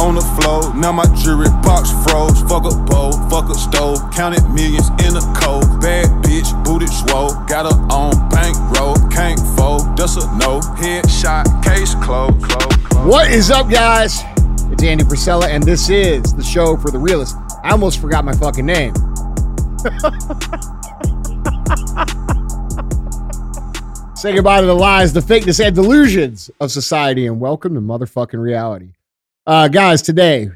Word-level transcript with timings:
on 0.00 0.14
the 0.14 0.24
floor. 0.40 0.74
Now 0.74 0.92
my 0.92 1.04
jewelry 1.20 1.52
box 1.62 1.92
froze. 2.02 2.40
Fuck 2.48 2.64
a 2.64 2.74
bowl, 2.88 3.12
fuck 3.28 3.50
a 3.50 3.54
stove. 3.54 4.00
Counted 4.12 4.42
millions 4.48 4.88
in 5.04 5.14
a 5.14 5.20
cold. 5.36 5.80
Bad 5.80 6.08
bitch, 6.24 6.48
booted 6.64 6.88
swole. 6.88 7.34
Got 7.44 7.70
her 7.70 7.78
on 7.92 8.16
bankroll. 8.30 8.96
Can't 9.10 9.38
fold, 9.56 9.96
that's 9.96 10.16
a 10.16 10.24
no. 10.38 10.60
Headshot, 10.80 11.62
case 11.62 11.94
closed. 11.96 12.42
Close, 12.42 12.76
close. 12.88 13.06
What 13.06 13.30
is 13.30 13.50
up, 13.50 13.68
guys? 13.68 14.22
It's 14.72 14.82
Andy 14.82 15.04
Frisella, 15.04 15.48
and 15.48 15.62
this 15.62 15.90
is 15.90 16.34
the 16.34 16.42
show 16.42 16.76
for 16.78 16.90
the 16.90 16.98
realists. 16.98 17.36
I 17.62 17.72
almost 17.72 18.00
forgot 18.00 18.24
my 18.24 18.32
fucking 18.32 18.64
name. 18.64 18.94
Say 24.16 24.34
goodbye 24.34 24.60
to 24.60 24.66
the 24.66 24.74
lies, 24.74 25.12
the 25.12 25.20
fakeness, 25.20 25.64
and 25.64 25.74
delusions 25.74 26.50
of 26.60 26.70
society, 26.70 27.26
and 27.26 27.40
welcome 27.40 27.74
to 27.74 27.80
motherfucking 27.80 28.40
reality. 28.40 28.92
Uh, 29.46 29.68
guys, 29.68 30.02
today 30.02 30.50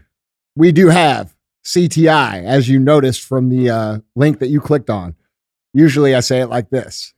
we 0.56 0.72
do 0.72 0.88
have 0.88 1.34
CTI, 1.64 2.44
as 2.44 2.68
you 2.68 2.78
noticed 2.78 3.22
from 3.22 3.48
the 3.48 3.70
uh, 3.70 3.98
link 4.14 4.38
that 4.40 4.48
you 4.48 4.60
clicked 4.60 4.90
on. 4.90 5.14
Usually 5.72 6.14
I 6.14 6.20
say 6.20 6.40
it 6.40 6.46
like 6.46 6.70
this 6.70 7.14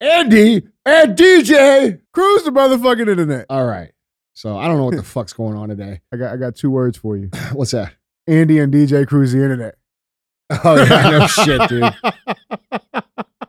Andy 0.00 0.66
and 0.84 1.16
DJ. 1.16 2.00
Cruise 2.12 2.44
the 2.44 2.50
motherfucking 2.50 3.08
internet. 3.08 3.46
All 3.48 3.64
right. 3.64 3.92
So 4.32 4.58
I 4.58 4.66
don't 4.66 4.78
know 4.78 4.84
what 4.84 4.96
the 4.96 5.02
fuck's 5.04 5.32
going 5.32 5.56
on 5.56 5.68
today. 5.68 6.00
I 6.12 6.16
got 6.16 6.32
I 6.32 6.36
got 6.36 6.56
two 6.56 6.70
words 6.70 6.98
for 6.98 7.16
you. 7.16 7.30
What's 7.52 7.70
that? 7.72 7.92
Andy 8.26 8.58
and 8.58 8.72
DJ 8.72 9.06
cruise 9.06 9.32
the 9.32 9.42
internet. 9.42 9.76
Oh 10.64 10.82
yeah, 10.82 11.10
no 11.10 11.26
shit, 11.28 11.68
dude. 11.68 11.94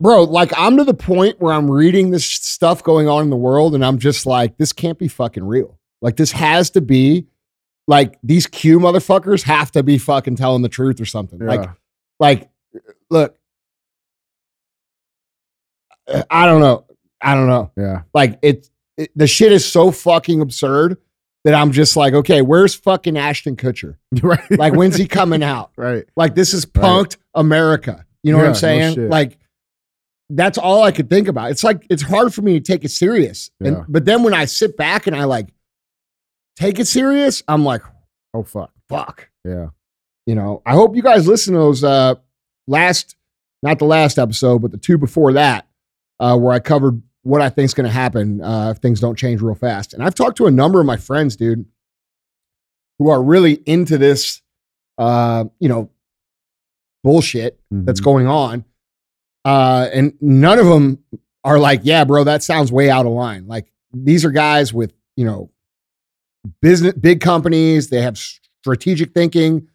Bro, 0.00 0.24
like 0.24 0.52
I'm 0.56 0.76
to 0.76 0.84
the 0.84 0.94
point 0.94 1.40
where 1.40 1.54
I'm 1.54 1.70
reading 1.70 2.10
this 2.10 2.26
stuff 2.26 2.82
going 2.82 3.08
on 3.08 3.22
in 3.22 3.30
the 3.30 3.36
world 3.36 3.74
and 3.74 3.84
I'm 3.84 3.98
just 3.98 4.26
like, 4.26 4.58
this 4.58 4.72
can't 4.72 4.98
be 4.98 5.08
fucking 5.08 5.44
real. 5.44 5.78
Like 6.06 6.14
this 6.14 6.30
has 6.30 6.70
to 6.70 6.80
be 6.80 7.26
like 7.88 8.16
these 8.22 8.46
Q 8.46 8.78
motherfuckers 8.78 9.42
have 9.42 9.72
to 9.72 9.82
be 9.82 9.98
fucking 9.98 10.36
telling 10.36 10.62
the 10.62 10.68
truth 10.68 11.00
or 11.00 11.04
something. 11.04 11.40
Like, 11.40 11.64
Yeah. 11.64 11.72
like, 12.20 12.48
look, 13.10 13.36
I 16.30 16.46
don't 16.46 16.60
know. 16.60 16.84
I 17.20 17.34
don't 17.34 17.48
know. 17.48 17.72
Yeah. 17.76 18.02
Like 18.14 18.38
it, 18.42 18.70
it 18.96 19.10
the 19.16 19.26
shit 19.26 19.50
is 19.50 19.64
so 19.66 19.90
fucking 19.90 20.40
absurd 20.40 20.98
that 21.42 21.54
I'm 21.54 21.72
just 21.72 21.96
like, 21.96 22.14
okay, 22.14 22.40
where's 22.40 22.72
fucking 22.76 23.18
Ashton 23.18 23.56
Kutcher? 23.56 23.96
right. 24.22 24.48
Like, 24.52 24.74
when's 24.74 24.94
he 24.94 25.08
coming 25.08 25.42
out? 25.42 25.72
right. 25.76 26.04
Like 26.14 26.36
this 26.36 26.54
is 26.54 26.66
punked 26.66 27.16
America. 27.34 28.06
You 28.22 28.30
know 28.30 28.38
what 28.38 28.46
I'm 28.46 28.54
saying? 28.54 28.94
shit. 28.94 29.10
like 29.10 29.38
that's 30.30 30.56
all 30.56 30.84
I 30.84 30.92
could 30.92 31.10
think 31.10 31.26
about. 31.26 31.50
It's 31.50 31.64
like 31.64 31.84
it's 31.90 32.02
hard 32.02 32.32
for 32.32 32.42
me 32.42 32.52
to 32.52 32.60
take 32.60 32.84
it 32.84 32.92
serious. 32.92 33.50
And 33.60 33.84
but 33.88 34.04
then 34.04 34.22
when 34.22 34.34
I 34.34 34.44
sit 34.44 34.76
back 34.76 35.08
and 35.08 35.16
I 35.16 35.24
like 35.24 35.48
take 36.56 36.78
it 36.78 36.86
serious, 36.86 37.42
I'm 37.48 37.64
like, 37.64 37.82
Oh 38.34 38.42
fuck. 38.42 38.70
fuck. 38.88 39.28
Yeah. 39.44 39.68
You 40.26 40.34
know, 40.34 40.60
I 40.66 40.72
hope 40.74 40.96
you 40.96 41.02
guys 41.02 41.26
listen 41.28 41.54
to 41.54 41.60
those 41.60 41.84
uh 41.84 42.14
last 42.66 43.16
not 43.62 43.78
the 43.78 43.84
last 43.84 44.18
episode, 44.18 44.60
but 44.62 44.70
the 44.70 44.76
two 44.78 44.98
before 44.98 45.32
that, 45.34 45.66
uh, 46.20 46.36
where 46.36 46.52
I 46.52 46.58
covered 46.58 47.00
what 47.22 47.40
I 47.42 47.48
think's 47.48 47.74
gonna 47.74 47.90
happen 47.90 48.40
uh 48.42 48.70
if 48.74 48.78
things 48.78 49.00
don't 49.00 49.16
change 49.16 49.40
real 49.40 49.54
fast. 49.54 49.94
And 49.94 50.02
I've 50.02 50.14
talked 50.14 50.36
to 50.38 50.46
a 50.46 50.50
number 50.50 50.80
of 50.80 50.86
my 50.86 50.96
friends, 50.96 51.36
dude, 51.36 51.64
who 52.98 53.08
are 53.10 53.22
really 53.22 53.54
into 53.66 53.98
this 53.98 54.42
uh, 54.98 55.44
you 55.60 55.68
know, 55.68 55.90
bullshit 57.04 57.60
that's 57.70 58.00
Mhm. 58.00 58.04
going 58.04 58.26
on. 58.26 58.64
Uh, 59.44 59.88
and 59.92 60.14
none 60.20 60.58
of 60.58 60.66
them 60.66 60.98
are 61.44 61.58
like, 61.58 61.80
yeah, 61.84 62.04
bro, 62.04 62.24
that 62.24 62.42
sounds 62.42 62.72
way 62.72 62.90
out 62.90 63.06
of 63.06 63.12
line. 63.12 63.46
Like 63.46 63.70
these 63.92 64.24
are 64.24 64.30
guys 64.30 64.72
with, 64.72 64.92
you 65.16 65.24
know, 65.24 65.50
business, 66.60 66.94
big 66.94 67.20
companies. 67.20 67.88
They 67.88 68.02
have 68.02 68.18
strategic 68.18 69.12
thinking. 69.12 69.68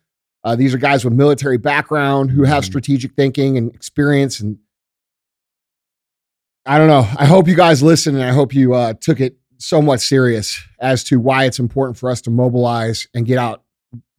Uh, 0.43 0.55
these 0.55 0.73
are 0.73 0.77
guys 0.77 1.05
with 1.05 1.13
military 1.13 1.57
background 1.57 2.31
who 2.31 2.43
have 2.43 2.63
Mhm. 2.63 2.67
strategic 2.67 3.13
thinking 3.13 3.57
and 3.57 3.73
experience. 3.75 4.39
And 4.39 4.57
I 6.65 6.77
don't 6.77 6.87
know. 6.87 7.07
I 7.17 7.25
hope 7.25 7.47
you 7.47 7.55
guys 7.55 7.81
listen 7.81 8.15
and 8.15 8.23
I 8.23 8.31
hope 8.31 8.53
you 8.53 8.73
uh, 8.73 8.93
took 8.93 9.19
it 9.19 9.37
somewhat 9.57 10.01
serious 10.01 10.59
as 10.79 11.03
to 11.05 11.19
why 11.19 11.45
it's 11.45 11.59
important 11.59 11.97
for 11.97 12.09
us 12.09 12.21
to 12.21 12.31
mobilize 12.31 13.07
and 13.13 13.25
get 13.25 13.37
out 13.37 13.63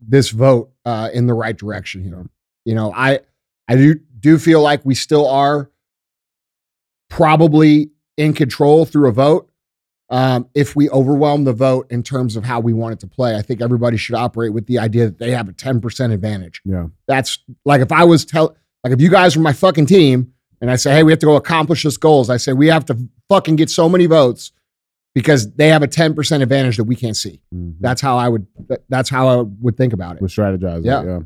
this 0.00 0.30
vote 0.30 0.70
uh, 0.84 1.10
in 1.12 1.26
the 1.26 1.34
right 1.34 1.56
direction 1.56 2.02
here. 2.02 2.24
You 2.64 2.74
know, 2.74 2.92
I 2.94 3.20
I 3.68 3.76
do 3.76 3.94
do 4.20 4.38
feel 4.38 4.60
like 4.60 4.84
we 4.84 4.94
still 4.94 5.28
are 5.28 5.70
probably 7.08 7.90
in 8.16 8.32
control 8.32 8.84
through 8.84 9.08
a 9.08 9.12
vote. 9.12 9.48
Um, 10.12 10.46
if 10.54 10.76
we 10.76 10.90
overwhelm 10.90 11.44
the 11.44 11.54
vote 11.54 11.86
in 11.90 12.02
terms 12.02 12.36
of 12.36 12.44
how 12.44 12.60
we 12.60 12.74
want 12.74 12.92
it 12.92 13.00
to 13.00 13.06
play, 13.06 13.34
I 13.34 13.40
think 13.40 13.62
everybody 13.62 13.96
should 13.96 14.14
operate 14.14 14.52
with 14.52 14.66
the 14.66 14.78
idea 14.78 15.06
that 15.06 15.18
they 15.18 15.30
have 15.30 15.48
a 15.48 15.52
10% 15.54 16.12
advantage. 16.12 16.60
Yeah. 16.66 16.88
That's 17.08 17.38
like 17.64 17.80
if 17.80 17.90
I 17.90 18.04
was 18.04 18.26
tell 18.26 18.54
like 18.84 18.92
if 18.92 19.00
you 19.00 19.08
guys 19.10 19.36
were 19.36 19.42
my 19.42 19.54
fucking 19.54 19.86
team 19.86 20.34
and 20.60 20.70
I 20.70 20.76
say, 20.76 20.92
hey, 20.92 21.02
we 21.02 21.12
have 21.12 21.18
to 21.20 21.26
go 21.26 21.36
accomplish 21.36 21.82
this 21.84 21.96
goals, 21.96 22.28
I 22.28 22.36
say 22.36 22.52
we 22.52 22.66
have 22.66 22.84
to 22.86 22.98
fucking 23.30 23.56
get 23.56 23.70
so 23.70 23.88
many 23.88 24.04
votes 24.04 24.52
because 25.14 25.50
they 25.54 25.68
have 25.68 25.82
a 25.82 25.88
10% 25.88 26.42
advantage 26.42 26.76
that 26.76 26.84
we 26.84 26.94
can't 26.94 27.16
see. 27.16 27.40
Mhm. 27.54 27.76
That's 27.80 28.02
how 28.02 28.18
I 28.18 28.28
would 28.28 28.46
that's 28.90 29.08
how 29.08 29.28
I 29.28 29.42
would 29.62 29.78
think 29.78 29.94
about 29.94 30.16
it. 30.16 30.20
We're 30.22 30.28
strategizing. 30.28 30.84
Yeah. 30.84 31.04
Yeah. 31.04 31.20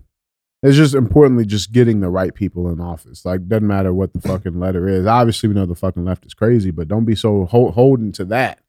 It's 0.63 0.77
just 0.77 0.95
importantly 0.95 1.45
just 1.45 1.73
getting 1.73 1.99
the 1.99 2.09
right 2.09 2.33
people 2.35 2.69
in 2.71 2.81
office. 2.81 3.25
Like 3.25 3.49
doesn't 3.49 3.67
matter 3.67 3.93
what 3.93 4.13
the 4.13 4.21
fucking 4.21 4.61
letter 4.61 4.87
is. 4.89 5.07
Obviously 5.07 5.49
we 5.49 5.57
know 5.57 5.67
the 5.67 5.75
fucking 5.75 6.05
left 6.05 6.25
is 6.25 6.35
crazy, 6.35 6.71
but 6.71 6.87
don't 6.87 7.05
be 7.05 7.17
so 7.17 7.47
ho- 7.47 7.73
holding 7.73 8.13
to 8.13 8.25
that, 8.27 8.61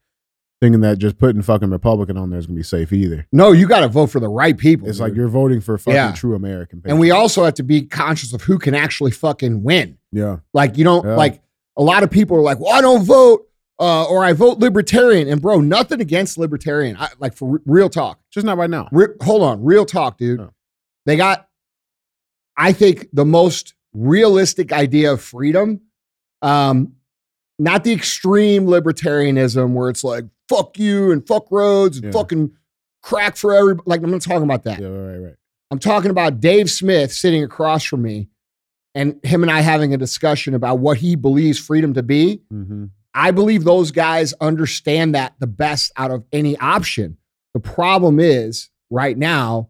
thinking 0.60 0.80
that 0.80 0.98
just 0.98 1.18
putting 1.18 1.40
fucking 1.42 1.70
Republican 1.70 2.16
on 2.16 2.30
there 2.30 2.38
is 2.38 2.46
gonna 2.46 2.56
be 2.56 2.62
safe 2.62 2.92
either. 2.92 3.26
No, 3.32 3.52
you 3.52 3.66
got 3.68 3.80
to 3.80 3.88
vote 3.88 4.08
for 4.08 4.18
the 4.20 4.28
right 4.28 4.56
people. 4.58 4.88
It's 4.88 4.98
dude. 4.98 5.08
like 5.08 5.14
you're 5.16 5.28
voting 5.28 5.60
for 5.60 5.78
fucking 5.78 5.94
Yeah. 5.94 6.12
true 6.12 6.34
American. 6.34 6.82
and 6.84 6.98
we 6.98 7.10
also 7.10 7.44
have 7.44 7.54
to 7.54 7.62
be 7.62 7.82
conscious 7.82 8.32
of 8.32 8.42
who 8.42 8.58
can 8.58 8.74
actually 8.74 9.10
fucking 9.12 9.62
win. 9.62 9.98
yeah. 10.12 10.38
Like 10.54 10.76
you 10.76 10.84
don't 10.84 11.04
Yeah. 11.06 11.14
like 11.16 11.40
a 11.76 11.82
lot 11.82 12.02
of 12.02 12.10
people 12.10 12.36
are 12.36 12.42
like, 12.42 12.58
well, 12.58 12.72
I 12.74 12.80
don't 12.80 13.04
vote, 13.04 13.46
uh, 13.78 14.04
or 14.06 14.24
I 14.24 14.32
vote 14.32 14.58
libertarian. 14.58 15.28
And 15.28 15.40
bro, 15.40 15.60
nothing 15.60 16.00
against 16.00 16.36
libertarian. 16.38 16.96
I, 16.96 17.08
like 17.20 17.34
for 17.34 17.48
re- 17.50 17.60
real 17.66 17.88
talk. 17.88 18.18
Just 18.32 18.44
not 18.44 18.58
right 18.58 18.68
now. 18.68 18.88
Re- 18.90 19.14
hold 19.22 19.42
on, 19.42 19.62
real 19.62 19.84
talk, 19.86 20.18
dude. 20.18 20.40
They 21.06 21.16
got, 21.16 21.46
I 22.56 22.72
think, 22.72 23.06
the 23.12 23.24
most 23.24 23.74
realistic 23.94 24.72
idea 24.72 25.12
of 25.12 25.20
freedom. 25.22 25.82
Um, 26.42 26.94
not 27.60 27.84
the 27.84 27.92
extreme 27.92 28.66
libertarianism 28.66 29.72
where 29.72 29.88
it's 29.88 30.02
like 30.02 30.24
fuck 30.48 30.78
you 30.78 31.10
and 31.12 31.26
fuck 31.26 31.46
roads 31.50 31.96
and 31.98 32.06
Yeah. 32.06 32.10
fucking 32.12 32.52
crack 33.02 33.36
for 33.36 33.54
everybody. 33.54 33.84
Like 33.86 34.02
I'm 34.02 34.10
not 34.10 34.22
talking 34.22 34.42
about 34.44 34.64
that. 34.64 34.80
Yeah, 34.80 34.88
right, 34.88 35.18
right. 35.18 35.34
I'm 35.70 35.78
talking 35.78 36.10
about 36.10 36.40
Dave 36.40 36.70
Smith 36.70 37.12
sitting 37.12 37.42
across 37.44 37.84
from 37.84 38.02
me 38.02 38.28
and 38.94 39.20
him 39.22 39.42
and 39.42 39.50
I 39.52 39.60
having 39.60 39.92
a 39.92 39.98
discussion 39.98 40.54
about 40.54 40.78
what 40.78 40.96
he 40.98 41.14
believes 41.14 41.58
freedom 41.58 41.94
to 41.94 42.02
be. 42.02 42.40
Mm-hmm. 42.52 42.86
I 43.14 43.30
believe 43.32 43.64
those 43.64 43.90
guys 43.90 44.32
understand 44.40 45.14
that 45.14 45.34
the 45.40 45.46
best 45.46 45.92
out 45.96 46.10
of 46.10 46.24
any 46.32 46.56
option. 46.58 47.18
The 47.54 47.60
problem 47.60 48.18
is 48.20 48.70
right 48.90 49.16
now, 49.16 49.68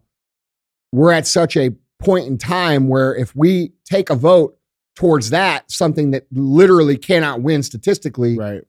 we're 0.91 1.11
at 1.11 1.27
such 1.27 1.57
a 1.57 1.71
point 1.99 2.27
in 2.27 2.37
time 2.37 2.87
where 2.87 3.15
if 3.15 3.35
we 3.35 3.73
take 3.85 4.09
a 4.09 4.15
vote 4.15 4.57
towards 4.95 5.29
that, 5.31 5.69
something 5.71 6.11
that 6.11 6.25
literally 6.31 6.97
cannot 6.97 7.41
win 7.41 7.63
statistically, 7.63 8.37
Right, 8.37 8.61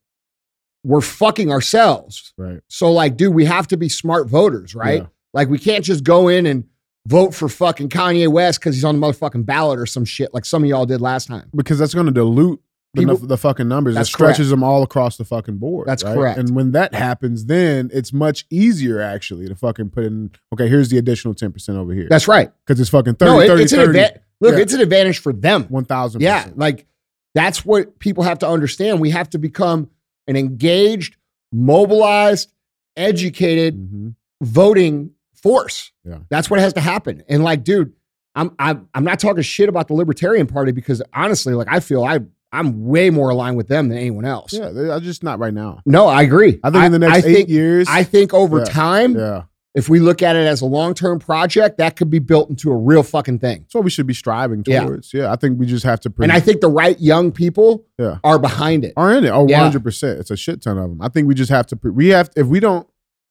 we're 0.83 1.01
fucking 1.01 1.51
ourselves. 1.51 2.33
right. 2.37 2.59
So, 2.67 2.91
like, 2.91 3.17
dude, 3.17 3.33
we 3.33 3.45
have 3.45 3.67
to 3.67 3.77
be 3.77 3.89
smart 3.89 4.27
voters, 4.27 4.73
right? 4.75 5.01
Yeah. 5.01 5.07
Like, 5.33 5.47
we 5.49 5.59
can't 5.59 5.85
just 5.85 6.03
go 6.03 6.27
in 6.27 6.45
and 6.45 6.65
vote 7.07 7.33
for 7.33 7.47
fucking 7.49 7.89
Kanye 7.89 8.27
West 8.27 8.59
because 8.59 8.75
he's 8.75 8.83
on 8.83 8.99
the 8.99 9.07
motherfucking 9.07 9.45
ballot 9.45 9.79
or 9.79 9.85
some 9.85 10.05
shit 10.05 10.33
like 10.33 10.45
some 10.45 10.63
of 10.63 10.69
y'all 10.69 10.85
did 10.85 11.01
last 11.01 11.27
time. 11.27 11.49
Because 11.55 11.79
that's 11.79 11.93
gonna 11.93 12.11
dilute 12.11 12.59
the, 12.93 13.01
People- 13.01 13.17
the 13.17 13.37
fucking 13.37 13.67
numbers. 13.67 13.95
It 13.95 14.05
stretches 14.05 14.49
them 14.49 14.63
all 14.63 14.83
across 14.83 15.17
the 15.17 15.23
fucking 15.25 15.57
board. 15.57 15.87
That's 15.87 16.03
right? 16.03 16.13
correct. 16.13 16.37
And 16.39 16.55
when 16.55 16.73
that 16.73 16.93
happens, 16.93 17.45
then 17.45 17.89
it's 17.93 18.11
much 18.11 18.45
easier 18.49 18.99
actually 18.99 19.47
to 19.47 19.55
fucking 19.55 19.91
put 19.91 20.03
in. 20.05 20.31
Okay, 20.53 20.67
here's 20.67 20.89
the 20.89 20.97
additional 20.97 21.33
ten 21.33 21.51
percent 21.53 21.77
over 21.77 21.93
here 21.93 22.07
That's 22.09 22.27
right. 22.27 22.51
because 22.65 22.79
it's 22.81 22.89
fucking 22.89 23.15
30, 23.15 23.31
no, 23.31 23.39
it- 23.39 23.47
30, 23.47 23.63
it's 23.63 23.71
an 23.71 23.77
30, 23.79 23.89
advantage. 23.89 24.21
Look, 24.41 24.55
Yeah. 24.55 24.61
it's 24.61 24.73
an 24.73 24.81
advantage 24.81 25.19
for 25.19 25.31
them. 25.33 25.63
one 25.69 25.85
thousand. 25.85 26.21
Yeah, 26.21 26.49
like 26.55 26.85
that's 27.33 27.63
what 27.65 27.97
people 27.99 28.23
have 28.25 28.39
to 28.39 28.47
understand. 28.49 28.99
We 28.99 29.11
have 29.11 29.29
to 29.31 29.37
become 29.39 29.89
an 30.27 30.35
engaged, 30.35 31.15
mobilized, 31.51 32.51
educated 32.97 33.75
hmm 33.75 34.09
voting 34.43 35.11
force. 35.35 35.91
Yeah. 36.03 36.17
That's 36.29 36.49
what 36.49 36.59
has 36.59 36.73
to 36.73 36.81
happen. 36.81 37.21
And 37.29 37.43
like, 37.43 37.63
dude, 37.63 37.93
I'm 38.33 38.55
I'm 38.57 38.89
I'm 38.95 39.03
not 39.03 39.19
talking 39.19 39.43
shit 39.43 39.69
about 39.69 39.87
the 39.87 39.93
Libertarian 39.93 40.47
Party 40.47 40.71
because 40.71 40.99
honestly, 41.13 41.53
like 41.53 41.67
I 41.69 41.79
feel 41.79 42.03
I 42.03 42.21
I'm 42.51 42.85
way 42.87 43.11
more 43.11 43.29
aligned 43.29 43.55
with 43.55 43.67
them 43.67 43.89
than 43.89 43.99
anyone 43.99 44.25
else. 44.25 44.51
Yeah, 44.51 44.69
they're 44.71 44.99
just 44.99 45.23
not 45.23 45.37
right 45.37 45.53
now. 45.53 45.81
No, 45.85 46.07
I 46.07 46.23
agree. 46.23 46.59
I 46.63 46.71
think 46.71 46.85
in 46.85 46.91
the 46.91 46.97
next 46.99 47.13
I 47.23 47.27
eight 47.29 47.33
think, 47.35 47.49
years, 47.49 47.87
I 47.87 48.03
think 48.03 48.33
over 48.33 48.57
Yeah. 48.59 48.65
time, 48.65 49.15
yeah, 49.15 49.43
if 49.73 49.87
we 49.87 49.99
look 49.99 50.21
at 50.21 50.35
it 50.35 50.45
as 50.47 50.61
a 50.61 50.65
long 50.65 50.93
term 50.93 51.17
project, 51.19 51.77
that 51.77 51.95
could 51.95 52.09
be 52.09 52.19
built 52.19 52.49
into 52.49 52.71
a 52.71 52.75
real 52.75 53.03
fucking 53.03 53.39
thing. 53.39 53.61
that's 53.61 53.73
what 53.75 53.83
we 53.85 53.89
should 53.89 54.07
be 54.07 54.13
striving 54.13 54.63
towards. 54.63 55.13
Yeah, 55.13 55.31
I 55.31 55.35
think 55.37 55.59
we 55.59 55.65
just 55.65 55.85
have 55.85 55.99
to. 56.01 56.13
And 56.21 56.31
I 56.31 56.39
think 56.41 56.59
the 56.61 56.69
right 56.69 56.99
young 56.99 57.31
people 57.31 57.85
Yeah. 57.97 58.17
are 58.23 58.37
behind 58.37 58.83
it. 58.83 58.93
are 58.97 59.13
in 59.13 59.23
it. 59.23 59.29
Oh, 59.29 59.47
Yeah. 59.47 59.59
100 59.59 59.83
percent. 59.83 60.19
It's 60.19 60.31
a 60.31 60.35
shit 60.37 60.61
ton 60.61 60.77
of 60.77 60.89
them. 60.89 61.01
I 61.01 61.07
think 61.07 61.27
we 61.27 61.35
just 61.35 61.51
have 61.51 61.67
to. 61.67 61.75
pre- 61.75 61.91
We 61.91 62.09
have 62.09 62.29
if 62.35 62.47
we 62.47 62.59
don't 62.59 62.87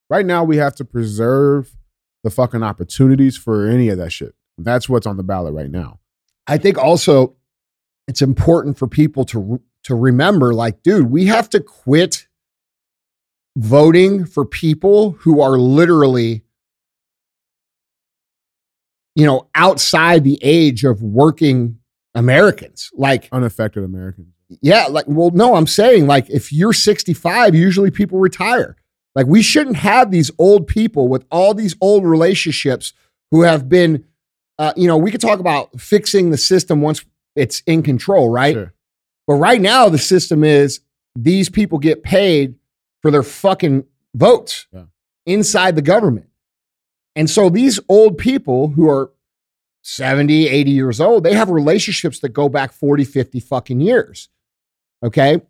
Right 0.08 0.26
now, 0.26 0.42
we 0.42 0.56
have 0.56 0.74
to 0.74 0.84
preserve 0.84 1.76
the 2.24 2.30
fucking 2.30 2.64
opportunities 2.64 3.36
for 3.36 3.68
any 3.68 3.90
of 3.90 3.98
that 3.98 4.10
shit. 4.10 4.34
That's 4.58 4.88
what's 4.88 5.06
on 5.06 5.16
the 5.16 5.22
ballot 5.22 5.54
right 5.54 5.70
now. 5.70 6.00
I 6.48 6.58
think 6.58 6.76
also 6.78 7.36
it's 8.08 8.20
important 8.22 8.76
for 8.76 8.88
people 8.88 9.24
to 9.26 9.60
to 9.84 9.94
remember 9.94 10.52
like 10.52 10.82
dude, 10.82 11.10
we 11.10 11.26
have 11.26 11.48
to 11.50 11.60
quit 11.60 12.26
voting 13.56 14.24
for 14.24 14.44
people 14.44 15.12
who 15.12 15.40
are 15.40 15.58
literally 15.58 16.44
you 19.14 19.26
know 19.26 19.48
outside 19.54 20.24
the 20.24 20.38
age 20.42 20.84
of 20.84 21.02
working 21.02 21.78
Americans. 22.14 22.90
Like 22.94 23.28
Unaffected 23.32 23.84
Americans. 23.84 24.34
yeah, 24.60 24.86
like 24.86 25.06
well 25.08 25.30
no, 25.30 25.54
I'm 25.54 25.66
saying 25.66 26.06
like 26.06 26.28
if 26.30 26.52
you're 26.52 26.72
65, 26.72 27.54
usually 27.54 27.90
people 27.90 28.18
retire. 28.18 28.76
Like 29.14 29.26
we 29.26 29.42
shouldn't 29.42 29.76
have 29.76 30.10
these 30.10 30.30
old 30.38 30.66
people 30.66 31.08
with 31.08 31.24
all 31.30 31.52
these 31.52 31.74
old 31.80 32.04
relationships 32.04 32.92
who 33.30 33.42
have 33.42 33.68
been 33.68 34.04
uh, 34.60 34.74
you 34.76 34.86
know, 34.86 34.98
we 34.98 35.10
could 35.10 35.22
talk 35.22 35.40
about 35.40 35.80
fixing 35.80 36.30
the 36.30 36.36
system 36.36 36.82
once 36.82 37.02
it's 37.34 37.62
in 37.66 37.82
control, 37.82 38.28
right? 38.28 38.54
Sure. 38.54 38.74
But 39.26 39.36
right 39.36 39.60
now, 39.60 39.88
the 39.88 39.96
system 39.96 40.44
is 40.44 40.80
these 41.16 41.48
people 41.48 41.78
get 41.78 42.02
paid 42.02 42.56
for 43.02 43.10
their 43.10 43.22
fucking 43.22 43.84
votes 44.14 44.66
Yeah. 44.72 44.84
inside 45.26 45.76
the 45.76 45.82
government. 45.82 46.28
And 47.16 47.28
so 47.28 47.48
these 47.48 47.80
old 47.88 48.18
people 48.18 48.68
who 48.68 48.88
are 48.88 49.10
70, 49.82 50.48
80 50.48 50.70
years 50.70 51.00
old, 51.00 51.24
they 51.24 51.34
have 51.34 51.50
relationships 51.50 52.20
that 52.20 52.30
go 52.30 52.48
back 52.48 52.72
40, 52.72 53.04
50 53.04 53.40
fucking 53.40 53.80
years. 53.80 54.28
Okay. 55.02 55.40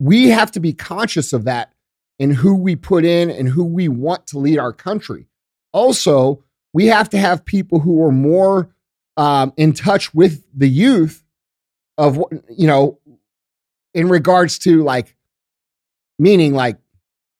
We 0.00 0.28
have 0.28 0.50
to 0.52 0.60
be 0.60 0.72
conscious 0.72 1.32
of 1.32 1.44
that 1.44 1.72
in 2.18 2.30
who 2.32 2.54
we 2.54 2.76
put 2.76 3.04
in 3.04 3.30
and 3.30 3.48
who 3.48 3.64
we 3.64 3.88
want 3.88 4.26
to 4.28 4.38
lead 4.38 4.58
our 4.58 4.72
country. 4.72 5.26
Also, 5.72 6.42
we 6.72 6.86
have 6.86 7.08
to 7.10 7.18
have 7.18 7.44
people 7.44 7.80
who 7.80 8.02
are 8.04 8.12
more 8.12 8.70
um, 9.16 9.52
in 9.56 9.72
touch 9.72 10.14
with 10.14 10.44
the 10.54 10.68
youth 10.68 11.24
of 11.96 12.16
what 12.16 12.30
you 12.50 12.66
know 12.68 12.98
in 13.94 14.08
regards 14.08 14.58
to 14.60 14.84
like 14.84 15.16
meaning 16.18 16.54
like 16.54 16.78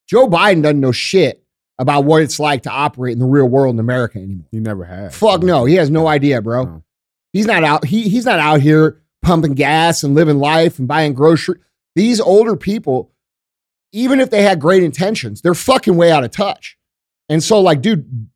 Joe 0.09 0.29
Biden 0.29 0.63
doesn't 0.63 0.81
know 0.81 0.93
shit 0.93 1.45
about 1.79 2.05
what 2.05 2.23
it's 2.23 2.41
like 2.41 2.63
to 2.65 2.71
operate 2.71 3.13
in 3.13 3.19
the 3.19 3.27
real 3.27 3.47
world 3.47 3.75
in 3.75 3.81
America 3.81 4.19
anymore. 4.19 4.47
He 4.51 4.61
never 4.61 4.85
has. 4.85 5.17
Fuck 5.17 5.43
no, 5.43 5.65
he 5.65 5.75
has 5.75 5.91
no 5.91 6.07
idea, 6.07 6.43
bro. 6.43 6.65
No. 6.65 6.85
He's 7.33 7.47
not 7.47 7.63
out. 7.63 7.85
He 7.85 8.09
he's 8.09 8.25
not 8.25 8.39
out 8.39 8.61
here 8.61 9.03
pumping 9.23 9.55
gas 9.55 10.03
and 10.03 10.15
living 10.15 10.39
life 10.39 10.79
and 10.79 10.89
buying 10.89 11.15
grocery. 11.15 11.59
These 11.95 12.21
older 12.21 12.57
people, 12.57 13.13
even 13.93 14.21
if 14.21 14.31
they 14.31 14.43
had 14.43 14.61
great 14.61 14.83
intentions, 14.83 15.43
they're 15.43 15.55
fucking 15.55 15.97
way 15.97 16.11
out 16.11 16.25
of 16.25 16.31
touch. 16.31 16.79
And 17.29 17.43
so, 17.43 17.61
like, 17.61 17.83
dude, 17.83 18.29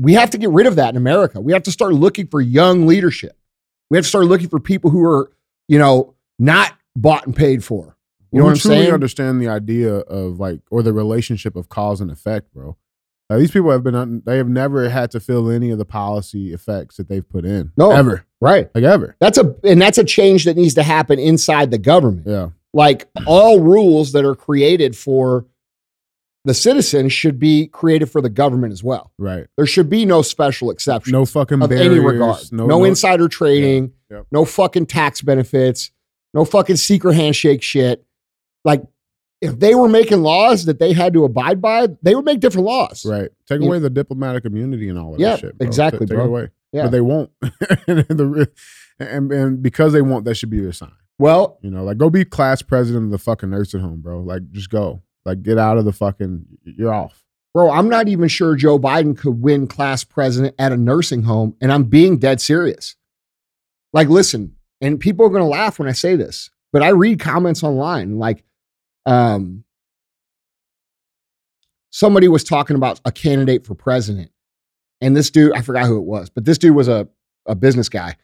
we 0.00 0.14
have 0.14 0.30
to 0.30 0.38
get 0.38 0.50
rid 0.50 0.66
of 0.66 0.76
that 0.76 0.90
in 0.90 0.96
America. 0.96 1.40
We 1.40 1.52
have 1.52 1.62
to 1.64 1.70
start 1.70 1.94
looking 1.94 2.26
for 2.26 2.40
young 2.40 2.86
leadership. 2.86 3.36
We 3.90 3.96
have 3.96 4.04
to 4.04 4.08
start 4.08 4.24
looking 4.26 4.48
for 4.48 4.58
people 4.58 4.90
who 4.90 5.04
are, 5.04 5.30
you 5.68 5.78
know, 5.78 6.14
not 6.38 6.72
bought 6.96 7.26
and 7.26 7.36
paid 7.36 7.62
for. 7.62 7.96
You 8.32 8.38
know 8.38 8.42
Who 8.44 8.50
what 8.50 8.50
I'm 8.56 8.58
truly 8.60 8.76
saying? 8.82 8.92
understand 8.94 9.40
the 9.40 9.48
idea 9.48 9.94
of 9.94 10.38
like 10.38 10.60
or 10.70 10.82
the 10.82 10.92
relationship 10.92 11.56
of 11.56 11.68
cause 11.68 12.00
and 12.00 12.10
effect, 12.10 12.52
bro. 12.54 12.76
Uh, 13.28 13.38
these 13.38 13.50
people 13.52 13.70
have 13.70 13.82
been 13.84 14.22
they 14.26 14.36
have 14.38 14.48
never 14.48 14.88
had 14.88 15.10
to 15.12 15.20
feel 15.20 15.50
any 15.50 15.70
of 15.70 15.78
the 15.78 15.84
policy 15.84 16.52
effects 16.52 16.96
that 16.96 17.08
they've 17.08 17.28
put 17.28 17.44
in. 17.44 17.70
No. 17.76 17.90
ever, 17.92 18.24
Right. 18.40 18.68
like 18.74 18.84
ever. 18.84 19.16
That's 19.20 19.38
a 19.38 19.54
and 19.64 19.80
that's 19.80 19.98
a 19.98 20.04
change 20.04 20.44
that 20.46 20.56
needs 20.56 20.74
to 20.74 20.82
happen 20.82 21.18
inside 21.18 21.70
the 21.70 21.78
government. 21.78 22.26
Yeah, 22.26 22.48
like 22.72 23.08
all 23.26 23.60
rules 23.60 24.12
that 24.12 24.24
are 24.24 24.34
created 24.34 24.96
for 24.96 25.46
the 26.44 26.54
citizens 26.54 27.12
should 27.12 27.38
be 27.38 27.66
created 27.66 28.10
for 28.10 28.20
the 28.22 28.30
government 28.30 28.72
as 28.72 28.82
well. 28.82 29.12
right. 29.18 29.46
There 29.56 29.66
should 29.66 29.90
be 29.90 30.06
no 30.06 30.22
special 30.22 30.70
exception 30.70 31.12
No 31.12 31.26
fucking 31.26 31.62
of 31.62 31.70
any 31.70 31.98
regard. 31.98 32.50
No, 32.50 32.82
insider 32.84 33.28
trading, 33.28 33.92
Yeah. 34.10 34.18
Yep. 34.18 34.26
no 34.32 34.44
fucking 34.46 34.86
tax 34.86 35.20
benefits, 35.20 35.90
no 36.32 36.44
fucking 36.46 36.76
secret 36.76 37.14
handshake 37.14 37.62
shit. 37.62 38.04
Like 38.64 38.82
if 39.40 39.58
they 39.58 39.74
were 39.74 39.88
making 39.88 40.22
laws 40.22 40.66
that 40.66 40.78
they 40.78 40.92
had 40.92 41.12
to 41.14 41.24
abide 41.24 41.60
by, 41.62 41.88
they 42.02 42.14
would 42.14 42.24
make 42.24 42.40
different 42.40 42.66
laws. 42.66 43.06
Right. 43.06 43.30
Take 43.48 43.60
You- 43.62 43.68
away 43.68 43.78
the 43.78 43.90
diplomatic 43.90 44.44
immunity 44.44 44.88
and 44.88 44.98
all 44.98 45.14
of 45.14 45.20
Yeah, 45.20 45.30
that 45.30 45.40
shit. 45.40 45.58
bro. 45.58 45.66
exactly, 45.66 46.06
take 46.06 46.16
bro. 46.16 46.24
It 46.24 46.28
away. 46.28 46.48
Yeah. 46.72 46.82
But 46.84 46.90
they 46.90 47.00
won't. 47.00 47.30
and, 47.86 48.06
and, 48.98 49.32
and 49.32 49.62
because 49.62 49.92
they 49.92 50.02
won't, 50.02 50.24
that 50.26 50.34
should 50.36 50.50
be 50.50 50.58
your 50.58 50.72
sign. 50.72 50.92
Well, 51.18 51.58
You 51.62 51.70
know, 51.70 51.84
like 51.84 51.98
go 51.98 52.10
be 52.10 52.24
class 52.24 52.62
president 52.62 53.06
of 53.06 53.10
the 53.10 53.18
fucking 53.18 53.50
nursing 53.50 53.80
home, 53.80 54.00
bro. 54.00 54.20
Like 54.20 54.50
just 54.52 54.70
go. 54.70 55.02
Like 55.24 55.42
get 55.42 55.58
out 55.58 55.76
of 55.78 55.84
the 55.84 55.92
fucking. 55.92 56.46
You're 56.64 56.92
off. 56.92 57.22
bro, 57.52 57.70
I'm 57.70 57.88
not 57.90 58.08
even 58.08 58.28
sure 58.28 58.54
Joe 58.56 58.78
Biden 58.78 59.16
could 59.18 59.42
win 59.42 59.66
class 59.66 60.02
president 60.04 60.54
at 60.58 60.72
a 60.72 60.76
nursing 60.78 61.22
home, 61.24 61.56
and 61.60 61.70
I'm 61.72 61.84
being 61.84 62.18
dead 62.18 62.40
serious. 62.40 62.96
Like, 63.92 64.08
listen, 64.08 64.54
and 64.80 64.98
people 65.00 65.26
are 65.26 65.30
going 65.30 65.42
to 65.42 65.48
laugh 65.48 65.78
when 65.78 65.88
I 65.88 65.92
say 65.92 66.16
this, 66.16 66.48
but 66.72 66.82
I 66.82 66.88
read 66.90 67.20
comments 67.20 67.62
online. 67.62 68.18
Like, 68.18 68.44
um, 69.06 69.64
somebody 71.90 72.28
was 72.28 72.44
talking 72.44 72.76
about 72.76 73.00
a 73.04 73.12
candidate 73.12 73.66
for 73.66 73.74
president, 73.74 74.30
and 75.00 75.16
this 75.16 75.30
dude, 75.30 75.52
I 75.52 75.62
forgot 75.62 75.86
who 75.86 75.98
it 75.98 76.04
was, 76.04 76.30
but 76.30 76.44
this 76.44 76.58
dude 76.58 76.74
was 76.74 76.88
a, 76.88 77.08
a 77.46 77.54
business 77.54 77.88
guy. 77.88 78.16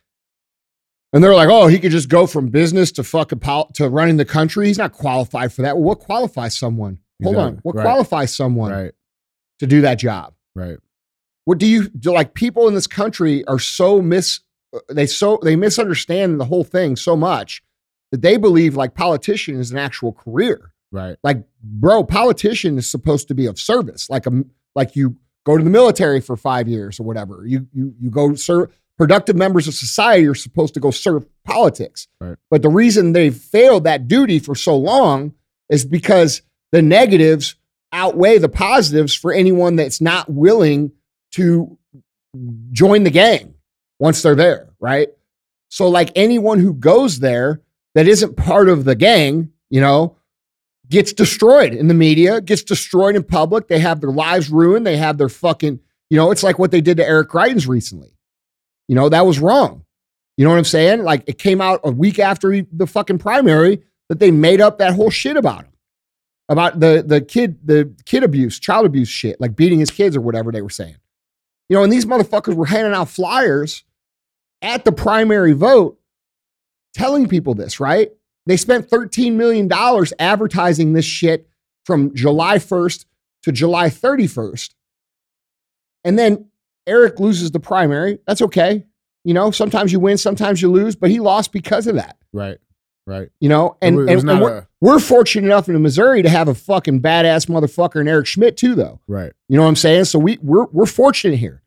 And 1.12 1.23
they're 1.23 1.34
like, 1.34 1.49
oh, 1.49 1.67
he 1.69 1.78
could 1.78 1.93
just 1.93 2.08
go 2.08 2.26
from 2.26 2.49
business 2.49 2.93
to 2.93 3.05
fucking 3.05 3.38
pol- 3.38 3.70
to 3.75 3.88
running 3.88 4.17
the 4.19 4.25
country. 4.25 4.67
He's 4.67 4.76
not 4.76 4.93
qualified 4.93 5.52
for 5.52 5.62
that. 5.62 5.76
Well, 5.76 5.84
what 5.84 6.00
qualifies 6.00 6.56
someone? 6.58 6.99
Hold 7.23 7.37
on. 7.37 7.43
Exactly. 7.44 7.61
What 7.62 7.75
Right. 7.76 7.82
qualifies 7.84 8.34
someone 8.37 8.73
Right. 8.73 8.93
to 9.61 9.67
do 9.67 9.81
that 9.82 9.94
job? 9.99 10.34
Right. 10.55 10.76
What 11.44 11.58
do 11.58 11.67
you 11.67 11.88
do? 11.88 12.12
Like 12.12 12.34
people 12.34 12.67
in 12.69 12.75
this 12.75 12.88
country 12.88 13.44
are 13.46 13.58
so 13.61 14.02
mis 14.02 14.40
they 14.90 15.06
so 15.06 15.38
they 15.43 15.56
misunderstand 15.56 16.38
the 16.40 16.44
whole 16.44 16.64
thing 16.64 16.96
so 16.96 17.17
much 17.17 17.62
that 18.12 18.23
they 18.23 18.37
believe 18.37 18.76
like 18.76 18.94
politician 18.94 19.58
is 19.58 19.70
an 19.70 19.79
actual 19.79 20.12
career. 20.12 20.73
Right. 20.93 21.17
Like, 21.23 21.44
bro, 21.62 22.05
politician 22.05 22.79
is 22.79 22.91
supposed 22.91 23.29
to 23.29 23.35
be 23.35 23.47
of 23.47 23.58
service. 23.58 24.08
Like 24.08 24.26
a 24.26 24.44
like 24.75 24.97
you 24.97 25.17
go 25.44 25.56
to 25.56 25.64
the 25.64 25.70
military 25.70 26.20
for 26.20 26.37
five 26.37 26.69
years 26.69 27.00
or 27.00 27.05
whatever. 27.05 27.44
You 27.47 27.67
you 27.73 27.94
you 28.00 28.11
go 28.11 28.35
serve 28.35 28.73
productive 28.99 29.37
members 29.37 29.69
of 29.69 29.75
society 29.75 30.26
are 30.26 30.35
supposed 30.35 30.75
to 30.75 30.81
go 30.81 30.91
serve 30.91 31.26
politics. 31.44 32.08
Right. 32.20 32.37
But 32.50 32.62
the 32.62 32.70
reason 32.70 33.12
they've 33.12 33.37
failed 33.37 33.85
that 33.85 34.09
duty 34.09 34.38
for 34.38 34.55
so 34.55 34.76
long 34.76 35.35
is 35.69 35.85
because 35.85 36.43
the 36.73 36.82
negatives 36.82 37.56
outweigh 37.93 38.38
the 38.38 38.49
positives 38.49 39.14
for 39.14 39.33
anyone 39.33 39.76
that's 39.76 40.00
not 40.00 40.31
willing 40.31 40.92
to 41.33 41.78
join 42.73 43.04
the 43.04 43.11
gang 43.11 43.54
once 43.99 44.23
they're 44.23 44.35
there, 44.35 44.71
right? 44.81 45.09
So, 45.69 45.88
like 45.88 46.11
anyone 46.14 46.59
who 46.59 46.75
goes 46.75 47.19
there 47.19 47.61
that 47.97 48.07
isn't 48.07 48.37
part 48.37 48.69
of 48.69 48.85
the 48.85 48.95
gang, 48.95 49.50
you 49.71 49.81
know, 49.81 50.17
gets 50.91 51.15
destroyed 51.15 51.73
in 51.73 51.88
the 51.88 51.95
media, 51.95 52.43
gets 52.43 52.62
destroyed 52.62 53.17
in 53.17 53.23
public. 53.25 53.69
They 53.69 53.79
have 53.79 54.03
their 54.03 54.11
lives 54.11 54.50
ruined. 54.50 54.87
They 54.87 54.99
have 54.99 55.17
their 55.17 55.31
fucking, 55.31 55.81
you 56.11 56.17
know, 56.19 56.31
it's 56.31 56.43
like 56.43 56.59
what 56.59 56.73
they 56.73 56.83
did 56.83 56.99
to 56.99 57.07
Eric 57.07 57.31
Greitens 57.31 57.67
recently. 57.67 58.12
You 58.87 58.97
know, 58.97 59.09
that 59.09 59.25
was 59.25 59.38
wrong. 59.38 59.83
You 60.37 60.45
know 60.45 60.50
what 60.50 60.59
I'm 60.59 60.65
saying? 60.65 61.05
Like 61.05 61.25
it 61.26 61.38
came 61.38 61.62
out 61.62 61.81
a 61.85 61.91
week 61.91 62.19
after 62.19 62.53
he, 62.53 62.67
the 62.71 62.87
fucking 62.87 63.17
primary 63.17 63.83
that 64.11 64.21
they 64.21 64.31
made 64.31 64.61
up 64.61 64.76
that 64.76 64.93
whole 64.93 65.11
shit 65.11 65.38
about 65.38 65.65
him. 65.65 65.73
About 66.50 66.79
the 66.79 67.03
the 67.05 67.23
kid, 67.23 67.67
the 67.67 67.93
kid 68.05 68.23
abuse, 68.23 68.61
child 68.61 68.85
abuse 68.85 69.09
shit, 69.09 69.41
like 69.41 69.57
beating 69.57 69.81
his 69.81 69.91
kids 69.91 70.15
or 70.15 70.21
whatever 70.21 70.53
they 70.53 70.61
were 70.62 70.69
saying. 70.69 70.97
You 71.71 71.79
know, 71.79 71.83
and 71.83 71.91
these 71.91 72.05
motherfuckers 72.05 72.55
were 72.55 72.67
handing 72.67 72.93
out 72.93 73.09
flyers 73.09 73.85
at 74.61 74.85
the 74.85 74.93
primary 74.93 75.55
vote 75.55 75.99
telling 76.97 77.29
people 77.29 77.55
this, 77.55 77.79
right? 77.79 78.11
They 78.47 78.57
spent 78.57 78.88
$13 78.91 79.35
million 79.35 79.71
advertising 80.19 80.93
this 80.93 81.05
shit 81.05 81.49
from 81.85 82.15
July 82.15 82.57
1st 82.59 83.05
to 83.43 83.53
July 83.53 83.88
31st. 83.91 84.71
And 86.05 86.19
then 86.19 86.47
Eric 86.87 87.19
loses 87.21 87.50
the 87.50 87.61
primary. 87.61 88.19
That's 88.26 88.43
okay. 88.43 88.85
You 89.25 89.35
know, 89.35 89.50
sometimes 89.50 89.93
you 89.93 89.99
win, 90.00 90.19
sometimes 90.19 90.62
you 90.62 90.71
lose, 90.71 90.95
but 90.95 91.11
he 91.11 91.19
lost 91.21 91.53
because 91.53 91.87
of 91.87 91.97
that. 91.97 92.17
Right. 92.33 92.59
Right. 93.09 93.29
You 93.41 93.49
know, 93.49 93.76
and, 93.83 93.99
and, 94.09 94.29
and 94.29 94.41
we're, 94.41 94.59
a- 94.59 94.69
we're 94.81 94.99
fortunate 94.99 95.47
enough 95.47 95.69
in 95.69 95.81
Missouri 95.81 96.23
to 96.23 96.29
have 96.29 96.49
a 96.49 96.55
fucking 96.55 97.03
badass 97.03 97.47
motherfucker 97.47 98.00
in 98.00 98.09
Eric 98.09 98.26
Schmitt 98.26 98.57
too, 98.57 98.75
though. 98.75 99.00
Right. 99.07 99.33
You 99.49 99.57
know 99.57 99.62
what 99.62 99.69
I'm 99.69 99.76
saying? 99.76 100.05
So 100.07 100.19
we 100.19 100.38
we're 100.43 100.67
we're 100.67 100.87
fortunate 100.87 101.37
here. 101.38 101.62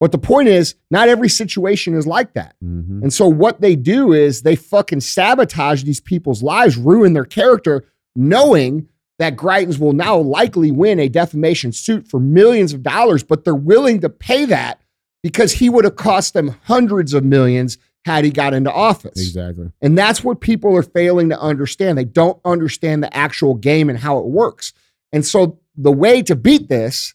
But 0.00 0.12
the 0.12 0.18
point 0.18 0.48
is, 0.48 0.74
not 0.90 1.10
every 1.10 1.28
situation 1.28 1.94
is 1.94 2.06
like 2.06 2.32
that. 2.32 2.56
Mm-hmm. 2.64 3.02
And 3.02 3.12
so 3.12 3.28
what 3.28 3.60
they 3.60 3.76
do 3.76 4.14
is 4.14 4.42
they 4.42 4.56
fucking 4.56 5.00
sabotage 5.00 5.84
these 5.84 6.00
people's 6.00 6.42
lives, 6.42 6.78
ruin 6.78 7.12
their 7.12 7.26
character, 7.26 7.84
knowing 8.16 8.88
that 9.18 9.36
Greitens 9.36 9.78
will 9.78 9.92
now 9.92 10.16
likely 10.16 10.70
win 10.70 10.98
a 10.98 11.10
defamation 11.10 11.72
suit 11.72 12.08
for 12.08 12.18
millions 12.18 12.72
of 12.72 12.82
dollars, 12.82 13.22
but 13.22 13.44
they're 13.44 13.54
willing 13.54 14.00
to 14.00 14.08
pay 14.08 14.46
that 14.46 14.80
because 15.22 15.52
he 15.52 15.68
would 15.68 15.84
have 15.84 15.96
cost 15.96 16.32
them 16.32 16.56
hundreds 16.64 17.12
of 17.12 17.22
millions 17.22 17.76
had 18.06 18.24
he 18.24 18.30
got 18.30 18.54
into 18.54 18.72
office. 18.72 19.20
Exactly. 19.20 19.70
And 19.82 19.98
that's 19.98 20.24
what 20.24 20.40
people 20.40 20.74
are 20.74 20.82
failing 20.82 21.28
to 21.28 21.38
understand. 21.38 21.98
They 21.98 22.04
don't 22.04 22.40
understand 22.46 23.02
the 23.02 23.14
actual 23.14 23.54
game 23.54 23.90
and 23.90 23.98
how 23.98 24.16
it 24.18 24.24
works. 24.24 24.72
And 25.12 25.26
so 25.26 25.58
the 25.76 25.92
way 25.92 26.22
to 26.22 26.34
beat 26.34 26.70
this 26.70 27.14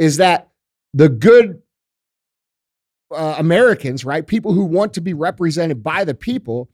is 0.00 0.16
that 0.16 0.48
the 0.92 1.08
good 1.08 1.62
uh, 3.14 3.36
Americans, 3.38 4.04
right, 4.04 4.26
people 4.26 4.52
who 4.52 4.64
want 4.64 4.92
to 4.94 5.00
be 5.00 5.14
represented 5.14 5.82
by 5.82 6.04
the 6.04 6.14
people, 6.14 6.68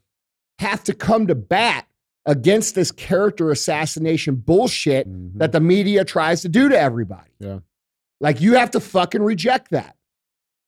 have 0.59 0.83
to 0.83 0.93
come 0.93 1.27
to 1.27 1.35
bat 1.35 1.87
against 2.25 2.75
this 2.75 2.91
character 2.91 3.49
assassination 3.49 4.35
bullshit 4.35 5.07
Mhm. 5.09 5.31
that 5.39 5.51
the 5.51 5.59
media 5.59 6.05
tries 6.05 6.41
to 6.43 6.49
do 6.49 6.69
to 6.69 6.79
everybody. 6.79 7.31
Yeah. 7.39 7.59
Like 8.19 8.41
you 8.41 8.53
have 8.53 8.71
to 8.71 8.79
fucking 8.79 9.23
reject 9.23 9.71
that. 9.71 9.95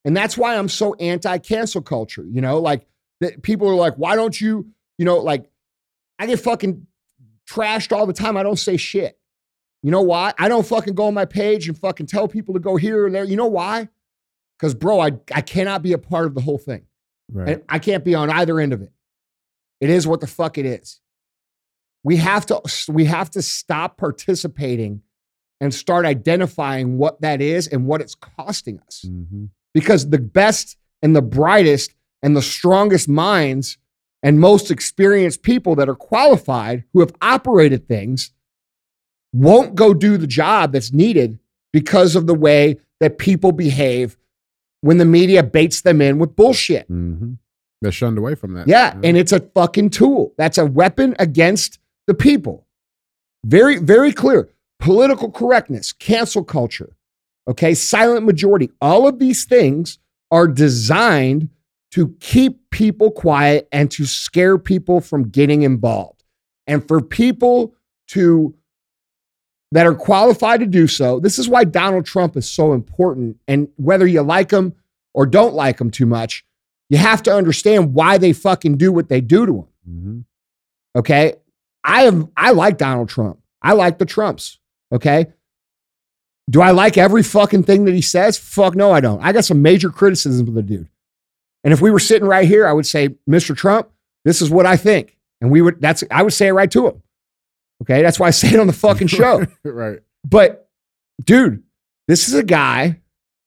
And 0.05 0.17
that's 0.17 0.35
why 0.37 0.57
I'm 0.57 0.67
so 0.69 0.95
anti 0.95 1.37
cancel 1.37 1.81
culture. 1.81 2.25
You 2.27 2.41
know, 2.41 2.59
like 2.59 2.87
that 3.21 3.43
people 3.43 3.67
are 3.69 3.75
like, 3.75 3.93
why 3.95 4.15
don't 4.15 4.39
you, 4.39 4.67
you 4.97 5.05
know, 5.05 5.17
like 5.19 5.49
I 6.17 6.25
get 6.25 6.39
fucking 6.39 6.87
trashed 7.47 7.95
all 7.95 8.05
the 8.07 8.13
time. 8.13 8.35
I 8.35 8.43
don't 8.43 8.57
say 8.59 8.75
shit. 8.77 9.19
You 9.83 9.91
know 9.91 10.01
why? 10.01 10.33
I 10.39 10.47
don't 10.47 10.65
fucking 10.65 10.95
go 10.95 11.05
on 11.05 11.13
my 11.13 11.25
page 11.25 11.67
and 11.67 11.77
fucking 11.77 12.07
tell 12.07 12.27
people 12.27 12.53
to 12.55 12.59
go 12.59 12.77
here 12.77 13.05
or 13.05 13.09
there. 13.11 13.25
You 13.25 13.35
know 13.35 13.47
why? 13.47 13.89
Because, 14.63 14.75
bro, 14.75 15.01
I, 15.01 15.11
I 15.35 15.41
cannot 15.41 15.81
be 15.83 15.91
a 15.91 15.97
part 15.97 16.25
of 16.25 16.35
the 16.35 16.39
whole 16.41 16.57
thing. 16.57 16.85
right. 17.29 17.49
And 17.49 17.63
I 17.67 17.79
can't 17.79 18.05
be 18.05 18.15
on 18.15 18.29
either 18.29 18.61
end 18.61 18.71
of 18.71 18.81
it. 18.81 18.93
It 19.81 19.89
is 19.89 20.07
what 20.07 20.21
the 20.21 20.27
fuck 20.27 20.57
it 20.57 20.65
is. 20.65 21.01
We 22.05 22.15
have 22.15 22.45
to 22.45 22.61
we 22.87 23.03
have 23.05 23.29
to 23.31 23.41
stop 23.41 23.97
participating 23.97 25.01
and 25.59 25.73
start 25.73 26.05
identifying 26.05 26.97
what 26.97 27.19
that 27.19 27.41
is 27.41 27.67
and 27.67 27.85
what 27.87 27.99
it's 27.99 28.15
costing 28.15 28.79
us. 28.87 29.03
Mhm. 29.05 29.49
Because 29.73 30.09
the 30.09 30.17
best 30.19 30.77
and 31.01 31.13
the 31.13 31.21
brightest 31.21 31.93
and 32.21 32.33
the 32.33 32.41
strongest 32.41 33.09
minds 33.09 33.77
and 34.21 34.39
most 34.39 34.71
experienced 34.71 35.41
people 35.43 35.75
that 35.75 35.89
are 35.89 35.95
qualified 35.95 36.85
who 36.93 37.01
have 37.01 37.11
operated 37.21 37.85
things 37.85 38.31
won't 39.33 39.75
go 39.75 39.93
do 39.93 40.15
the 40.15 40.27
job 40.27 40.71
that's 40.71 40.93
needed 40.93 41.37
because 41.73 42.15
of 42.15 42.27
the 42.27 42.35
way 42.35 42.77
that 43.01 43.17
people 43.17 43.51
behave 43.51 44.15
when 44.83 44.97
the 44.97 45.05
media 45.05 45.41
baits 45.41 45.79
them 45.79 46.01
in 46.01 46.19
with 46.19 46.35
bullshit. 46.35 46.91
Mhm. 46.91 47.37
They're 47.81 47.91
shunned 47.91 48.17
away 48.17 48.35
from 48.35 48.53
that. 48.53 48.67
Yeah, 48.67 48.99
and 49.01 49.15
it's 49.15 49.31
a 49.31 49.39
fucking 49.39 49.91
tool. 49.91 50.33
That's 50.37 50.57
a 50.57 50.65
weapon 50.65 51.15
against 51.19 51.79
the 52.05 52.13
people. 52.13 52.67
Very, 53.45 53.77
very 53.77 54.11
clear. 54.11 54.49
Political 54.79 55.31
correctness, 55.31 55.93
cancel 55.93 56.43
culture, 56.43 56.97
okay, 57.47 57.73
silent 57.73 58.25
majority. 58.25 58.71
All 58.81 59.07
of 59.07 59.19
these 59.19 59.45
things 59.45 59.99
are 60.31 60.47
designed 60.49 61.49
to 61.91 62.15
keep 62.19 62.69
people 62.69 63.09
quiet 63.09 63.69
and 63.71 63.89
to 63.91 64.05
scare 64.05 64.57
people 64.57 64.99
from 64.99 65.29
getting 65.29 65.61
involved. 65.61 66.23
And 66.67 66.85
for 66.85 66.99
people 67.01 67.73
to 68.09 68.53
that 69.73 69.87
are 69.87 69.95
qualified 69.95 70.59
to 70.59 70.67
do 70.67 70.87
so, 70.87 71.19
this 71.19 71.39
is 71.39 71.49
why 71.49 71.63
Donald 71.63 72.05
Trump 72.05 72.37
is 72.37 72.49
so 72.49 72.73
important. 72.73 73.37
And 73.47 73.67
whether 73.77 74.05
you 74.05 74.21
like 74.21 74.51
him 74.51 74.73
or 75.13 75.25
don't 75.25 75.55
like 75.55 75.81
him 75.81 75.89
too 75.89 76.05
much, 76.05 76.45
you 76.89 76.97
have 76.99 77.23
to 77.23 77.33
understand 77.35 77.93
why 77.95 78.19
they 78.19 78.33
fucking 78.33 78.77
do 78.77 78.91
what 78.91 79.09
they 79.09 79.19
do 79.19 79.45
to 79.47 79.53
him. 79.57 79.65
Mhm. 79.89 80.23
Okay. 80.95 81.33
I 81.83 82.03
am 82.03 82.29
I 82.37 82.51
like 82.51 82.77
Donald 82.77 83.09
Trump. 83.09 83.39
I 83.63 83.73
like 83.73 83.97
the 83.97 84.05
Trumps. 84.05 84.59
Okay. 84.91 85.25
Do 86.49 86.61
I 86.61 86.69
like 86.71 86.97
every 86.97 87.23
fucking 87.23 87.63
thing 87.63 87.85
that 87.85 87.95
he 87.95 88.01
says? 88.01 88.37
Fuck 88.37 88.75
no, 88.75 88.91
I 88.91 88.99
don't. 88.99 89.21
I 89.23 89.31
got 89.31 89.45
some 89.45 89.61
major 89.61 89.89
criticisms 89.89 90.47
of 90.47 90.53
the 90.53 90.61
dude. 90.61 90.87
And 91.63 91.73
if 91.73 91.81
we 91.81 91.89
were 91.89 91.99
sitting 91.99 92.27
right 92.27 92.47
here, 92.47 92.67
I 92.67 92.73
would 92.73 92.85
say, 92.85 93.15
Mr. 93.27 93.55
Trump, 93.55 93.89
this 94.25 94.41
is 94.41 94.51
what 94.51 94.65
I 94.65 94.75
think. 94.77 95.17
And 95.41 95.49
we 95.49 95.61
would 95.61 95.81
that's 95.81 96.03
I 96.11 96.21
would 96.21 96.33
say 96.33 96.47
it 96.47 96.53
right 96.53 96.69
to 96.71 96.87
him. 96.87 97.01
Okay. 97.83 98.01
That's 98.01 98.19
why 98.19 98.27
I 98.27 98.31
say 98.31 98.49
it 98.49 98.59
on 98.59 98.67
the 98.67 98.73
fucking 98.73 99.07
show. 99.09 99.45
right. 99.63 99.99
But 100.27 100.69
dude, 101.23 101.63
this 102.07 102.27
is 102.27 102.33
a 102.33 102.43
guy 102.43 103.01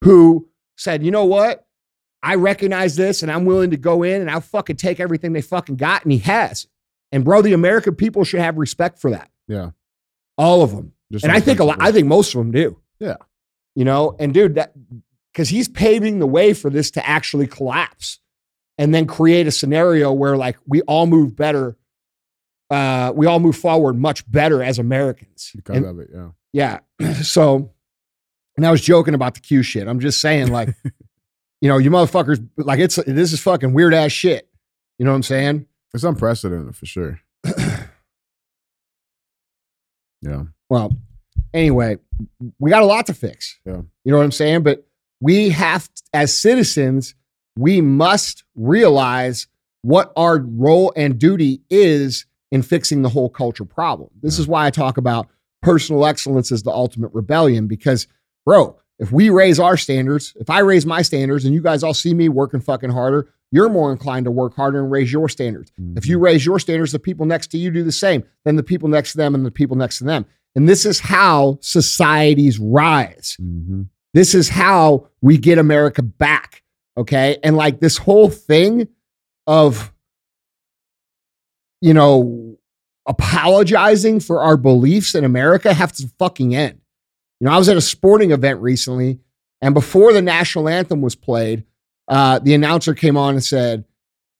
who 0.04 0.48
said, 0.76 1.02
you 1.02 1.10
know 1.10 1.24
what? 1.24 1.66
I 2.22 2.34
recognize 2.36 2.96
this 2.96 3.22
and 3.22 3.30
I'm 3.30 3.44
willing 3.44 3.70
to 3.70 3.76
go 3.76 4.02
in 4.02 4.20
and 4.20 4.30
I'll 4.30 4.40
fucking 4.40 4.76
take 4.76 5.00
everything 5.00 5.32
they 5.32 5.42
fucking 5.42 5.76
got. 5.76 6.02
And 6.04 6.12
he 6.12 6.18
has. 6.18 6.66
And 7.12 7.24
bro, 7.24 7.42
the 7.42 7.52
American 7.52 7.94
people 7.94 8.24
should 8.24 8.40
have 8.40 8.56
respect 8.58 8.98
for 8.98 9.10
that. 9.10 9.30
Yeah. 9.48 9.70
All 10.36 10.62
of 10.62 10.70
them. 10.72 10.92
Just 11.12 11.24
and 11.24 11.32
I 11.32 11.40
think 11.40 11.60
a 11.60 11.64
lot, 11.64 11.76
I 11.80 11.92
think 11.92 12.08
most 12.08 12.34
of 12.34 12.38
them 12.38 12.50
do. 12.50 12.80
Yeah. 12.98 13.16
You 13.74 13.84
know, 13.84 14.16
and 14.18 14.34
dude, 14.34 14.56
that 14.56 14.72
because 15.32 15.48
he's 15.48 15.68
paving 15.68 16.18
the 16.18 16.26
way 16.26 16.52
for 16.52 16.70
this 16.70 16.90
to 16.92 17.06
actually 17.06 17.46
collapse 17.46 18.18
and 18.78 18.94
then 18.94 19.06
create 19.06 19.46
a 19.46 19.50
scenario 19.50 20.12
where 20.12 20.36
like 20.36 20.56
we 20.66 20.82
all 20.82 21.06
move 21.06 21.36
better. 21.36 21.76
Uh, 22.70 23.12
we 23.14 23.26
all 23.26 23.38
move 23.38 23.56
forward 23.56 23.96
much 23.96 24.28
better 24.30 24.62
as 24.62 24.78
Americans. 24.78 25.50
because 25.54 25.76
And- 25.76 25.86
of 25.86 25.98
it. 26.00 26.10
Yeah. 26.52 26.78
yeah. 27.00 27.12
So, 27.22 27.70
and 28.56 28.66
I 28.66 28.70
was 28.70 28.80
joking 28.80 29.14
about 29.14 29.34
the 29.34 29.40
Q 29.40 29.62
shit. 29.62 29.86
I'm 29.86 30.00
just 30.00 30.20
saying, 30.20 30.48
like, 30.50 30.70
you 31.60 31.68
know, 31.68 31.78
you 31.78 31.90
motherfuckers, 31.90 32.46
like, 32.56 32.80
it's 32.80 32.96
this 32.96 33.32
is 33.32 33.40
fucking 33.40 33.72
weird 33.74 33.92
ass 33.94 34.12
shit. 34.12 34.48
You 34.98 35.04
know 35.04 35.10
what 35.12 35.16
I'm 35.16 35.22
saying? 35.22 35.66
It's 35.94 36.04
unprecedented 36.04 36.74
for 36.74 36.86
sure. 36.86 37.20
yeah. 40.22 40.42
Well, 40.68 40.92
anyway, 41.54 41.98
we 42.58 42.70
got 42.70 42.82
a 42.82 42.86
lot 42.86 43.06
to 43.06 43.14
fix. 43.14 43.58
Yeah. 43.64 43.82
You 44.04 44.12
know 44.12 44.18
what 44.18 44.24
I'm 44.24 44.32
saying? 44.32 44.62
But 44.62 44.86
we 45.20 45.50
have, 45.50 45.88
as 46.12 46.36
citizens, 46.36 47.14
we 47.58 47.80
must 47.80 48.44
realize 48.54 49.46
what 49.82 50.12
our 50.16 50.38
role 50.38 50.92
and 50.96 51.18
duty 51.18 51.60
is 51.70 52.26
in 52.50 52.62
fixing 52.62 53.02
the 53.02 53.08
whole 53.08 53.28
culture 53.28 53.64
problem. 53.64 54.10
This 54.22 54.38
is 54.38 54.46
why 54.46 54.66
I 54.66 54.70
talk 54.70 54.96
about 54.96 55.28
personal 55.62 56.06
excellence 56.06 56.52
as 56.52 56.62
the 56.62 56.70
ultimate 56.70 57.12
rebellion 57.12 57.66
because, 57.66 58.06
bro, 58.44 58.78
if 58.98 59.12
we 59.12 59.30
raise 59.30 59.58
our 59.60 59.76
standards, 59.76 60.34
if 60.40 60.48
I 60.48 60.60
raise 60.60 60.86
my 60.86 61.02
standards 61.02 61.44
and 61.44 61.52
you 61.52 61.60
guys 61.60 61.82
all 61.82 61.94
see 61.94 62.14
me 62.14 62.28
working 62.28 62.60
fucking 62.60 62.90
harder, 62.90 63.28
you're 63.52 63.68
more 63.68 63.92
inclined 63.92 64.24
to 64.24 64.30
work 64.30 64.54
harder 64.54 64.80
and 64.80 64.90
raise 64.90 65.12
your 65.12 65.28
standards. 65.28 65.70
If 65.96 66.06
you 66.06 66.18
raise 66.18 66.44
your 66.44 66.58
standards, 66.58 66.92
the 66.92 66.98
people 66.98 67.26
next 67.26 67.48
to 67.48 67.58
you 67.58 67.70
do 67.70 67.82
the 67.84 67.92
same, 67.92 68.24
then 68.44 68.56
the 68.56 68.62
people 68.62 68.88
next 68.88 69.12
to 69.12 69.18
them 69.18 69.34
and 69.34 69.44
the 69.44 69.50
people 69.50 69.76
next 69.76 69.98
to 69.98 70.04
them. 70.04 70.26
And 70.54 70.68
this 70.68 70.86
is 70.86 71.00
how 71.00 71.58
societies 71.60 72.58
rise. 72.58 73.36
hmm 73.38 73.82
This 74.14 74.34
is 74.34 74.48
how 74.48 75.08
we 75.20 75.36
get 75.36 75.58
America 75.58 76.02
back. 76.02 76.62
Okay. 76.96 77.38
And 77.42 77.56
like 77.56 77.80
this 77.80 77.98
whole 77.98 78.30
thing 78.30 78.88
of, 79.46 79.92
you 81.80 81.94
know, 81.94 82.56
apologizing 83.06 84.20
for 84.20 84.42
our 84.42 84.56
beliefs 84.56 85.14
in 85.14 85.24
America 85.24 85.72
have 85.72 85.92
to 85.92 86.08
fucking 86.18 86.54
end. 86.54 86.80
You 87.40 87.46
know, 87.46 87.52
I 87.52 87.58
was 87.58 87.68
at 87.68 87.76
a 87.76 87.80
sporting 87.82 88.30
event 88.32 88.60
recently, 88.60 89.18
and 89.60 89.74
before 89.74 90.12
the 90.12 90.22
national 90.22 90.68
anthem 90.68 91.00
was 91.02 91.14
played, 91.14 91.64
uh, 92.08 92.38
the 92.38 92.54
announcer 92.54 92.94
came 92.94 93.16
on 93.16 93.34
and 93.34 93.44
said, 93.44 93.84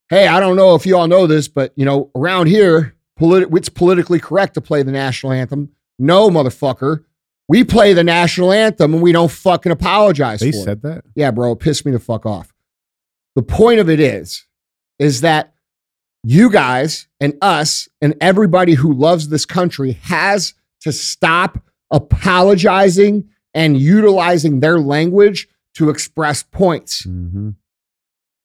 Hey, 0.09 0.27
I 0.27 0.39
don't 0.39 0.55
know 0.55 0.73
if 0.75 0.85
you 0.85 0.95
all 0.97 1.07
know 1.07 1.27
this, 1.27 1.47
but 1.47 1.73
you 1.75 1.83
know, 1.85 2.11
around 2.15 2.47
here, 2.47 2.95
politi- 3.19 3.55
it's 3.57 3.67
politically 3.69 4.19
correct 4.19 4.53
to 4.53 4.61
play 4.61 4.81
the 4.83 4.91
national 4.91 5.33
anthem. 5.33 5.69
No, 5.99 6.29
motherfucker. 6.29 7.03
We 7.49 7.63
play 7.63 7.93
the 7.93 8.03
national 8.03 8.51
anthem 8.53 8.93
and 8.93 9.03
we 9.03 9.11
don't 9.11 9.31
fucking 9.31 9.71
apologize 9.71 10.39
They 10.39 10.51
for 10.51 10.57
it. 10.59 10.63
said 10.63 10.81
that. 10.83 11.03
Yeah, 11.15 11.31
bro, 11.31 11.53
it 11.53 11.59
pissed 11.59 11.85
me 11.85 11.91
the 11.91 11.99
fuck 11.99 12.25
off. 12.25 12.53
The 13.35 13.41
point 13.43 13.79
of 13.79 13.89
it 13.89 13.99
is, 13.99 14.45
is 14.99 15.21
that 15.21 15.53
you 16.23 16.49
guys 16.51 17.07
and 17.19 17.33
us 17.41 17.87
and 18.01 18.15
everybody 18.21 18.73
who 18.73 18.93
loves 18.93 19.29
this 19.29 19.45
country 19.45 19.93
has 20.03 20.53
to 20.81 20.91
stop 20.91 21.59
apologizing 21.91 23.29
and 23.53 23.79
utilizing 23.79 24.59
their 24.59 24.79
language 24.79 25.47
to 25.75 25.89
express 25.89 26.43
points. 26.43 27.03
hmm 27.03 27.51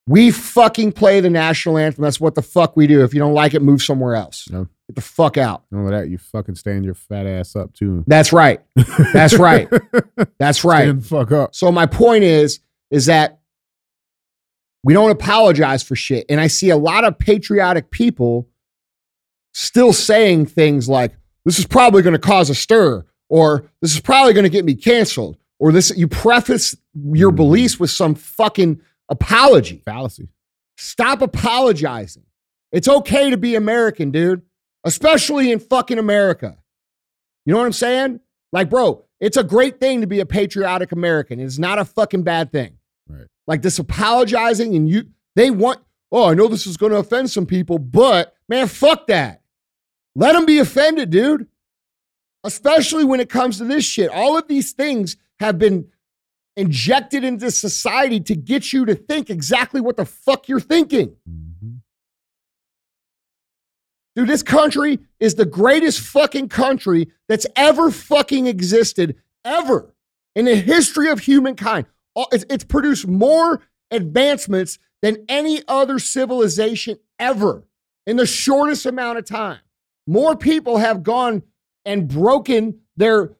We 0.06 0.30
fucking 0.30 0.92
play 0.92 1.20
the 1.20 1.30
national 1.30 1.78
anthem. 1.78 2.02
That's 2.02 2.20
what 2.20 2.34
the 2.34 2.42
fuck 2.42 2.76
we 2.76 2.86
do. 2.86 3.02
If 3.04 3.14
you 3.14 3.20
don't 3.20 3.34
like 3.34 3.54
it, 3.54 3.62
move 3.62 3.82
somewhere 3.82 4.14
else. 4.14 4.48
No. 4.50 4.64
Get 4.88 4.96
the 4.96 5.00
fuck 5.02 5.36
out. 5.38 5.64
None 5.70 5.84
of 5.84 5.90
that. 5.90 6.08
You 6.08 6.18
fucking 6.18 6.56
stand 6.56 6.84
your 6.84 6.94
fat 6.94 7.26
ass 7.26 7.54
up 7.56 7.72
too. 7.74 8.04
That's 8.06 8.32
right. 8.32 8.60
That's 9.12 9.38
right. 9.38 9.68
That's 10.38 10.64
right. 10.64 10.82
Stand 10.84 11.02
the 11.02 11.08
fuck 11.08 11.32
up. 11.32 11.54
So 11.54 11.70
my 11.72 11.86
point 11.86 12.24
is, 12.24 12.60
is 12.90 13.06
that 13.06 13.40
we 14.84 14.94
don't 14.94 15.10
apologize 15.10 15.82
for 15.82 15.94
shit. 15.96 16.26
And 16.28 16.40
I 16.40 16.46
see 16.48 16.70
a 16.70 16.76
lot 16.76 17.04
of 17.04 17.18
patriotic 17.18 17.90
people 17.90 18.48
still 19.54 19.92
saying 19.92 20.46
things 20.46 20.88
like, 20.88 21.12
this 21.44 21.58
is 21.58 21.66
probably 21.66 22.02
going 22.02 22.14
to 22.14 22.18
cause 22.18 22.50
a 22.50 22.54
stir, 22.54 23.04
or 23.28 23.70
this 23.80 23.94
is 23.94 24.00
probably 24.00 24.32
going 24.32 24.44
to 24.44 24.50
get 24.50 24.64
me 24.64 24.74
canceled, 24.74 25.36
or 25.58 25.72
this, 25.72 25.92
you 25.96 26.08
preface 26.08 26.76
your 27.12 27.32
Mhm. 27.32 27.36
beliefs 27.36 27.80
with 27.80 27.90
some 27.90 28.14
fucking 28.14 28.80
apology. 29.08 29.82
Fallacy. 29.84 30.28
Stop 30.76 31.22
apologizing. 31.22 32.24
It's 32.72 32.88
okay 32.88 33.30
to 33.30 33.36
be 33.36 33.54
American, 33.54 34.10
dude, 34.10 34.42
especially 34.84 35.52
in 35.52 35.58
fucking 35.58 35.98
America. 35.98 36.56
You 37.44 37.52
know 37.52 37.58
what 37.58 37.66
I'm 37.66 37.72
saying? 37.72 38.20
Like, 38.52 38.70
bro, 38.70 39.04
it's 39.20 39.36
a 39.36 39.44
great 39.44 39.80
thing 39.80 40.00
to 40.00 40.06
be 40.06 40.20
a 40.20 40.26
patriotic 40.26 40.92
American. 40.92 41.40
It's 41.40 41.58
not 41.58 41.78
a 41.78 41.84
fucking 41.84 42.22
bad 42.22 42.50
thing. 42.52 42.78
Right. 43.08 43.26
Like 43.46 43.62
this 43.62 43.78
apologizing 43.78 44.74
and 44.76 44.88
you, 44.88 45.04
they 45.36 45.50
want, 45.50 45.80
oh, 46.10 46.30
I 46.30 46.34
know 46.34 46.48
this 46.48 46.66
is 46.66 46.76
going 46.76 46.92
to 46.92 46.98
offend 46.98 47.30
some 47.30 47.46
people, 47.46 47.78
but 47.78 48.34
man, 48.48 48.66
fuck 48.68 49.06
that. 49.08 49.42
Let 50.14 50.32
them 50.34 50.46
be 50.46 50.58
offended, 50.58 51.10
dude. 51.10 51.48
especially 52.44 53.04
when 53.04 53.20
it 53.20 53.28
comes 53.30 53.58
to 53.58 53.64
this 53.64 53.84
shit. 53.84 54.10
All 54.10 54.36
of 54.36 54.48
these 54.48 54.72
things 54.72 55.16
have 55.38 55.58
been 55.58 55.86
injected 56.56 57.22
into 57.22 57.50
society 57.52 58.18
to 58.20 58.34
get 58.34 58.72
you 58.72 58.84
to 58.84 58.94
think 58.96 59.30
exactly 59.30 59.80
what 59.80 59.96
the 59.96 60.04
fuck 60.04 60.48
you're 60.48 60.58
thinking. 60.60 61.14
Mhm. 61.28 61.78
Dude, 64.16 64.28
this 64.28 64.42
country 64.42 64.98
is 65.20 65.36
the 65.36 65.46
greatest 65.46 66.00
fucking 66.00 66.48
country 66.48 67.10
that's 67.28 67.46
ever 67.56 67.90
fucking 67.90 68.46
existed, 68.46 69.16
ever 69.44 69.94
in 70.34 70.44
the 70.44 70.56
history 70.56 71.08
of 71.08 71.20
humankind. 71.20 71.86
It's, 72.16 72.44
it's 72.50 72.64
produced 72.64 73.06
more 73.06 73.62
advancements 73.90 74.78
than 75.00 75.24
any 75.28 75.62
other 75.68 75.98
civilization 75.98 76.98
ever 77.18 77.64
in 78.06 78.16
the 78.16 78.26
shortest 78.26 78.86
amount 78.86 79.18
of 79.18 79.24
time. 79.24 79.58
More 80.06 80.36
people 80.36 80.78
have 80.78 81.02
gone 81.02 81.42
and 81.84 82.08
broken 82.08 82.80
their 82.96 83.32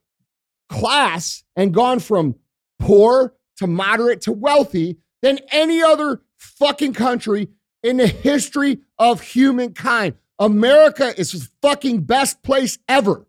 class 0.69 1.45
and 1.57 1.75
gone 1.75 1.99
from 1.99 2.37
poor 2.79 3.35
to 3.57 3.67
moderate 3.67 4.23
to 4.23 4.33
wealthy 4.33 4.99
than 5.21 5.39
any 5.51 5.83
other 5.83 6.23
fucking 6.37 6.95
country 6.95 7.49
in 7.83 7.97
the 7.97 8.07
history 8.07 8.79
of 8.99 9.21
humankind. 9.21 10.15
America 10.39 11.19
is 11.19 11.33
the 11.33 11.49
fucking 11.61 12.03
best 12.03 12.43
place 12.43 12.79
ever. 12.89 13.27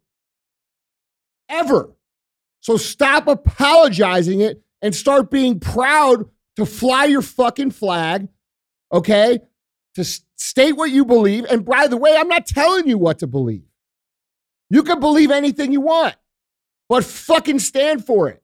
Ever. 1.50 1.92
So 2.62 2.78
stop 2.78 3.28
apologizing 3.28 4.42
it 4.42 4.63
and 4.84 4.94
start 4.94 5.32
being 5.32 5.60
proud 5.60 6.26
to 6.58 6.66
fly 6.66 7.06
your 7.06 7.24
fucking 7.24 7.72
flag, 7.72 8.28
okay? 8.92 9.40
To 9.96 10.04
state 10.36 10.74
what 10.74 10.92
you 10.92 11.06
believe. 11.06 11.46
And 11.46 11.66
by 11.66 11.88
the 11.88 11.98
way, 11.98 12.16
I'm 12.16 12.28
not 12.28 12.46
telling 12.46 12.88
you 12.88 12.98
what 12.98 13.20
to 13.20 13.28
believe. 13.28 13.64
You 14.70 14.84
can 14.84 15.00
believe 15.00 15.32
anything 15.32 15.72
you 15.72 15.82
want, 15.82 16.16
but 16.90 17.04
fucking 17.04 17.60
stand 17.60 18.06
for 18.06 18.28
it. 18.28 18.44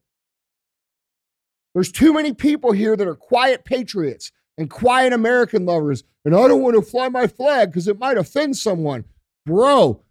There's 1.74 1.91
too 1.91 2.13
many 2.13 2.34
people 2.34 2.72
here 2.72 2.96
that 2.96 3.08
are 3.08 3.15
quiet 3.15 3.65
patriots 3.65 4.31
and 4.58 4.69
quiet 4.69 5.13
American 5.13 5.65
lovers, 5.65 6.03
and 6.25 6.34
I 6.36 6.48
don't 6.48 6.62
want 6.62 6.75
to 6.75 6.81
fly 6.81 7.10
my 7.10 7.27
flag 7.27 7.69
because 7.69 7.88
it 7.88 8.00
might 8.00 8.17
offend 8.17 8.58
someone. 8.58 9.05
Bro, 9.46 10.03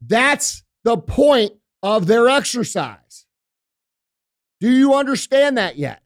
that's 0.00 0.62
the 0.84 0.96
point 0.96 1.52
of 1.82 2.06
their 2.06 2.28
exercise. 2.28 2.98
Do 4.64 4.70
you 4.70 4.94
understand 4.94 5.58
that 5.58 5.76
yet? 5.76 6.00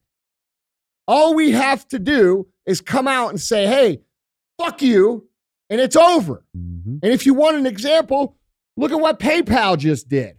All 1.07 1.37
we 1.37 1.53
have 1.53 1.87
to 1.91 1.99
do 2.00 2.49
is 2.67 2.81
come 2.81 3.07
out 3.07 3.29
and 3.31 3.41
say, 3.41 3.69
hey, 3.69 4.00
fuck 4.61 4.83
you, 4.83 5.29
and 5.71 5.81
it's 5.81 5.95
over. 5.95 6.45
Mhm. 6.57 6.99
And 7.00 7.12
if 7.12 7.25
you 7.25 7.35
want 7.35 7.57
an 7.57 7.67
example, 7.67 8.37
look 8.77 8.91
at 8.91 8.99
what 8.99 9.21
PayPal 9.21 9.79
just 9.79 10.09
did. 10.09 10.38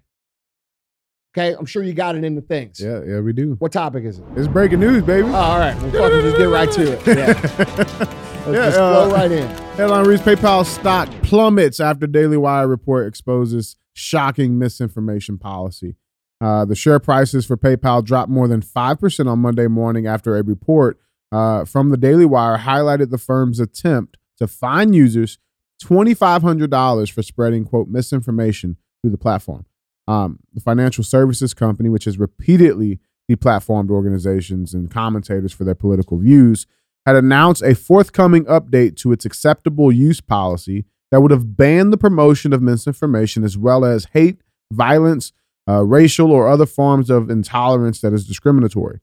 Okay, 1.34 1.56
I'm 1.58 1.66
sure 1.66 1.82
you 1.82 1.94
got 1.94 2.18
it 2.18 2.26
in 2.26 2.36
the 2.36 2.42
things. 2.42 2.82
Yeah, 2.82 3.02
yeah, 3.08 3.22
we 3.22 3.32
do. 3.32 3.56
What 3.60 3.72
topic 3.72 4.04
is 4.04 4.20
it? 4.20 4.26
It's 4.36 4.50
breaking 4.50 4.82
news, 4.82 5.02
baby. 5.04 5.26
Oh, 5.30 5.34
all 5.36 5.58
right, 5.58 5.82
we'll 5.82 5.92
fucking 5.94 6.20
just 6.20 6.38
get 6.38 6.50
right 6.50 6.72
to 6.74 6.92
it. 6.92 7.08
Yeah, 7.08 8.52
let's 8.52 8.58
Yeah, 8.58 8.66
just 8.66 8.80
uh, 8.80 9.10
right 9.14 9.32
in. 9.32 9.48
Headline 9.78 10.06
reads 10.08 10.24
PayPal 10.24 10.66
stock 10.66 11.08
plummets 11.24 11.80
after 11.80 12.06
Daily 12.06 12.36
Wire 12.36 12.68
report 12.68 13.08
exposes 13.08 13.78
shocking 13.94 14.58
misinformation 14.58 15.38
policy. 15.38 15.96
Uh, 16.42 16.64
the 16.66 16.76
share 16.76 17.00
prices 17.00 17.46
for 17.46 17.58
PayPal 17.58 18.04
dropped 18.04 18.30
more 18.30 18.48
than 18.48 18.62
5% 18.62 19.28
on 19.28 19.40
Monday 19.40 19.68
morning 19.68 20.08
after 20.08 20.38
a 20.38 20.44
report 20.44 21.00
uh, 21.32 21.66
from 21.66 21.90
the 21.90 21.98
Daily 21.98 22.26
Wire 22.26 22.58
highlighted 22.58 23.10
the 23.10 23.18
firm's 23.18 23.60
attempt 23.60 24.18
to 24.38 24.48
fine 24.48 24.94
users 24.94 25.38
$2,500 25.84 27.12
for 27.12 27.24
spreading, 27.24 27.66
quote, 27.66 27.88
misinformation 27.88 28.78
through 29.02 29.12
the 29.12 29.18
platform. 29.18 29.66
Um, 30.08 30.40
the 30.54 30.62
financial 30.62 31.04
services 31.04 31.54
company, 31.54 31.90
which 31.90 32.06
has 32.06 32.18
repeatedly 32.18 33.00
deplatformed 33.30 33.90
organizations 33.90 34.74
and 34.74 34.90
commentators 34.90 35.54
for 35.54 35.64
their 35.64 35.76
political 35.76 36.18
views, 36.18 36.66
had 37.06 37.16
announced 37.16 37.62
a 37.62 37.76
forthcoming 37.76 38.46
update 38.46 38.96
to 38.98 39.12
its 39.12 39.26
acceptable 39.26 39.92
use 39.92 40.20
policy 40.20 40.86
that 41.12 41.22
would 41.22 41.32
have 41.32 41.56
banned 41.56 41.94
the 41.94 41.98
promotion 41.98 42.54
of 42.54 42.62
misinformation 42.62 43.44
as 43.44 43.58
well 43.58 43.86
as 43.86 44.06
hate, 44.14 44.42
violence, 44.72 45.32
uh, 45.70 45.84
racial, 45.86 46.32
or 46.32 46.48
other 46.50 46.66
forms 46.66 47.10
of 47.10 47.30
intolerance 47.30 48.02
that 48.02 48.14
is 48.14 48.26
discriminatory. 48.26 49.00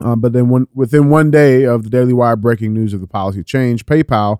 Um, 0.00 0.20
but 0.20 0.32
then, 0.32 0.48
when, 0.48 0.66
within 0.74 1.08
one 1.10 1.30
day 1.30 1.64
of 1.64 1.82
the 1.84 1.90
Daily 1.90 2.12
Wire 2.12 2.36
breaking 2.36 2.72
news 2.74 2.92
of 2.94 3.00
the 3.00 3.06
policy 3.06 3.42
change, 3.42 3.84
PayPal 3.86 4.38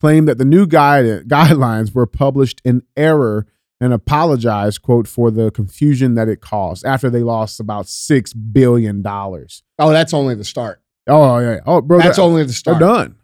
claimed 0.00 0.28
that 0.28 0.38
the 0.38 0.44
new 0.44 0.66
guide, 0.66 1.04
guidelines 1.28 1.94
were 1.94 2.06
published 2.06 2.60
in 2.64 2.82
error 2.96 3.46
and 3.82 3.92
apologized, 3.94 4.82
quote, 4.82 5.08
for 5.08 5.30
the 5.30 5.50
confusion 5.50 6.14
that 6.14 6.28
it 6.28 6.40
caused 6.42 6.84
after 6.84 7.08
they 7.08 7.22
lost 7.22 7.60
about 7.60 7.86
$6 7.86 8.32
billion. 8.52 9.02
Oh, 9.06 9.36
Oh, 9.78 9.90
that's 9.90 10.12
only 10.12 10.34
the 10.34 10.44
start. 10.44 10.82
yeah. 11.06 11.40
yeah. 11.40 11.60
Oh, 11.66 11.80
bro, 11.80 11.98
That's 11.98 12.18
only 12.18 12.44
the 12.44 12.52
start. 12.52 12.78
they're 12.78 12.86
done. 12.88 13.16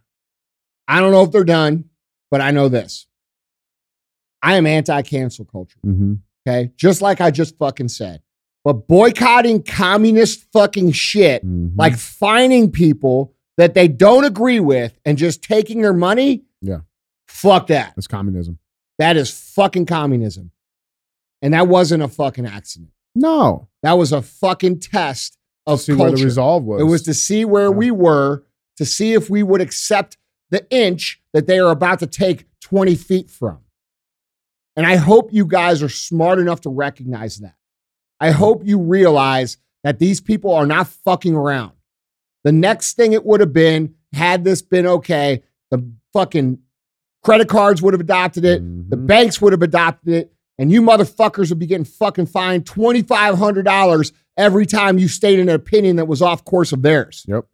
I 0.89 1.01
don't 1.01 1.13
know 1.13 1.23
if 1.25 1.31
they're 1.31 1.45
done, 1.45 1.91
but 2.31 2.41
I 2.41 2.53
know 2.53 2.69
this. 2.71 3.07
I 4.43 4.55
am 4.57 4.67
anti-cancel 4.67 5.45
culture. 5.47 5.79
Mm-hmm. 5.85 6.15
Okay, 6.47 6.71
just 6.77 7.03
like 7.03 7.21
I 7.21 7.31
just 7.31 7.57
fucking 7.59 7.89
said. 7.89 8.23
But 8.65 8.87
boycotting 8.89 9.63
communist 9.63 10.47
fucking 10.53 10.93
shit 10.93 11.45
Mhm. 11.45 11.73
like 11.77 11.97
finding 11.97 12.71
people 12.71 13.33
that 13.57 13.75
they 13.75 13.89
don't 13.89 14.25
agree 14.25 14.61
with 14.61 14.99
and 15.05 15.17
just 15.19 15.43
taking 15.43 15.83
their 15.83 15.93
money. 15.93 16.45
Yeah. 16.61 16.81
Fuck 17.27 17.69
that. 17.69 17.95
That's 17.97 18.07
communism. 18.07 18.59
That 18.99 19.17
is 19.17 19.31
fucking 19.31 19.87
communism. 19.87 20.51
And 21.43 21.55
that 21.55 21.69
wasn't 21.69 22.03
a 22.03 22.09
fucking 22.09 22.47
accident. 22.47 22.91
No. 23.15 23.69
That 23.83 23.95
was 23.95 24.13
a 24.13 24.23
fucking 24.23 24.81
test 24.81 25.39
of 25.67 25.81
See 25.81 25.93
what 25.95 26.17
the 26.17 26.25
resolve 26.25 26.65
was. 26.65 26.81
It 26.81 26.85
was 26.85 27.03
to 27.03 27.15
see 27.15 27.45
where 27.45 27.65
Yeah. 27.65 27.77
we 27.77 27.91
were, 27.91 28.45
to 28.77 28.85
see 28.85 29.15
if 29.15 29.29
we 29.31 29.43
would 29.43 29.61
accept 29.61 30.17
the 30.51 30.67
inch 30.71 31.21
that 31.33 31.47
they 31.47 31.59
are 31.59 31.71
about 31.71 31.99
to 32.01 32.07
take 32.07 32.47
20 32.61 32.95
feet 32.95 33.31
from. 33.31 33.59
And 34.77 34.87
I 34.87 34.97
hope 34.97 35.33
you 35.33 35.47
guys 35.47 35.83
are 35.83 35.89
smart 35.89 36.39
enough 36.39 36.61
to 36.63 36.71
recognize 36.71 37.39
that. 37.39 37.55
I 38.21 38.31
hope 38.31 38.63
you 38.67 38.79
realize 38.79 39.57
that 39.85 39.99
these 39.99 40.21
people 40.21 40.53
are 40.53 40.67
not 40.67 40.89
fucking 40.89 41.35
around. 41.35 41.73
The 42.45 42.53
next 42.53 42.95
thing 42.95 43.13
it 43.13 43.25
would 43.25 43.41
have 43.41 43.53
been, 43.53 43.95
had 44.13 44.45
this 44.45 44.63
been 44.63 44.87
okay, 44.87 45.43
the 45.71 45.91
fucking 46.13 46.59
credit 47.25 47.49
cards 47.49 47.83
would 47.83 47.95
have 47.95 48.01
adopted 48.01 48.45
it, 48.45 48.61
the 48.91 48.97
Mhm. 48.97 49.07
banks 49.07 49.41
would 49.41 49.53
have 49.53 49.63
adopted 49.63 50.13
it, 50.15 50.33
and 50.59 50.71
you 50.71 50.81
motherfuckers 50.83 51.49
would 51.51 51.59
be 51.59 51.67
getting 51.67 51.85
fucking 51.85 52.27
fined 52.27 52.65
$2,500 52.67 54.13
every 54.37 54.67
time 54.67 54.99
you 54.99 55.09
stated 55.09 55.41
an 55.49 55.55
opinion 55.55 55.97
that 55.97 56.07
was 56.07 56.23
off 56.23 56.45
course 56.45 56.73
of 56.73 56.83
theirs. 56.83 57.25
Yep. 57.27 57.47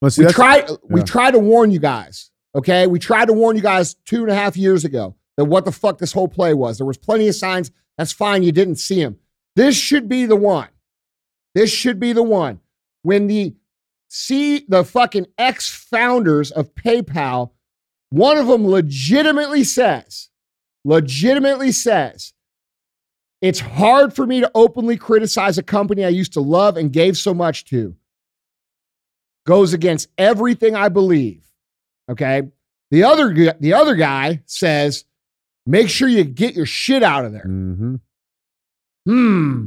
Well, 0.00 0.10
see, 0.10 0.24
We 0.26 0.32
tried. 0.32 0.68
We 0.88 1.00
yeah. 1.00 1.04
tried 1.06 1.30
to 1.32 1.38
warn 1.38 1.70
you 1.70 1.78
guys. 1.78 2.30
Okay, 2.54 2.86
we 2.86 2.98
tried 2.98 3.26
to 3.26 3.32
warn 3.34 3.56
you 3.56 3.62
guys 3.62 3.94
two 4.06 4.22
and 4.22 4.30
a 4.30 4.34
half 4.34 4.56
years 4.56 4.84
ago 4.84 5.14
that 5.36 5.44
what 5.44 5.64
the 5.64 5.72
fuck 5.72 5.98
this 5.98 6.12
whole 6.12 6.28
play 6.28 6.54
was. 6.54 6.78
There 6.78 6.86
was 6.86 6.98
plenty 6.98 7.28
of 7.28 7.34
signs. 7.34 7.70
That's 7.98 8.12
fine. 8.12 8.42
You 8.42 8.52
didn't 8.52 8.76
see 8.76 9.02
them. 9.02 9.18
This 9.54 9.76
should 9.76 10.08
be 10.08 10.26
the 10.26 10.36
one. 10.36 10.68
This 11.54 11.70
should 11.70 11.98
be 11.98 12.12
the 12.12 12.22
one 12.22 12.60
when 13.02 13.26
the 13.26 13.54
see 14.08 14.64
the 14.68 14.84
fucking 14.84 15.26
ex 15.38 15.68
founders 15.70 16.50
of 16.50 16.74
PayPal. 16.74 17.50
One 18.10 18.36
of 18.36 18.46
them 18.46 18.66
legitimately 18.66 19.64
says, 19.64 20.28
legitimately 20.84 21.72
says, 21.72 22.34
it's 23.42 23.60
hard 23.60 24.14
for 24.14 24.26
me 24.26 24.40
to 24.40 24.50
openly 24.54 24.96
criticize 24.96 25.58
a 25.58 25.62
company 25.62 26.04
I 26.04 26.10
used 26.10 26.34
to 26.34 26.40
love 26.40 26.76
and 26.76 26.92
gave 26.92 27.16
so 27.16 27.34
much 27.34 27.64
to 27.66 27.96
goes 29.46 29.72
against 29.72 30.08
everything 30.18 30.74
I 30.74 30.88
believe. 30.90 31.46
Okay. 32.10 32.42
The 32.90 33.04
other 33.04 33.32
the 33.58 33.72
other 33.72 33.94
guy 33.94 34.42
says, 34.46 35.04
make 35.66 35.88
sure 35.88 36.08
you 36.08 36.24
get 36.24 36.54
your 36.54 36.66
shit 36.66 37.02
out 37.02 37.24
of 37.24 37.32
there. 37.32 37.44
Mhm. 37.46 38.00
Hmm. 39.06 39.66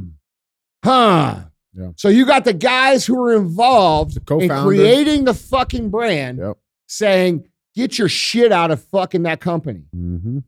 Huh. 0.84 1.40
Yeah. 1.76 1.90
So 1.96 2.08
you 2.08 2.26
got 2.26 2.44
the 2.44 2.52
guys 2.52 3.06
who 3.06 3.22
are 3.22 3.34
involved 3.36 4.16
in 4.30 4.48
creating 4.48 5.24
the 5.24 5.34
fucking 5.34 5.90
brand 5.90 6.38
Yep. 6.38 6.56
saying, 6.88 7.44
get 7.74 7.98
your 7.98 8.08
shit 8.08 8.50
out 8.52 8.70
of 8.70 8.82
fucking 8.84 9.22
that 9.22 9.40
company. 9.40 9.84
Mhm. 9.94 10.42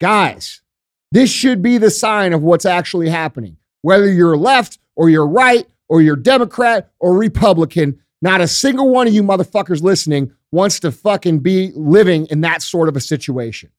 Guys, 0.00 0.62
this 1.10 1.30
should 1.30 1.62
be 1.62 1.78
the 1.78 1.90
sign 1.90 2.32
of 2.32 2.42
what's 2.42 2.64
actually 2.64 3.08
happening. 3.08 3.56
Whether 3.82 4.10
you're 4.12 4.36
left 4.36 4.78
or 4.96 5.10
you're 5.10 5.26
right 5.26 5.66
or 5.88 6.00
you're 6.00 6.16
Democrat 6.16 6.90
or 7.00 7.16
Republican, 7.16 7.98
not 8.22 8.40
a 8.40 8.46
single 8.48 8.88
one 8.90 9.06
of 9.08 9.12
you 9.12 9.22
motherfuckers 9.22 9.82
listening 9.82 10.32
wants 10.52 10.78
to 10.80 10.92
fucking 10.92 11.40
be 11.40 11.72
living 11.74 12.26
in 12.26 12.40
that 12.42 12.62
sort 12.62 12.88
of 12.88 12.96
a 12.96 13.00
situation. 13.00 13.70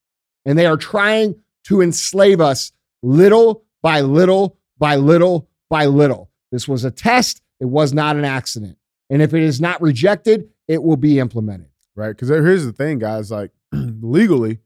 And 0.45 0.58
they 0.58 0.65
are 0.65 0.77
trying 0.77 1.36
to 1.65 1.82
enslave 1.82 2.41
us 2.41 2.71
little 3.04 3.63
by 3.82 4.01
little 4.01 4.58
by 4.80 4.95
little 4.95 5.47
by 5.69 5.86
little. 5.86 6.30
This 6.51 6.67
was 6.67 6.84
a 6.84 6.91
test, 6.91 7.41
it 7.60 7.65
was 7.65 7.93
not 7.93 8.15
an 8.15 8.25
accident. 8.25 8.77
And 9.10 9.21
if 9.21 9.34
it 9.34 9.43
is 9.43 9.60
not 9.62 9.82
rejected, 9.82 10.49
it 10.67 10.82
will 10.84 10.97
be 10.97 11.19
implemented. 11.19 11.67
Right. 11.95 12.10
Because 12.10 12.30
here's 12.30 12.65
the 12.65 12.71
thing, 12.73 12.97
guys. 12.99 13.30
Like 13.32 13.51
legally, 13.73 14.60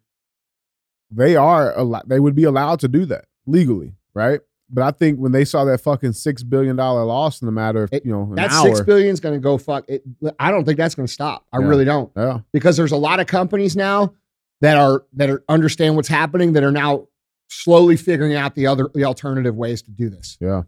they 1.11 1.35
are 1.35 1.77
al- 1.77 2.03
they 2.05 2.19
would 2.19 2.35
be 2.35 2.43
allowed 2.43 2.79
to 2.81 2.87
do 2.87 3.05
that. 3.05 3.25
legally, 3.45 3.93
right? 4.13 4.39
But 4.69 4.81
I 4.83 4.91
think 4.91 5.19
when 5.19 5.31
they 5.31 5.45
saw 5.45 5.63
that 5.65 5.79
fucking 5.81 6.13
six 6.13 6.41
billion 6.41 6.75
dollar 6.75 7.03
loss 7.03 7.39
in 7.41 7.45
the 7.45 7.51
matter 7.51 7.83
of 7.83 7.93
It- 7.93 8.03
you 8.05 8.11
know 8.11 8.23
an 8.23 8.35
that 8.35 8.51
hour, 8.51 8.67
six 8.75 8.81
billion 8.81 9.09
is 9.13 9.19
going 9.19 9.35
to 9.35 9.39
go 9.39 9.57
fuck 9.59 9.85
it. 9.87 10.03
I 10.39 10.49
don't 10.49 10.63
think 10.65 10.77
that's 10.77 10.95
going 10.95 11.05
to 11.07 11.13
stop. 11.13 11.45
I 11.53 11.59
Yeah. 11.59 11.67
really 11.67 11.85
don't 11.85 12.11
yeah, 12.17 12.39
because 12.51 12.75
there's 12.77 12.91
a 12.91 12.97
lot 12.97 13.19
of 13.19 13.27
companies 13.27 13.75
now 13.75 14.13
that 14.61 14.77
are 14.77 15.03
that 15.13 15.29
are 15.29 15.43
understand 15.49 15.95
what's 15.95 16.07
happening 16.07 16.53
that 16.53 16.63
are 16.63 16.71
now 16.71 17.07
slowly 17.49 17.95
figuring 17.97 18.33
out 18.35 18.55
the 18.55 18.67
other 18.67 18.89
the 18.93 19.03
alternative 19.03 19.55
ways 19.55 19.81
to 19.83 19.91
do 19.91 20.09
this. 20.09 20.37
yeah, 20.39 20.63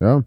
yeah. 0.00 0.20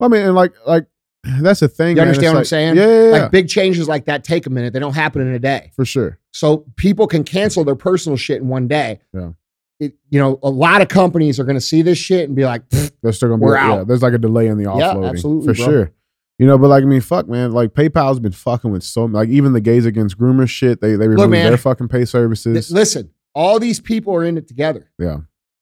I 0.00 0.08
mean, 0.08 0.22
and 0.22 0.34
like 0.34 0.52
like 0.66 0.86
that's 1.40 1.60
the 1.60 1.68
thing. 1.68 1.96
You 1.96 2.02
understand 2.02 2.34
what 2.34 2.40
I'm 2.40 2.44
saying? 2.44 2.76
Yeah, 2.76 2.86
yeah, 2.86 3.04
yeah, 3.04 3.10
Like 3.22 3.30
big 3.30 3.48
changes 3.48 3.88
like 3.88 4.06
that 4.06 4.24
take 4.24 4.46
a 4.46 4.50
minute. 4.50 4.72
They 4.72 4.80
don't 4.80 4.94
happen 4.94 5.22
in 5.22 5.32
a 5.34 5.38
day. 5.38 5.70
for 5.76 5.84
sure. 5.84 6.18
So 6.32 6.64
people 6.76 7.06
can 7.06 7.22
cancel 7.24 7.62
their 7.64 7.76
personal 7.76 8.16
shit 8.16 8.40
in 8.42 8.48
one 8.48 8.66
day. 8.68 9.00
Yeah. 9.14 9.30
It, 9.78 9.94
you 10.10 10.18
know, 10.20 10.38
a 10.42 10.50
lot 10.50 10.80
of 10.80 10.88
companies 10.88 11.38
are 11.40 11.44
going 11.44 11.56
to 11.56 11.60
see 11.60 11.82
this 11.82 11.98
shit 11.98 12.28
and 12.28 12.36
be 12.36 12.44
like, 12.44 12.68
"Pfft, 12.68 12.92
There's 13.02 13.16
still 13.16 13.28
gonna 13.30 13.38
be 13.40 13.44
We're 13.46 13.56
yeah, 13.56 13.72
out. 13.72 13.86
there's 13.88 14.02
like 14.02 14.12
a 14.12 14.18
delay 14.18 14.46
in 14.46 14.56
the 14.56 14.64
Yeah, 14.64 14.70
offloading. 14.70 15.08
absolutely, 15.10 15.54
for 15.54 15.54
bro. 15.56 15.64
sure. 15.72 15.92
You 16.38 16.46
know, 16.46 16.58
but 16.58 16.68
like 16.68 16.82
I 16.82 16.86
mean, 16.86 17.00
fuck, 17.00 17.28
man. 17.28 17.52
Like 17.52 17.70
PayPal's 17.70 18.20
been 18.20 18.32
fucking 18.32 18.70
with 18.70 18.82
so 18.82 19.04
like 19.04 19.28
even 19.28 19.52
the 19.52 19.60
gays 19.60 19.86
against 19.86 20.18
groomers 20.18 20.48
shit. 20.48 20.80
They 20.80 20.96
they 20.96 21.08
removed 21.08 21.30
man. 21.30 21.46
their 21.46 21.56
fucking 21.56 21.88
pay 21.88 21.98
th- 21.98 22.08
services. 22.08 22.70
listen, 22.70 23.10
all 23.34 23.58
these 23.58 23.80
people 23.80 24.14
are 24.14 24.24
in 24.24 24.36
it 24.36 24.48
together. 24.48 24.90
yeah. 24.98 25.18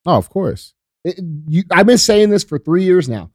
Oh, 0.07 0.17
of 0.17 0.31
course. 0.31 0.75
It- 1.05 1.21
you, 1.49 1.65
I've 1.71 1.87
been 1.87 1.99
saying 1.99 2.31
this 2.31 2.45
for 2.45 2.59
three 2.59 2.85
years 2.85 3.09
now. 3.09 3.31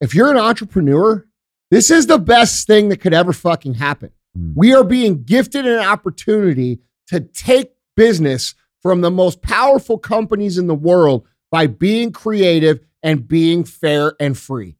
If 0.00 0.14
you're 0.14 0.30
an 0.30 0.36
entrepreneur, 0.36 1.26
this 1.70 1.90
is 1.90 2.06
the 2.06 2.18
best 2.18 2.66
thing 2.66 2.88
that 2.88 2.98
could 2.98 3.14
ever 3.14 3.32
fucking 3.32 3.74
happen. 3.74 4.10
Hmm. 4.36 4.52
We 4.54 4.74
are 4.74 4.84
being 4.84 5.22
gifted 5.22 5.66
an 5.66 5.78
opportunity 5.78 6.80
to 7.08 7.20
take 7.20 7.72
business 7.96 8.54
from 8.82 9.00
the 9.00 9.10
most 9.10 9.42
powerful 9.42 9.98
companies 9.98 10.58
in 10.58 10.66
the 10.66 10.74
world 10.74 11.26
by 11.50 11.66
being 11.66 12.12
creative 12.12 12.80
and 13.02 13.26
being 13.26 13.64
fair 13.64 14.14
and 14.20 14.36
free. 14.36 14.76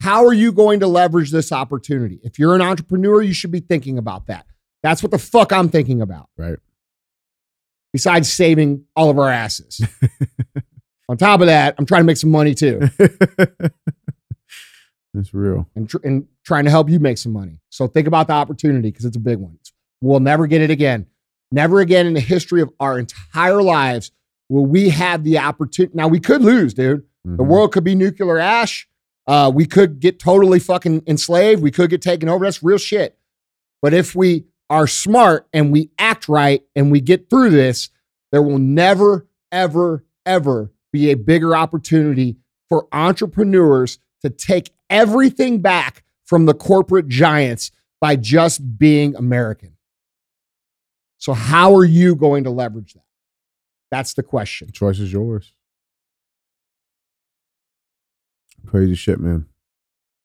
How 0.00 0.26
are 0.26 0.32
you 0.32 0.52
going 0.52 0.80
to 0.80 0.86
leverage 0.88 1.30
this 1.30 1.52
opportunity? 1.52 2.18
If 2.24 2.38
you're 2.38 2.54
an 2.54 2.60
entrepreneur, 2.62 3.22
you 3.22 3.32
should 3.32 3.52
be 3.52 3.60
thinking 3.60 3.98
about 3.98 4.26
that. 4.26 4.46
That's 4.82 5.02
what 5.02 5.12
the 5.12 5.18
fuck 5.18 5.52
I'm 5.52 5.68
thinking 5.68 6.00
about. 6.02 6.28
Right. 6.36 6.58
Besides 7.92 8.32
saving 8.32 8.84
all 8.96 9.10
of 9.10 9.18
our 9.18 9.28
asses. 9.30 9.80
On 11.08 11.16
top 11.16 11.40
of 11.40 11.46
that, 11.46 11.74
I'm 11.78 11.86
trying 11.86 12.00
to 12.00 12.04
make 12.06 12.16
some 12.16 12.30
money 12.30 12.54
too 12.54 12.80
That's 15.14 15.34
real. 15.34 15.68
and, 15.76 15.88
tr- 15.88 15.98
and 16.04 16.26
trying 16.44 16.64
to 16.64 16.70
help 16.70 16.88
you 16.88 16.98
make 16.98 17.18
some 17.18 17.32
money. 17.32 17.58
So 17.68 17.86
think 17.86 18.06
about 18.08 18.28
the 18.28 18.32
opportunity 18.32 18.90
because 18.90 19.04
it's 19.04 19.16
a 19.16 19.20
big 19.20 19.38
one. 19.38 19.58
We'll 20.00 20.20
never 20.20 20.46
get 20.46 20.62
it 20.62 20.70
again. 20.70 21.06
Never 21.50 21.80
again 21.80 22.06
in 22.06 22.14
the 22.14 22.20
history 22.20 22.62
of 22.62 22.70
our 22.80 22.98
entire 22.98 23.62
lives 23.62 24.10
will 24.48 24.64
we 24.64 24.88
have 24.88 25.22
the 25.22 25.38
opportunity. 25.38 25.92
Now, 25.94 26.08
we 26.08 26.18
could 26.18 26.40
lose, 26.42 26.72
dude. 26.72 27.04
The 27.24 27.42
Mhm. 27.42 27.46
world 27.46 27.72
could 27.72 27.84
be 27.84 27.94
nuclear 27.94 28.38
ash. 28.38 28.88
Uh, 29.26 29.50
we 29.54 29.66
could 29.66 30.00
get 30.00 30.18
totally 30.18 30.58
fucking 30.58 31.02
enslaved. 31.06 31.62
We 31.62 31.70
could 31.70 31.90
get 31.90 32.02
taken 32.02 32.28
over. 32.28 32.44
That's 32.44 32.62
real 32.62 32.78
shit. 32.78 33.18
But 33.80 33.94
if 33.94 34.14
we 34.14 34.46
are 34.68 34.86
smart 34.86 35.48
and 35.52 35.72
we 35.72 35.90
act 35.98 36.28
right 36.28 36.62
and 36.74 36.90
we 36.90 37.00
get 37.00 37.28
through 37.30 37.50
this, 37.50 37.90
there 38.30 38.42
will 38.42 38.58
never, 38.58 39.28
ever, 39.50 40.04
ever 40.24 40.72
be 40.92 41.10
a 41.10 41.16
bigger 41.16 41.54
opportunity 41.54 42.36
for 42.68 42.88
entrepreneurs 42.92 43.98
to 44.22 44.30
take 44.30 44.70
everything 44.88 45.60
back 45.60 46.02
from 46.24 46.46
the 46.46 46.54
corporate 46.54 47.08
giants 47.08 47.70
by 48.00 48.16
just 48.16 48.78
being 48.78 49.14
American. 49.16 49.76
So, 51.18 51.34
how 51.34 51.76
are 51.76 51.84
you 51.84 52.16
going 52.16 52.44
to 52.44 52.50
leverage 52.50 52.94
that? 52.94 53.04
That's 53.90 54.14
the 54.14 54.22
question. 54.22 54.68
The 54.68 54.72
choice 54.72 54.98
is 54.98 55.12
yours. 55.12 55.52
Crazy 58.66 58.94
shit, 58.94 59.20
man. 59.20 59.46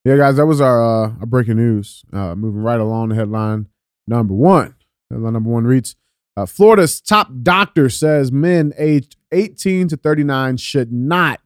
Yeah, 0.06 0.18
guys, 0.18 0.38
that 0.38 0.46
was 0.46 0.62
our 0.62 0.82
uh, 0.82 1.10
our 1.20 1.26
breaking 1.26 1.58
news. 1.58 2.04
Uh, 2.14 2.34
moving 2.36 2.62
right 2.62 2.80
along 2.80 3.10
to 3.10 3.16
headline 3.16 3.68
number 4.08 4.34
one. 4.34 4.76
Headline 5.12 5.34
number 5.34 5.50
one 5.50 5.66
reads: 5.66 5.96
uh, 6.38 6.46
Florida's 6.46 7.02
top 7.02 7.30
doctor 7.44 7.90
says 7.90 8.32
men 8.32 8.74
aged 8.78 9.18
18 9.32 9.90
to 9.90 9.98
39 9.98 10.58
should 10.58 10.94
not 10.94 11.42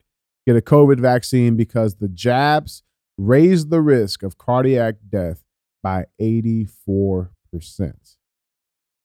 get 0.46 0.56
a 0.56 0.62
COVID 0.62 1.00
vaccine 1.00 1.56
because 1.56 1.96
the 1.96 2.08
jabs 2.08 2.84
raise 3.18 3.68
the 3.68 3.82
risk 3.82 4.22
of 4.22 4.38
cardiac 4.38 4.96
death 5.10 5.44
by 5.82 6.06
84 6.20 7.32
percent. 7.52 8.18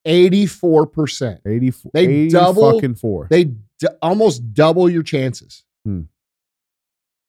84%. 0.06 1.40
84. 1.44 1.90
They 1.92 2.06
80 2.06 2.28
double- 2.28 2.72
fucking 2.74 2.94
four. 2.94 3.26
They 3.28 3.44
d- 3.44 3.88
almost 4.00 4.54
double 4.54 4.88
your 4.88 5.02
chances. 5.02 5.64
Hmm. 5.84 6.02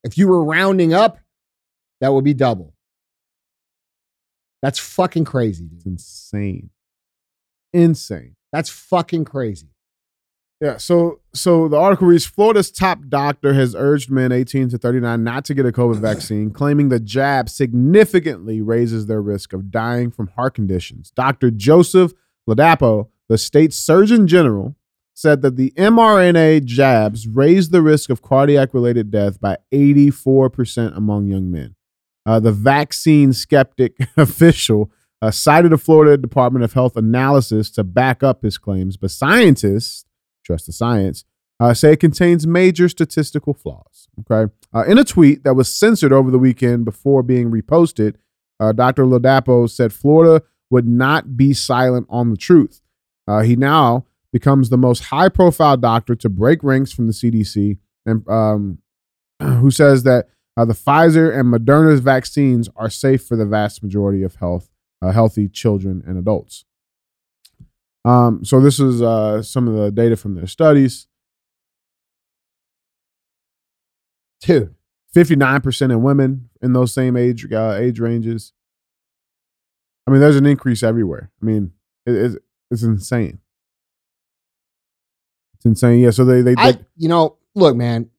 If 0.07 0.17
you 0.17 0.29
were 0.29 0.41
rounding 0.41 0.93
up, 0.93 1.19
that 1.99 2.13
would 2.13 2.23
be 2.23 2.33
double. 2.33 2.73
That's 4.61 4.79
fucking 4.79 5.25
crazy, 5.25 5.65
dude. 5.65 5.79
It's 5.79 5.85
insane. 5.85 6.69
Insane. 7.73 8.37
That's 8.53 8.69
fucking 8.69 9.25
crazy. 9.25 9.67
Yeah, 10.61 10.77
so 10.77 11.19
so 11.33 11.67
the 11.67 11.75
article 11.75 12.07
reads 12.07 12.25
Florida's 12.25 12.71
top 12.71 12.99
doctor 13.09 13.53
has 13.53 13.75
urged 13.75 14.09
men 14.09 14.31
18 14.31 14.69
to 14.69 14.77
39 14.77 15.23
not 15.23 15.43
to 15.45 15.53
get 15.53 15.65
a 15.65 15.73
COVID 15.73 15.99
vaccine, 15.99 16.51
claiming 16.51 16.87
the 16.87 17.01
jab 17.01 17.49
significantly 17.49 18.61
raises 18.61 19.07
their 19.07 19.21
risk 19.21 19.51
of 19.51 19.69
dying 19.69 20.09
from 20.09 20.27
heart 20.29 20.55
conditions. 20.55 21.11
Dr. 21.11 21.51
Joseph 21.51 22.13
Ladapo, 22.49 23.09
the 23.27 23.37
state's 23.37 23.75
surgeon 23.75 24.25
general, 24.25 24.77
said 25.17 25.41
that 25.41 25.55
the 25.55 25.73
mRNA 25.75 26.63
jabs 26.63 27.27
raise 27.27 27.69
the 27.69 27.81
risk 27.81 28.11
of 28.11 28.21
cardiac 28.21 28.71
related 28.71 29.09
death 29.09 29.41
by 29.41 29.57
84% 29.73 30.95
among 30.95 31.25
young 31.25 31.49
men. 31.49 31.73
Uh, 32.23 32.39
the 32.39 32.51
vaccine 32.51 33.33
skeptic 33.33 33.97
official 34.17 34.91
uh, 35.23 35.31
cited 35.31 35.73
a 35.73 35.77
Florida 35.79 36.17
Department 36.17 36.63
of 36.63 36.73
Health 36.73 36.95
analysis 36.95 37.71
to 37.71 37.83
back 37.83 38.21
up 38.21 38.43
his 38.43 38.59
claims, 38.59 38.95
but 38.95 39.09
scientists, 39.09 40.05
trust 40.45 40.67
the 40.67 40.71
science, 40.71 41.25
uh, 41.59 41.73
say 41.73 41.93
it 41.93 41.99
contains 41.99 42.45
major 42.45 42.87
statistical 42.87 43.55
flaws. 43.55 44.07
Okay. 44.19 44.53
Uh, 44.71 44.83
in 44.83 44.99
a 44.99 45.03
tweet 45.03 45.43
that 45.43 45.55
was 45.55 45.73
censored 45.73 46.13
over 46.13 46.29
the 46.29 46.37
weekend 46.37 46.85
before 46.85 47.23
being 47.23 47.49
reposted, 47.49 48.17
uh, 48.59 48.71
Dr. 48.71 49.05
Ladapo 49.05 49.67
said 49.67 49.91
Florida 49.91 50.45
would 50.69 50.87
not 50.87 51.35
be 51.35 51.55
silent 51.55 52.05
on 52.07 52.29
the 52.29 52.37
truth. 52.37 52.81
Uh, 53.27 53.41
he 53.41 53.55
now 53.55 54.05
becomes 54.33 54.69
the 54.69 54.77
most 54.77 55.05
high 55.05 55.29
profile 55.29 55.77
doctor 55.77 56.15
to 56.15 56.29
break 56.29 56.63
ranks 56.63 56.91
from 56.91 57.07
the 57.07 57.13
CDC 57.13 57.77
and 58.05 58.27
um, 58.29 58.79
who 59.41 59.71
says 59.71 60.03
that 60.03 60.27
uh, 60.55 60.65
the 60.65 60.73
Pfizer 60.73 61.37
and 61.37 61.53
Moderna's 61.53 61.99
vaccines 61.99 62.67
are 62.75 62.89
safe 62.89 63.25
for 63.25 63.35
the 63.35 63.45
vast 63.45 63.83
majority 63.83 64.23
of 64.23 64.35
health, 64.35 64.69
uh, 65.01 65.11
healthy 65.11 65.47
children 65.47 66.03
and 66.05 66.17
adults. 66.17 66.65
Um, 68.03 68.43
so 68.43 68.59
this 68.59 68.79
is 68.79 69.01
uh, 69.01 69.43
some 69.43 69.67
of 69.67 69.75
the 69.75 69.91
data 69.91 70.15
from 70.15 70.35
their 70.35 70.47
studies. 70.47 71.07
Dude, 74.41 74.73
59% 75.15 75.91
in 75.91 76.01
women 76.01 76.49
in 76.61 76.73
those 76.73 76.93
same 76.93 77.17
age 77.17 77.51
uh, 77.51 77.73
age 77.73 77.99
ranges. 77.99 78.53
I 80.07 80.11
mean, 80.11 80.21
there's 80.21 80.37
an 80.37 80.45
increase 80.45 80.83
everywhere. 80.83 81.31
I 81.41 81.45
mean, 81.45 81.73
it, 82.05 82.13
it's, 82.13 82.35
it's 82.71 82.83
insane. 82.83 83.39
Insane. 85.67 85.99
Yeah. 85.99 86.11
So 86.11 86.25
they 86.25 86.41
they, 86.41 86.55
they 86.55 86.61
I, 86.61 86.79
you 86.95 87.09
know, 87.09 87.37
look, 87.55 87.75
man, 87.75 88.09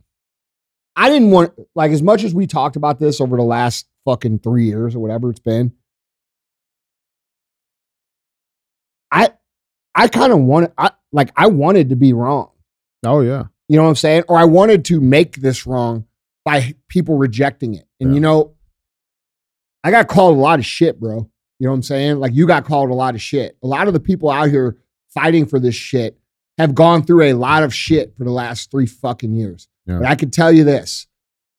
I 0.96 1.08
didn't 1.10 1.30
want, 1.30 1.52
like, 1.74 1.92
as 1.92 2.02
much 2.02 2.24
as 2.24 2.34
we 2.34 2.46
talked 2.46 2.76
about 2.76 2.98
this 2.98 3.20
over 3.20 3.36
the 3.36 3.42
last 3.44 3.86
fucking 4.04 4.40
three 4.40 4.64
years 4.66 4.94
or 4.94 4.98
whatever 5.00 5.30
it's 5.30 5.38
been, 5.40 5.72
I, 9.10 9.30
I 9.94 10.08
kind 10.08 10.32
of 10.32 10.40
wanted, 10.40 10.72
I, 10.76 10.90
like, 11.12 11.30
I 11.36 11.46
wanted 11.46 11.90
to 11.90 11.96
be 11.96 12.12
wrong. 12.12 12.50
oh 13.06 13.20
yeah, 13.20 13.44
You 13.68 13.76
know 13.76 13.84
what 13.84 13.90
I'm 13.90 13.94
saying? 13.96 14.24
Or 14.28 14.38
I 14.38 14.44
wanted 14.44 14.84
to 14.86 15.00
make 15.00 15.36
this 15.36 15.66
wrong 15.66 16.04
by 16.44 16.74
people 16.88 17.16
rejecting 17.16 17.74
it. 17.74 17.86
And 18.00 18.10
Yeah. 18.10 18.14
you 18.14 18.20
know, 18.20 18.54
I 19.84 19.90
got 19.90 20.08
called 20.08 20.36
a 20.36 20.40
lot 20.40 20.58
of 20.58 20.66
shit, 20.66 20.98
bro. 21.00 21.30
You 21.60 21.66
know 21.66 21.70
what 21.70 21.76
I'm 21.76 21.82
saying? 21.82 22.18
Like 22.20 22.34
you 22.34 22.46
got 22.46 22.64
called 22.64 22.90
a 22.90 22.94
lot 22.94 23.14
of 23.14 23.22
shit. 23.22 23.56
A 23.62 23.66
lot 23.66 23.88
of 23.88 23.94
the 23.94 24.00
people 24.00 24.30
out 24.30 24.48
here 24.48 24.76
fighting 25.14 25.46
for 25.46 25.58
this 25.58 25.74
shit 25.74 26.18
have 26.58 26.74
gone 26.74 27.02
through 27.04 27.22
a 27.22 27.32
lot 27.34 27.62
of 27.62 27.72
shit 27.74 28.14
for 28.16 28.24
the 28.24 28.30
last 28.32 28.70
three 28.70 28.86
fucking 28.86 29.32
years. 29.32 29.68
Yeah. 29.86 29.98
But 30.00 30.08
I 30.08 30.14
can 30.16 30.30
tell 30.30 30.52
you 30.52 30.64
this. 30.64 31.06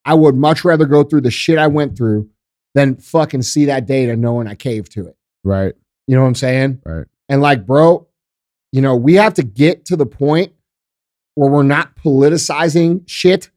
I 0.04 0.14
would 0.14 0.36
much 0.36 0.64
rather 0.64 0.86
go 0.86 1.02
through 1.02 1.22
the 1.22 1.30
shit 1.30 1.58
I 1.58 1.66
went 1.66 1.96
through 1.96 2.28
than 2.74 2.96
fucking 2.96 3.42
see 3.42 3.66
that 3.66 3.86
data 3.86 4.16
knowing 4.16 4.46
I 4.46 4.54
caved 4.54 4.92
to 4.92 5.06
it. 5.06 5.16
right, 5.44 5.74
You 6.06 6.16
know 6.16 6.22
what 6.22 6.28
I'm 6.28 6.34
saying? 6.34 6.80
Right. 6.84 7.06
And 7.28 7.40
like, 7.42 7.66
bro, 7.66 8.06
you 8.72 8.80
know, 8.80 8.94
we 8.94 9.14
have 9.14 9.34
to 9.34 9.42
get 9.42 9.86
to 9.86 9.96
the 9.96 10.06
point 10.06 10.52
where 11.34 11.50
we're 11.50 11.62
not 11.62 11.96
politicizing 11.96 13.02
shit 13.06 13.50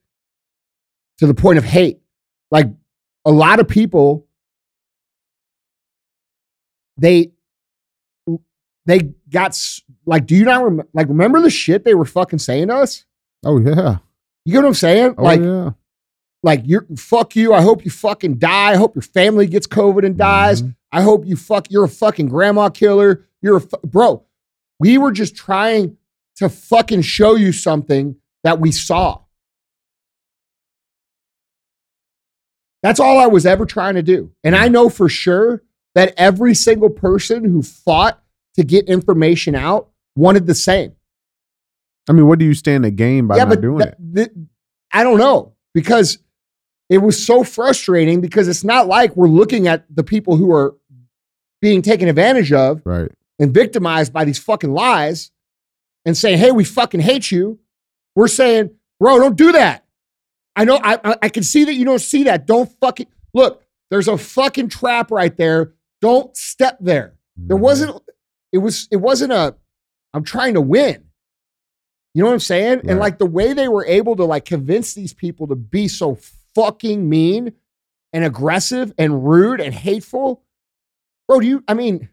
to 1.19 1.27
the 1.27 1.33
point 1.33 1.57
of 1.57 1.63
hate. 1.63 2.01
Like 2.51 2.67
a 3.25 3.31
lot 3.31 3.59
of 3.59 3.67
people, 3.67 4.27
they 6.97 7.31
they 8.85 9.13
got 9.29 9.57
like, 10.05 10.25
do 10.25 10.35
you 10.35 10.45
not 10.45 10.63
rem- 10.63 10.87
like 10.93 11.07
remember 11.07 11.41
the 11.41 11.49
shit 11.49 11.83
they 11.83 11.93
were 11.95 12.05
fucking 12.05 12.39
saying 12.39 12.67
to 12.69 12.75
us? 12.75 13.05
oh 13.45 13.59
yeah, 13.59 13.97
You 14.45 14.53
get 14.53 14.59
what 14.59 14.67
I'm 14.67 14.73
saying? 14.73 15.15
Oh, 15.17 15.23
like, 15.23 15.41
yeah. 15.41 15.71
like 16.43 16.61
you're 16.65 16.85
fuck 16.97 17.35
you. 17.35 17.53
I 17.53 17.61
hope 17.61 17.83
you 17.85 17.91
fucking 17.91 18.37
die. 18.39 18.71
I 18.71 18.75
hope 18.75 18.95
your 18.95 19.01
family 19.01 19.47
gets 19.47 19.67
COVID 19.67 20.05
and 20.05 20.17
dies. 20.17 20.61
Mhm. 20.61 20.75
I 20.91 21.01
hope 21.01 21.25
you 21.25 21.35
fuck. 21.35 21.69
You're 21.71 21.85
a 21.85 21.89
fucking 21.89 22.27
grandma 22.29 22.69
killer. 22.69 23.25
You're 23.41 23.57
a 23.57 23.61
fu- 23.61 23.77
bro. 23.83 24.23
We 24.79 24.97
were 24.97 25.11
just 25.11 25.35
trying 25.35 25.97
to 26.37 26.49
fucking 26.49 27.01
show 27.01 27.35
you 27.35 27.51
something 27.51 28.15
that 28.43 28.59
we 28.59 28.71
saw. 28.71 29.19
That's 32.81 32.99
all 32.99 33.19
I 33.19 33.27
was 33.27 33.45
ever 33.45 33.65
trying 33.65 33.95
to 33.95 34.03
do. 34.03 34.31
And 34.43 34.55
I 34.55 34.67
know 34.67 34.89
for 34.89 35.07
sure 35.07 35.63
that 35.95 36.13
every 36.17 36.53
single 36.53 36.89
person 36.89 37.45
who 37.45 37.61
fought 37.61 38.21
to 38.55 38.63
get 38.63 38.87
information 38.89 39.55
out 39.55 39.89
wanted 40.15 40.45
the 40.47 40.55
same. 40.55 40.93
I 42.09 42.13
mean, 42.13 42.27
what 42.27 42.39
do 42.39 42.45
you 42.45 42.53
stand 42.53 42.83
to 42.83 42.91
gain 42.91 43.27
by 43.27 43.37
not 43.37 43.61
doing 43.61 43.79
th- 43.79 43.93
it? 43.93 44.15
th- 44.15 44.29
I 44.91 45.03
don't 45.03 45.17
know 45.17 45.53
because 45.73 46.17
it 46.89 46.97
was 46.99 47.25
so 47.25 47.43
frustrating 47.43 48.19
because 48.21 48.47
it's 48.47 48.63
not 48.63 48.87
like 48.87 49.15
we're 49.15 49.27
looking 49.29 49.67
at 49.67 49.85
the 49.93 50.03
people 50.03 50.35
who 50.35 50.51
are 50.51 50.75
being 51.61 51.81
taken 51.81 52.07
advantage 52.09 52.51
of 52.51 52.81
Right. 52.85 53.09
and 53.39 53.53
victimized 53.53 54.11
by 54.11 54.25
these 54.25 54.37
fucking 54.37 54.73
lies 54.73 55.31
and 56.05 56.15
saying, 56.17 56.37
hey, 56.39 56.51
we 56.51 56.65
fucking 56.65 56.99
hate 56.99 57.31
you. 57.31 57.59
We're 58.15 58.27
saying, 58.27 58.71
bro, 58.99 59.17
don't 59.19 59.37
do 59.37 59.53
that. 59.53 59.85
I 60.55 60.65
know, 60.65 60.77
I, 60.83 60.99
I, 61.03 61.15
I 61.23 61.29
can 61.29 61.41
see 61.41 61.63
that 61.63 61.73
you 61.73 61.85
don't 61.85 61.99
see 62.01 62.23
that. 62.25 62.45
Don't 62.45 62.69
fucking 62.81 63.07
look, 63.33 63.63
there's 63.89 64.07
a 64.09 64.17
fucking 64.17 64.69
trap 64.69 65.09
right 65.09 65.35
there. 65.37 65.73
Don't 66.01 66.35
step 66.35 66.77
there. 66.81 67.15
There 67.37 67.57
Mhm. 67.57 67.61
wasn't, 67.61 68.01
it 68.51 68.57
was, 68.59 68.87
it 68.91 68.97
wasn't 68.97 69.31
a, 69.31 69.55
I'm 70.13 70.23
trying 70.23 70.53
to 70.55 70.61
win. 70.61 71.03
You 72.13 72.21
know 72.21 72.27
what 72.27 72.33
I'm 72.33 72.39
saying? 72.39 72.81
And 72.87 72.99
like 72.99 73.17
the 73.17 73.25
way 73.25 73.53
they 73.53 73.67
were 73.67 73.85
able 73.85 74.15
to 74.17 74.25
like 74.25 74.45
convince 74.45 74.93
these 74.93 75.13
people 75.13 75.47
to 75.47 75.55
be 75.55 75.87
so 75.87 76.17
fucking 76.53 77.09
mean 77.09 77.53
and 78.11 78.23
aggressive 78.23 78.93
and 78.97 79.27
rude 79.27 79.59
and 79.59 79.73
hateful. 79.73 80.43
Bro, 81.27 81.39
do 81.39 81.47
you, 81.47 81.63
I 81.67 81.73
mean, 81.73 82.09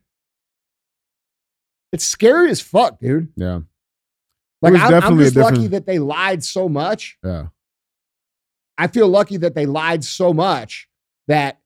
it's 1.93 2.05
scary 2.05 2.51
as 2.51 2.61
fuck, 2.61 2.99
dude. 2.99 3.29
Yeah. 3.37 3.61
Like 4.63 4.75
I'm, 4.75 4.95
I'm 5.03 5.19
just 5.19 5.37
lucky 5.37 5.67
that 5.69 5.87
they 5.87 5.99
lied 5.99 6.45
so 6.45 6.69
much. 6.69 7.19
Yeah. 7.25 7.49
I 8.79 8.87
feel 8.87 9.09
lucky 9.09 9.37
that 9.39 9.55
they 9.55 9.67
lied 9.67 10.05
so 10.05 10.33
much 10.33 10.89
that 11.29 11.61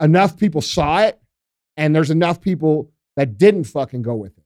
enough 0.00 0.36
people 0.36 0.60
saw 0.60 1.00
it 1.00 1.18
and 1.76 1.94
there's 1.94 2.10
enough 2.10 2.40
people 2.40 2.90
that 3.16 3.38
didn't 3.38 3.64
fucking 3.64 4.02
go 4.02 4.14
with 4.14 4.36
it. 4.36 4.43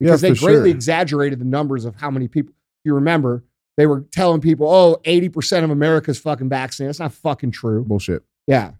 Because 0.00 0.20
they 0.20 0.34
greatly 0.34 0.70
sure. 0.70 0.76
exaggerated 0.76 1.40
the 1.40 1.44
numbers 1.44 1.84
of 1.84 1.96
how 1.96 2.10
many 2.10 2.28
people. 2.28 2.52
If 2.52 2.84
you 2.84 2.94
remember, 2.94 3.44
they 3.76 3.86
were 3.86 4.02
telling 4.12 4.40
people, 4.40 4.68
oh, 4.68 5.00
80% 5.04 5.64
of 5.64 5.70
America's 5.70 6.18
fucking 6.18 6.48
vaccinated. 6.48 6.90
That's 6.90 7.00
not 7.00 7.12
fucking 7.12 7.50
true. 7.50 7.84
bullshit. 7.84 8.22
Yeah. 8.46 8.72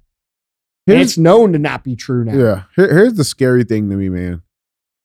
It's 0.86 1.18
known 1.18 1.52
to 1.52 1.58
not 1.58 1.84
be 1.84 1.96
true 1.96 2.24
now. 2.24 2.34
Yeah. 2.34 2.62
Here, 2.74 2.92
here's 2.92 3.14
the 3.14 3.24
scary 3.24 3.64
thing 3.64 3.90
to 3.90 3.96
me, 3.96 4.08
man. 4.08 4.42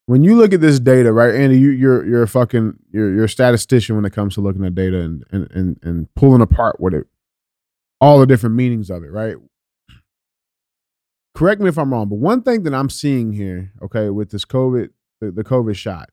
When 0.06 0.24
you 0.24 0.36
look 0.36 0.54
at 0.54 0.62
this 0.62 0.80
data, 0.80 1.12
right, 1.12 1.34
Andy, 1.34 1.58
you, 1.60 1.70
you're 1.70 2.06
you're 2.06 2.24
a 2.24 2.28
fucking 2.28 2.78
you're 2.92 3.14
you're 3.14 3.24
a 3.26 3.30
statistician 3.30 3.96
when 3.96 4.04
it 4.04 4.12
comes 4.12 4.34
to 4.36 4.42
looking 4.42 4.66
at 4.66 4.76
data 4.76 5.00
and 5.00 5.24
and 5.32 5.50
and, 5.52 5.80
and 5.82 6.14
pulling 6.16 6.42
apart 6.42 6.80
what 6.80 6.94
it 6.94 7.08
all 8.02 8.20
the 8.20 8.26
different 8.26 8.56
meanings 8.56 8.90
of 8.90 9.04
it, 9.04 9.12
right? 9.12 9.38
Correct 11.34 11.62
me 11.62 11.70
if 11.70 11.78
I'm 11.78 11.94
wrong, 11.94 12.10
but 12.10 12.18
one 12.18 12.42
thing 12.44 12.64
that 12.64 12.74
I'm 12.74 12.90
seeing 12.90 13.32
here, 13.32 13.72
okay, 13.82 14.10
with 14.10 14.32
this 14.32 14.44
COVID, 14.44 14.90
the, 15.24 15.32
the 15.32 15.44
COVID 15.44 15.76
shot, 15.76 16.10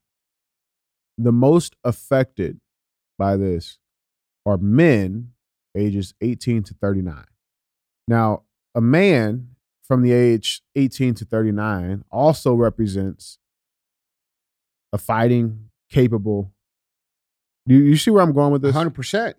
the 1.18 1.33
most 1.33 1.77
affected 1.85 2.61
by 3.18 3.37
this 3.37 3.79
are 4.46 4.57
men 4.57 5.33
ages 5.77 6.14
18 6.20 6.62
to 6.64 6.75
39. 6.75 7.25
Now, 8.09 8.42
a 8.75 8.81
man 8.81 9.51
from 9.83 10.03
the 10.03 10.12
age 10.12 10.62
18 10.77 11.14
to 11.14 11.25
39 11.25 12.05
also 12.11 12.55
represents 12.55 13.38
a 14.92 14.99
fighting 14.99 15.70
capable. 15.90 16.53
Do 17.66 17.75
you, 17.75 17.83
you 17.83 17.96
see 17.96 18.11
where 18.11 18.23
I'm 18.23 18.33
going 18.33 18.53
with 18.53 18.62
this? 18.62 18.75
100%. 18.75 19.35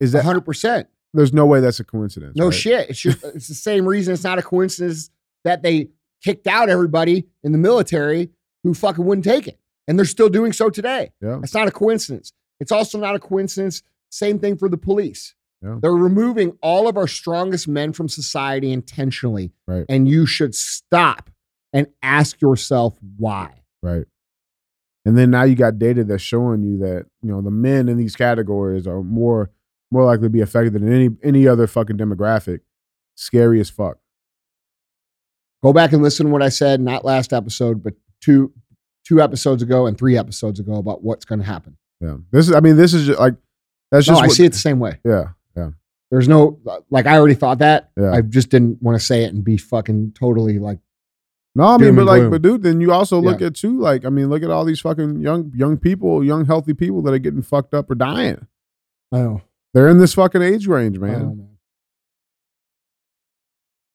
Is 0.00 0.12
that 0.12 0.24
100%. 0.24 0.86
there's 1.14 1.32
no 1.32 1.46
way 1.46 1.60
that's 1.60 1.80
a 1.80 1.84
coincidence? 1.84 2.36
No 2.36 2.46
right? 2.46 2.54
shit. 2.54 2.90
It's 2.90 3.00
just 3.00 3.24
it's 3.24 3.48
the 3.48 3.54
same 3.54 3.86
reason 3.86 4.14
it's 4.14 4.24
not 4.24 4.38
a 4.38 4.42
coincidence 4.42 5.10
that 5.44 5.62
they 5.62 5.90
kicked 6.22 6.46
out 6.46 6.68
everybody 6.68 7.26
in 7.42 7.52
the 7.52 7.58
military 7.58 8.30
who 8.66 8.74
fucking 8.74 9.04
wouldn't 9.04 9.24
take 9.24 9.46
it. 9.46 9.58
And 9.88 9.96
they're 9.98 10.04
still 10.06 10.28
doing 10.28 10.52
so 10.52 10.68
today. 10.68 11.12
Yeah, 11.22 11.38
It's 11.42 11.54
not 11.54 11.68
a 11.68 11.70
coincidence. 11.70 12.32
It's 12.58 12.72
also 12.72 12.98
not 12.98 13.14
a 13.14 13.20
coincidence. 13.20 13.82
Same 14.10 14.38
thing 14.40 14.56
for 14.56 14.68
the 14.68 14.76
police. 14.76 15.34
Yeah. 15.62 15.78
They're 15.80 15.92
removing 15.92 16.58
all 16.62 16.88
of 16.88 16.96
our 16.96 17.06
strongest 17.06 17.68
men 17.68 17.92
from 17.92 18.08
society 18.08 18.72
intentionally. 18.72 19.52
Right. 19.66 19.84
And 19.88 20.08
you 20.08 20.26
should 20.26 20.54
stop 20.54 21.30
and 21.72 21.86
ask 22.02 22.40
yourself 22.40 22.98
why. 23.18 23.62
right. 23.82 24.06
And 25.04 25.16
then 25.16 25.30
now 25.30 25.44
you 25.44 25.54
got 25.54 25.78
data 25.78 26.02
that's 26.02 26.20
showing 26.20 26.64
you 26.64 26.78
that 26.78 27.06
you 27.22 27.30
know 27.30 27.40
the 27.40 27.50
men 27.52 27.88
in 27.88 27.96
these 27.96 28.16
categories 28.16 28.88
are 28.88 29.04
more 29.04 29.50
more 29.92 30.04
likely 30.04 30.26
to 30.26 30.30
be 30.30 30.40
affected 30.40 30.72
than 30.72 30.92
any 30.92 31.10
any 31.22 31.46
other 31.46 31.68
fucking 31.68 31.96
demographic. 31.96 32.60
Scary 33.14 33.60
as 33.60 33.70
fuck. 33.70 33.98
Go 35.62 35.72
back 35.72 35.92
and 35.92 36.02
listen 36.02 36.26
to 36.26 36.32
what 36.32 36.42
I 36.42 36.48
said, 36.48 36.80
not 36.80 37.04
last 37.04 37.32
episode, 37.32 37.84
but 37.84 37.94
two 38.20 38.52
two 39.04 39.20
episodes 39.22 39.62
ago 39.62 39.86
and 39.86 39.96
three 39.96 40.16
episodes 40.18 40.58
ago 40.60 40.74
about 40.76 41.02
what's 41.04 41.24
going 41.24 41.38
to 41.38 41.44
happen. 41.44 41.76
Yeah, 42.00 42.16
this 42.30 42.48
is. 42.48 42.54
I 42.54 42.60
mean, 42.60 42.76
this 42.76 42.92
is 42.94 43.06
just 43.06 43.18
like 43.20 43.34
that's 43.90 44.06
just. 44.06 44.18
No. 44.18 44.24
I 44.24 44.26
what- 44.28 44.36
see 44.36 44.44
it 44.44 44.52
the 44.52 44.58
same 44.58 44.78
way. 44.78 44.98
Yeah, 45.04 45.28
yeah, 45.56 45.70
There's 46.10 46.28
no 46.28 46.58
like 46.90 47.06
I 47.06 47.16
already 47.16 47.34
thought 47.34 47.58
that. 47.58 47.90
Yeah. 47.96 48.12
I 48.12 48.20
just 48.22 48.48
didn't 48.50 48.82
want 48.82 48.98
to 48.98 49.04
say 49.04 49.24
it 49.24 49.32
and 49.32 49.42
be 49.44 49.56
fucking 49.56 50.12
totally 50.12 50.58
like 50.58 50.78
No, 51.54 51.64
I 51.64 51.78
mean, 51.78 51.94
but 51.94 52.04
like, 52.04 52.20
gloom. 52.20 52.30
but 52.30 52.42
dude, 52.42 52.62
then 52.62 52.80
you 52.80 52.92
also 52.92 53.18
look 53.20 53.40
Yeah. 53.40 53.46
at 53.46 53.54
too, 53.54 53.78
like, 53.80 54.04
I 54.04 54.10
mean, 54.10 54.28
look 54.28 54.42
at 54.42 54.50
all 54.50 54.64
these 54.66 54.80
fucking 54.80 55.20
young, 55.20 55.50
young 55.54 55.78
people, 55.78 56.22
young 56.22 56.44
healthy 56.44 56.74
people 56.74 57.00
that 57.02 57.14
are 57.14 57.18
getting 57.18 57.40
fucked 57.42 57.72
up 57.72 57.90
or 57.90 57.94
dying. 57.94 58.46
oh, 59.12 59.40
They're 59.72 59.88
in 59.88 59.96
this 59.98 60.12
fucking 60.14 60.42
age 60.42 60.66
range, 60.66 60.98
man. 60.98 61.14
oh, 61.22 61.34
man. 61.34 61.48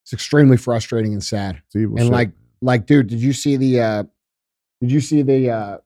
It's 0.03 0.13
extremely 0.13 0.57
frustrating 0.57 1.13
and 1.13 1.23
sad. 1.23 1.61
It's 1.67 1.75
evil 1.75 1.97
and 1.97 2.05
shit. 2.05 2.11
like 2.11 2.31
like 2.61 2.85
dude, 2.85 3.07
did 3.07 3.21
you 3.21 3.33
see 3.33 3.57
the 3.57 3.79
uh 3.81 4.03
did 4.81 4.91
you 4.91 5.01
see 5.01 5.21
the 5.21 5.49
uh 5.49 5.77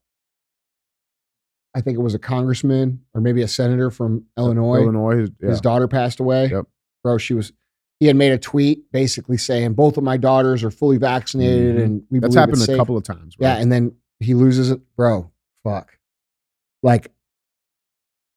I 1.74 1.82
think 1.82 1.98
it 1.98 2.02
was 2.02 2.14
a 2.14 2.20
congressman 2.20 3.02
or 3.14 3.20
maybe 3.22 3.42
a 3.42 3.48
senator 3.50 3.92
from 3.92 4.26
Illinois. 4.38 4.78
Illinois, 4.84 5.24
is- 5.24 5.32
yeah, 5.42 5.50
His 5.50 5.60
daughter 5.62 5.88
passed 5.90 6.20
away. 6.22 6.48
Yep. 6.48 6.66
Bro, 7.04 7.18
she 7.18 7.34
was 7.34 7.52
he 8.00 8.08
had 8.08 8.16
made 8.16 8.32
a 8.32 8.38
tweet 8.38 8.92
basically 8.92 9.38
saying 9.38 9.74
both 9.74 9.98
of 9.98 10.04
my 10.04 10.18
daughters 10.18 10.64
are 10.64 10.72
fully 10.72 10.98
vaccinated 10.98 11.76
Mhm. 11.78 11.84
and 11.84 12.04
we 12.10 12.20
that's 12.20 12.36
happened 12.36 12.58
a 12.58 12.62
safe. 12.62 12.78
couple 12.78 12.96
of 12.98 13.04
times. 13.04 13.36
Bro. 13.36 13.48
Yeah, 13.48 13.58
and 13.58 13.72
then 13.72 13.94
he 14.20 14.34
loses 14.34 14.70
it. 14.72 14.82
Bro, 14.98 15.32
fuck. 15.64 15.98
Like, 16.84 17.12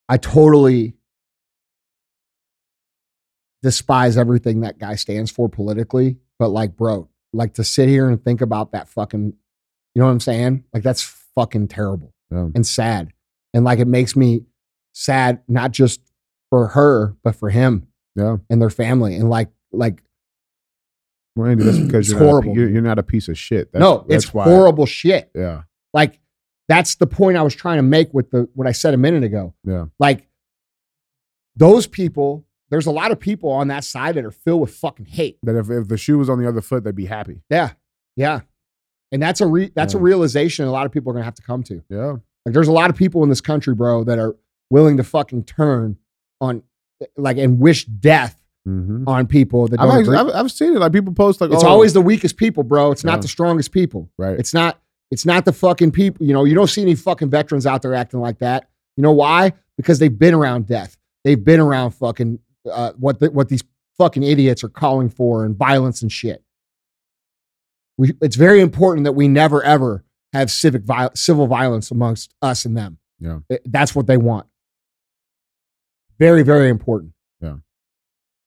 I 0.07 0.17
totally 0.17 0.95
despise 3.61 4.17
everything 4.17 4.61
that 4.61 4.77
guy 4.79 4.95
stands 4.95 5.31
for 5.31 5.49
politically. 5.49 6.17
But 6.37 6.49
like, 6.49 6.75
bro, 6.77 7.09
like 7.33 7.53
to 7.55 7.63
sit 7.63 7.89
here 7.89 8.09
and 8.09 8.23
think 8.23 8.41
about 8.41 8.71
that 8.71 8.89
fucking, 8.89 9.33
you 9.95 9.99
know 9.99 10.05
what 10.05 10.11
I'm 10.11 10.19
saying? 10.19 10.63
Like, 10.73 10.83
that's 10.83 11.01
fucking 11.35 11.67
terrible 11.67 12.13
Yeah. 12.31 12.47
and 12.55 12.65
sad. 12.65 13.13
And 13.53 13.63
like, 13.63 13.79
it 13.79 13.87
makes 13.87 14.15
me 14.15 14.41
sad, 14.93 15.41
not 15.47 15.71
just 15.71 16.01
for 16.49 16.67
her, 16.69 17.15
but 17.23 17.35
for 17.35 17.49
him 17.49 17.87
yeah. 18.15 18.37
and 18.49 18.61
their 18.61 18.69
family. 18.69 19.15
And 19.15 19.29
like, 19.29 19.49
like, 19.71 20.01
Well, 21.35 21.49
Andy, 21.49 21.63
that's 21.63 21.77
because 21.79 22.09
you're 22.09 22.19
not, 22.19 22.25
a, 22.25 22.29
horrible. 22.29 22.55
you're, 22.55 22.69
you're 22.69 22.81
not 22.81 22.99
a 22.99 23.03
piece 23.03 23.27
of 23.27 23.37
shit. 23.37 23.71
That's, 23.71 23.81
no, 23.81 24.05
that's 24.07 24.25
it's 24.25 24.33
why. 24.33 24.45
horrible 24.45 24.85
shit. 24.85 25.29
Yeah, 25.35 25.63
Like 25.93 26.19
that's 26.67 26.95
the 26.95 27.07
point 27.07 27.37
I 27.37 27.41
was 27.43 27.55
trying 27.55 27.77
to 27.77 27.83
make 27.83 28.13
with 28.13 28.29
the 28.31 28.47
what 28.53 28.67
I 28.67 28.71
said 28.71 28.93
a 28.93 28.97
minute 28.97 29.23
ago. 29.23 29.53
yeah, 29.63 29.85
Like 29.99 30.27
those 31.55 31.87
people, 31.87 32.45
there's 32.69 32.85
a 32.85 32.91
lot 32.91 33.11
of 33.11 33.19
people 33.19 33.49
on 33.51 33.67
that 33.69 33.83
side 33.83 34.15
that 34.15 34.25
are 34.25 34.31
filled 34.31 34.61
with 34.61 34.73
fucking 34.75 35.05
hate. 35.05 35.37
that 35.43 35.55
if, 35.55 35.69
if 35.69 35.87
the 35.87 35.97
shoe 35.97 36.17
was 36.17 36.29
on 36.29 36.39
the 36.41 36.47
other 36.47 36.61
foot, 36.61 36.83
they'd 36.83 36.95
be 36.95 37.05
happy. 37.05 37.41
Yeah. 37.49 37.71
Yeah. 38.15 38.41
And 39.11 39.21
that's 39.21 39.41
a 39.41 39.47
re- 39.47 39.71
that's 39.75 39.93
a 39.95 39.97
realization 39.97 40.65
a 40.65 40.71
lot 40.71 40.85
of 40.85 40.91
people 40.91 41.09
are 41.11 41.13
gonna 41.13 41.25
have 41.25 41.33
to 41.35 41.41
come 41.41 41.63
to. 41.63 41.81
Yeah, 41.89 42.17
Like 42.45 42.53
there's 42.53 42.67
a 42.67 42.71
lot 42.71 42.89
of 42.91 42.95
people 42.95 43.23
in 43.23 43.29
this 43.29 43.41
country, 43.41 43.73
bro, 43.73 44.03
that 44.03 44.19
are 44.19 44.35
willing 44.69 44.97
to 44.97 45.03
fucking 45.03 45.45
turn 45.45 45.97
on 46.39 46.61
like 47.17 47.37
and 47.37 47.59
wish 47.59 47.85
death 47.85 48.35
hmm 48.65 49.05
on 49.07 49.25
people 49.25 49.67
that 49.69 49.77
don't 49.77 49.89
I've, 49.89 50.01
agree. 50.01 50.15
actually- 50.17 50.33
I've, 50.33 50.45
I've 50.45 50.51
seen 50.51 50.75
it. 50.75 50.79
Like 50.79 50.91
people 50.91 51.13
post 51.13 51.41
like, 51.41 51.51
It's 51.51 51.63
oh, 51.63 51.67
always 51.69 51.93
the 51.93 52.01
weakest 52.01 52.37
people, 52.37 52.61
bro. 52.61 52.91
It's 52.91 53.03
Yeah. 53.03 53.11
not 53.11 53.21
the 53.23 53.27
strongest 53.29 53.71
people. 53.71 54.11
right. 54.17 54.37
It's 54.37 54.53
not 54.53 54.79
it's 55.09 55.25
not 55.25 55.43
the 55.45 55.53
fucking 55.53 55.89
people, 55.91 56.23
you 56.23 56.33
know, 56.33 56.43
you 56.43 56.53
don't 56.53 56.67
see 56.69 56.83
any 56.83 56.93
fucking 56.93 57.31
veterans 57.31 57.65
out 57.65 57.81
there 57.81 57.95
acting 57.95 58.19
like 58.19 58.37
that. 58.39 58.69
You 58.95 59.01
know 59.01 59.11
why? 59.13 59.53
Because 59.75 59.97
they've 59.97 60.19
been 60.19 60.35
around 60.35 60.67
death. 60.67 60.97
They've 61.23 61.43
been 61.43 61.59
around 61.59 61.91
fucking 61.91 62.37
uh, 62.71 62.93
what 62.97 63.19
the, 63.19 63.29
what 63.31 63.49
these 63.49 63.63
fucking 63.97 64.23
idiots 64.23 64.63
are 64.63 64.69
calling 64.69 65.09
for 65.09 65.45
and 65.45 65.55
violence 65.55 66.01
and 66.01 66.11
shit. 66.11 66.43
We, 67.97 68.13
it's 68.21 68.35
very 68.37 68.61
important 68.61 69.03
that 69.05 69.11
we 69.13 69.27
never 69.27 69.61
ever 69.63 70.03
have 70.33 70.49
civic 70.51 70.83
viol- 70.83 71.11
civil 71.15 71.47
violence 71.47 71.91
amongst 71.91 72.33
us 72.41 72.63
and 72.65 72.77
them. 72.77 72.97
Yeah. 73.19 73.39
That's 73.65 73.93
what 73.93 74.07
they 74.07 74.17
want. 74.17 74.47
Very, 76.17 76.43
very 76.43 76.69
important. 76.69 77.13
Yeah. 77.41 77.55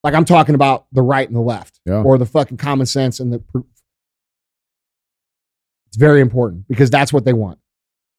Like 0.04 0.14
I'm 0.14 0.24
talking 0.24 0.54
about 0.54 0.86
the 0.92 1.02
right 1.02 1.26
and 1.26 1.36
the 1.36 1.40
left, 1.42 1.80
Yeah. 1.84 2.02
or 2.02 2.16
the 2.18 2.26
fucking 2.26 2.56
common 2.56 2.86
sense 2.86 3.20
and 3.20 3.32
the. 3.32 3.38
pr- 3.40 3.58
It's 5.88 5.96
very 5.98 6.20
important 6.20 6.66
because 6.68 6.88
that's 6.90 7.12
what 7.12 7.24
they 7.24 7.32
want. 7.34 7.58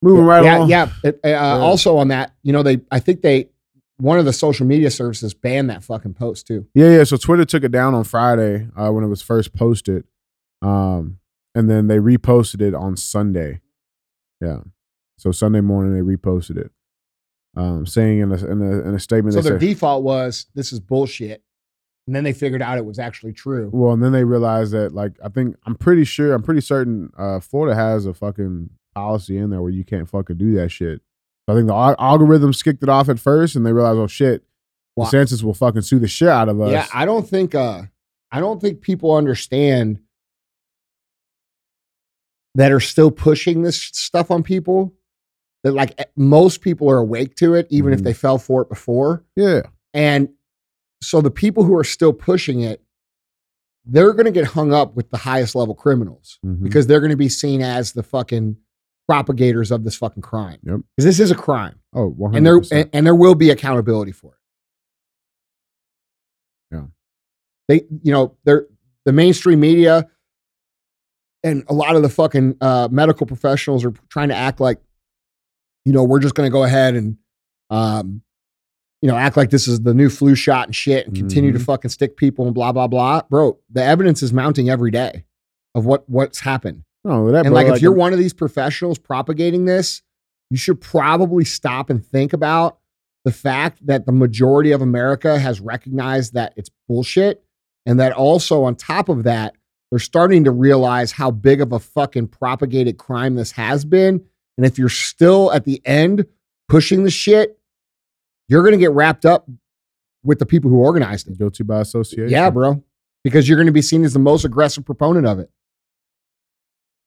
Moving 0.02 0.26
right 0.26 0.44
yeah, 0.44 0.58
along. 0.58 0.70
yeah. 0.70 0.90
Uh, 1.24 1.60
Also 1.60 1.98
on 1.98 2.10
that, 2.10 2.34
you 2.44 2.54
know, 2.54 2.62
they. 2.64 2.82
I 2.92 3.00
think 3.00 3.22
they. 3.22 3.50
One 3.98 4.20
of 4.20 4.26
the 4.26 4.34
social 4.34 4.66
media 4.66 4.90
services 4.90 5.34
banned 5.34 5.70
that 5.70 5.84
fucking 5.84 6.16
post 6.16 6.48
too. 6.48 6.68
Yeah, 6.74 6.90
yeah. 6.90 7.04
So 7.04 7.18
Twitter 7.18 7.46
took 7.46 7.64
it 7.64 7.72
down 7.72 7.94
on 7.94 8.04
Friday 8.04 8.68
uh, 8.76 8.90
when 8.90 9.04
it 9.04 9.08
was 9.08 9.22
first 9.22 9.54
posted, 9.54 10.06
um, 10.62 11.20
and 11.54 11.70
then 11.70 11.88
they 11.88 11.98
reposted 11.98 12.62
it 12.62 12.74
on 12.74 12.98
Sunday. 12.98 13.62
Yeah. 14.42 14.62
So 15.18 15.32
Sunday 15.32 15.62
morning 15.62 15.94
they 15.94 16.02
reposted 16.02 16.58
it, 16.58 16.72
um, 17.56 17.86
saying 17.86 18.20
in 18.20 18.32
a 18.32 18.46
in 18.46 18.62
a, 18.62 18.88
in 18.90 18.96
a 18.96 19.00
statement 19.00 19.36
So 19.36 19.42
their 19.42 19.60
said, 19.60 19.68
default 19.68 20.04
was 20.04 20.48
this 20.56 20.74
is 20.74 20.80
bullshit, 20.80 21.44
and 22.08 22.16
then 22.16 22.24
they 22.24 22.34
figured 22.34 22.62
out 22.62 22.78
it 22.80 22.86
was 22.86 23.00
actually 23.00 23.34
true. 23.34 23.70
well, 23.72 23.94
and 23.94 24.04
then 24.04 24.12
they 24.12 24.24
realized 24.24 24.74
that 24.74 24.94
like 24.94 25.14
I 25.24 25.30
think 25.30 25.56
I'm 25.66 25.76
pretty 25.76 26.04
sure 26.04 26.34
I'm 26.34 26.44
pretty 26.44 26.62
certain 26.62 27.12
uh, 27.18 27.40
Florida 27.40 27.76
has 27.76 28.06
a 28.08 28.14
fucking 28.14 28.72
policy 28.96 29.38
in 29.38 29.52
there 29.52 29.62
where 29.62 29.72
you 29.72 29.86
can't 29.86 30.10
fucking 30.10 30.38
do 30.38 30.56
that 30.56 30.70
shit. 30.70 31.02
So 31.48 31.54
I 31.54 31.58
think 31.58 31.68
the 31.68 31.74
al- 31.74 31.96
algorithms 31.98 32.64
kicked 32.64 32.84
it 32.84 32.90
off 32.90 33.10
at 33.10 33.20
first, 33.20 33.56
and 33.56 33.66
they 33.66 33.74
realized, 33.74 34.00
oh 34.00 34.08
shit, 34.08 34.44
Wow. 34.96 35.06
DeSantis 35.08 35.42
will 35.44 35.56
fucking 35.56 35.82
sue 35.82 35.98
the 36.00 36.08
shit 36.08 36.28
out 36.30 36.50
of 36.50 36.62
us. 36.62 36.72
Yeah, 36.72 36.86
I 36.94 37.06
don't 37.06 37.28
think 37.28 37.56
uh 37.56 37.84
I 38.32 38.40
don't 38.40 38.62
think 38.62 38.82
people 38.82 39.14
understand 39.16 40.00
that 42.56 42.72
are 42.72 42.80
still 42.80 43.10
pushing 43.12 43.64
this 43.64 43.82
stuff 43.82 44.30
on 44.32 44.44
people. 44.44 44.94
That 45.64 45.72
like 45.74 45.98
most 46.16 46.62
people 46.62 46.90
are 46.90 46.98
awake 46.98 47.36
to 47.38 47.54
it, 47.56 47.68
even 47.70 47.94
if 47.94 48.02
Mhm. 48.02 48.04
they 48.04 48.14
fell 48.14 48.38
for 48.38 48.62
it 48.62 48.70
before. 48.70 49.24
yeah, 49.36 49.62
And 49.94 50.30
so 51.02 51.22
the 51.22 51.32
people 51.32 51.64
who 51.64 51.76
are 51.76 51.84
still 51.84 52.12
pushing 52.14 52.62
it, 52.62 52.82
they're 53.86 54.14
gonna 54.14 54.32
get 54.32 54.46
hung 54.46 54.74
up 54.74 54.96
with 54.96 55.10
the 55.10 55.18
highest 55.18 55.56
level 55.56 55.74
criminals 55.76 56.38
Mhm. 56.46 56.64
because 56.64 56.86
they're 56.88 57.02
gonna 57.02 57.16
be 57.18 57.30
seen 57.30 57.62
as 57.62 57.94
the 57.94 58.04
fucking 58.04 58.58
propagators 59.14 59.70
of 59.72 59.84
this 59.84 59.96
fucking 59.96 60.24
crime. 60.24 60.58
Yep. 60.64 60.80
Because 60.96 61.06
this 61.06 61.20
is 61.20 61.30
a 61.32 61.36
crime. 61.36 61.80
oh, 61.94 62.12
100%. 62.20 62.38
And 62.38 62.46
there 62.46 62.62
and, 62.72 62.90
and 62.94 63.06
there 63.06 63.16
will 63.16 63.36
be 63.36 63.50
accountability 63.52 64.12
for 64.12 64.34
it. 66.72 66.76
Yeah. 66.76 66.86
They, 67.68 67.82
you 68.02 68.12
know, 68.12 68.36
they're 68.44 68.68
the 69.06 69.12
mainstream 69.14 69.60
media 69.60 70.08
and 71.44 71.64
a 71.68 71.74
lot 71.74 71.96
of 71.96 72.02
the 72.02 72.10
fucking 72.10 72.58
uh, 72.62 72.88
medical 72.92 73.28
professionals 73.28 73.84
are 73.86 73.94
trying 74.10 74.30
to 74.30 74.36
act 74.36 74.60
like, 74.60 74.80
you 75.86 75.92
know, 75.94 76.04
we're 76.04 76.20
just 76.20 76.36
going 76.36 76.48
to 76.48 76.52
go 76.52 76.64
ahead 76.64 76.96
and, 76.96 77.18
um, 77.70 78.22
you 79.02 79.10
know, 79.10 79.18
act 79.18 79.36
like 79.36 79.50
this 79.50 79.68
is 79.68 79.82
the 79.82 79.94
new 79.94 80.10
flu 80.10 80.34
shot 80.36 80.68
and 80.68 80.76
shit 80.76 81.06
and 81.06 81.16
continue 81.16 81.52
to 81.52 81.60
Mhm. 81.60 81.66
fucking 81.66 81.90
stick 81.90 82.16
people 82.16 82.46
and 82.46 82.56
blah 82.56 82.72
blah 82.72 82.88
blah, 82.88 83.22
bro. 83.30 83.60
The 83.70 83.84
evidence 83.84 84.24
is 84.24 84.32
mounting 84.32 84.70
every 84.70 84.92
day 84.92 85.26
of 85.76 85.86
what 85.86 86.10
what's 86.10 86.40
happened. 86.40 86.84
No, 87.04 87.32
that, 87.32 87.46
And 87.46 87.54
bro, 87.54 87.64
like, 87.64 87.76
if 87.76 87.82
you're 87.82 87.94
one 87.94 88.14
of 88.14 88.20
these 88.20 88.34
professionals 88.34 88.98
propagating 88.98 89.66
this, 89.66 90.02
you 90.50 90.58
should 90.58 90.80
probably 90.80 91.46
stop 91.46 91.90
and 91.90 92.06
think 92.06 92.34
about 92.34 92.80
the 93.26 93.32
fact 93.32 93.86
that 93.86 94.06
the 94.06 94.12
majority 94.12 94.72
of 94.72 94.82
America 94.82 95.40
has 95.40 95.60
recognized 95.60 96.34
that 96.34 96.54
it's 96.56 96.70
bullshit. 96.88 97.44
And 97.86 98.00
that 98.00 98.14
also, 98.14 98.64
on 98.64 98.76
top 98.76 99.10
of 99.10 99.24
that, 99.24 99.56
they're 99.90 100.00
starting 100.00 100.44
to 100.46 100.52
realize 100.52 101.12
how 101.12 101.32
big 101.32 101.62
of 101.62 101.72
a 101.72 101.80
fucking 101.80 102.28
propagated 102.28 102.98
crime 102.98 103.36
this 103.36 103.52
has 103.52 103.86
been. 103.86 104.24
And 104.58 104.66
if 104.66 104.78
you're 104.78 104.90
still 104.90 105.52
at 105.52 105.66
the 105.66 105.82
end 105.86 106.26
pushing 106.70 107.04
the 107.04 107.12
shit, 107.12 107.60
you're 108.48 108.64
going 108.64 108.74
to 108.74 108.80
get 108.80 108.92
wrapped 108.92 109.26
up 109.26 109.50
with 110.24 110.40
the 110.40 110.46
people 110.46 110.70
who 110.70 110.78
organized 110.78 111.28
it. 111.28 111.38
guilty 111.38 111.64
by 111.64 111.82
association. 111.82 112.30
Yeah, 112.30 112.50
bro. 112.50 112.84
Because 113.24 113.48
you're 113.48 113.58
going 113.58 113.68
to 113.68 113.74
be 113.74 113.82
seen 113.82 114.04
as 114.04 114.14
the 114.14 114.20
most 114.20 114.46
aggressive 114.46 114.86
proponent 114.86 115.26
of 115.26 115.40
it. 115.40 115.50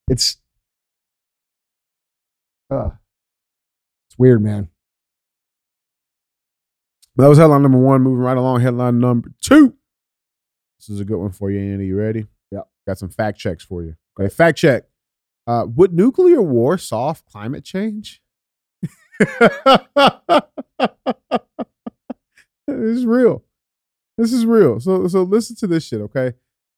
It's 0.09 0.39
uh, 2.71 2.91
it's 4.09 4.19
weird, 4.19 4.43
man. 4.43 4.69
But 7.15 7.25
That 7.25 7.29
was 7.29 7.39
headline 7.39 7.63
number 7.63 7.79
one. 7.79 8.03
Moving 8.03 8.19
right 8.19 8.37
along, 8.37 8.61
headline 8.61 8.99
number 9.01 9.31
two. 9.41 9.75
This 10.79 10.91
is 10.91 11.01
a 11.01 11.05
good 11.05 11.19
one 11.19 11.33
for 11.33 11.51
you, 11.51 11.59
Andy. 11.59 11.87
You 11.87 11.97
ready? 11.97 12.27
Yep. 12.51 12.69
Got 12.87 12.99
some 12.99 13.09
fact 13.09 13.39
checks 13.39 13.65
for 13.65 13.83
you. 13.83 13.97
Okay, 14.19 14.33
fact 14.33 14.59
check. 14.59 14.85
Uh, 15.47 15.65
would 15.75 15.93
nuclear 15.93 16.43
war 16.43 16.77
solve 16.77 17.25
climate 17.27 17.65
change? 17.65 18.21
this 19.19 19.31
is 22.67 23.07
real. 23.07 23.45
This 24.19 24.33
is 24.33 24.45
real. 24.45 24.81
So, 24.81 25.07
so 25.09 25.23
listen 25.23 25.57
to 25.57 25.67
this 25.67 25.85
shit, 25.85 26.01
okay? 26.01 26.35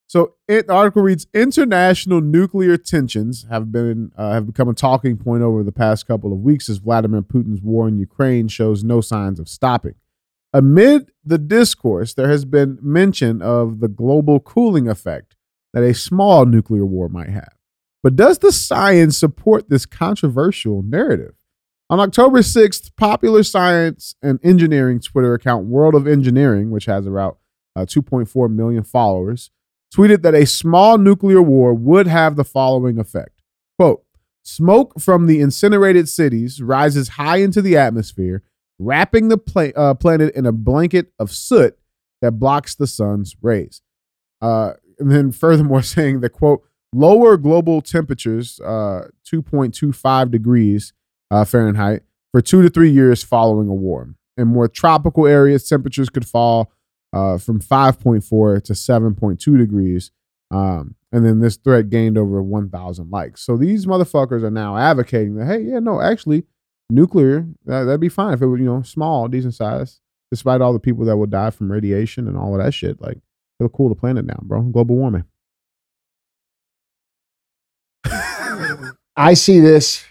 So, 0.08 0.36
it, 0.48 0.70
article 0.70 1.02
reads: 1.02 1.26
International 1.34 2.22
nuclear 2.22 2.78
tensions 2.78 3.46
have 3.50 3.70
been 3.70 4.10
uh, 4.16 4.32
have 4.32 4.46
become 4.46 4.68
a 4.68 4.74
talking 4.74 5.18
point 5.18 5.42
over 5.42 5.62
the 5.62 5.70
past 5.70 6.06
couple 6.06 6.32
of 6.32 6.40
weeks 6.40 6.70
as 6.70 6.78
Vladimir 6.78 7.20
Putin's 7.20 7.60
war 7.60 7.86
in 7.86 7.98
Ukraine 7.98 8.48
shows 8.48 8.82
no 8.82 9.02
signs 9.02 9.38
of 9.38 9.50
stopping. 9.50 9.94
Amid 10.54 11.12
the 11.22 11.36
discourse, 11.36 12.14
there 12.14 12.30
has 12.30 12.46
been 12.46 12.78
mention 12.80 13.42
of 13.42 13.80
the 13.80 13.88
global 13.88 14.40
cooling 14.40 14.88
effect 14.88 15.36
that 15.74 15.82
a 15.82 15.92
small 15.92 16.46
nuclear 16.46 16.86
war 16.86 17.10
might 17.10 17.28
have. 17.28 17.52
But 18.02 18.16
does 18.16 18.38
the 18.38 18.50
science 18.50 19.18
support 19.18 19.68
this 19.68 19.84
controversial 19.84 20.82
narrative? 20.82 21.34
On 21.90 22.00
October 22.00 22.38
6th, 22.38 22.92
popular 22.96 23.42
science 23.42 24.14
and 24.22 24.40
engineering 24.42 25.00
Twitter 25.00 25.34
account 25.34 25.66
World 25.66 25.94
of 25.94 26.06
Engineering, 26.06 26.70
which 26.70 26.86
has 26.86 27.06
about 27.06 27.38
uh, 27.76 27.82
2.4 27.82 28.50
million 28.50 28.84
followers, 28.84 29.50
tweeted 29.94 30.22
that 30.22 30.34
a 30.34 30.46
small 30.46 30.98
nuclear 30.98 31.42
war 31.42 31.74
would 31.74 32.06
have 32.06 32.36
the 32.36 32.44
following 32.44 32.98
effect. 32.98 33.42
Quote, 33.78 34.04
smoke 34.42 35.00
from 35.00 35.26
the 35.26 35.40
incinerated 35.40 36.08
cities 36.08 36.60
rises 36.60 37.10
high 37.10 37.38
into 37.38 37.62
the 37.62 37.76
atmosphere, 37.76 38.42
wrapping 38.78 39.28
the 39.28 39.38
pla- 39.38 39.72
uh, 39.76 39.94
planet 39.94 40.34
in 40.34 40.46
a 40.46 40.52
blanket 40.52 41.12
of 41.18 41.30
soot 41.30 41.78
that 42.20 42.32
blocks 42.32 42.74
the 42.74 42.86
sun's 42.86 43.36
rays. 43.40 43.82
Uh, 44.40 44.72
and 44.98 45.10
then 45.10 45.32
furthermore 45.32 45.82
saying 45.82 46.20
that, 46.20 46.30
quote, 46.30 46.62
lower 46.92 47.36
global 47.36 47.80
temperatures, 47.80 48.60
uh, 48.60 49.08
2.25 49.30 50.30
degrees 50.30 50.92
uh, 51.30 51.44
Fahrenheit, 51.44 52.02
for 52.32 52.40
two 52.40 52.62
to 52.62 52.68
three 52.68 52.90
years 52.90 53.22
following 53.22 53.68
a 53.68 53.74
war. 53.74 54.14
In 54.36 54.48
more 54.48 54.68
tropical 54.68 55.26
areas, 55.26 55.68
temperatures 55.68 56.08
could 56.08 56.26
fall 56.26 56.70
uh, 57.12 57.38
from 57.38 57.60
5.4 57.60 58.62
to 58.64 58.72
7.2 58.72 59.58
degrees. 59.58 60.10
Um, 60.50 60.94
and 61.12 61.24
then 61.24 61.40
this 61.40 61.56
thread 61.56 61.90
gained 61.90 62.18
over 62.18 62.42
1,000 62.42 63.10
likes. 63.10 63.42
So 63.42 63.56
these 63.56 63.86
motherfuckers 63.86 64.42
are 64.42 64.50
now 64.50 64.76
advocating 64.76 65.36
that, 65.36 65.46
hey, 65.46 65.60
yeah, 65.60 65.78
no, 65.78 66.00
actually, 66.00 66.44
nuclear, 66.90 67.46
that, 67.64 67.84
that'd 67.84 68.00
be 68.00 68.08
fine 68.08 68.34
if 68.34 68.42
it 68.42 68.46
was, 68.46 68.60
you 68.60 68.66
know, 68.66 68.82
small, 68.82 69.28
decent 69.28 69.54
size, 69.54 70.00
despite 70.30 70.60
all 70.60 70.72
the 70.72 70.78
people 70.78 71.04
that 71.06 71.16
will 71.16 71.26
die 71.26 71.50
from 71.50 71.72
radiation 71.72 72.28
and 72.28 72.36
all 72.36 72.54
of 72.54 72.62
that 72.64 72.72
shit. 72.72 73.00
Like, 73.00 73.18
it'll 73.58 73.70
cool 73.70 73.88
the 73.88 73.94
planet 73.94 74.26
down, 74.26 74.40
bro. 74.42 74.62
Global 74.62 74.96
warming. 74.96 75.24
I 79.16 79.34
see 79.34 79.60
this. 79.60 80.04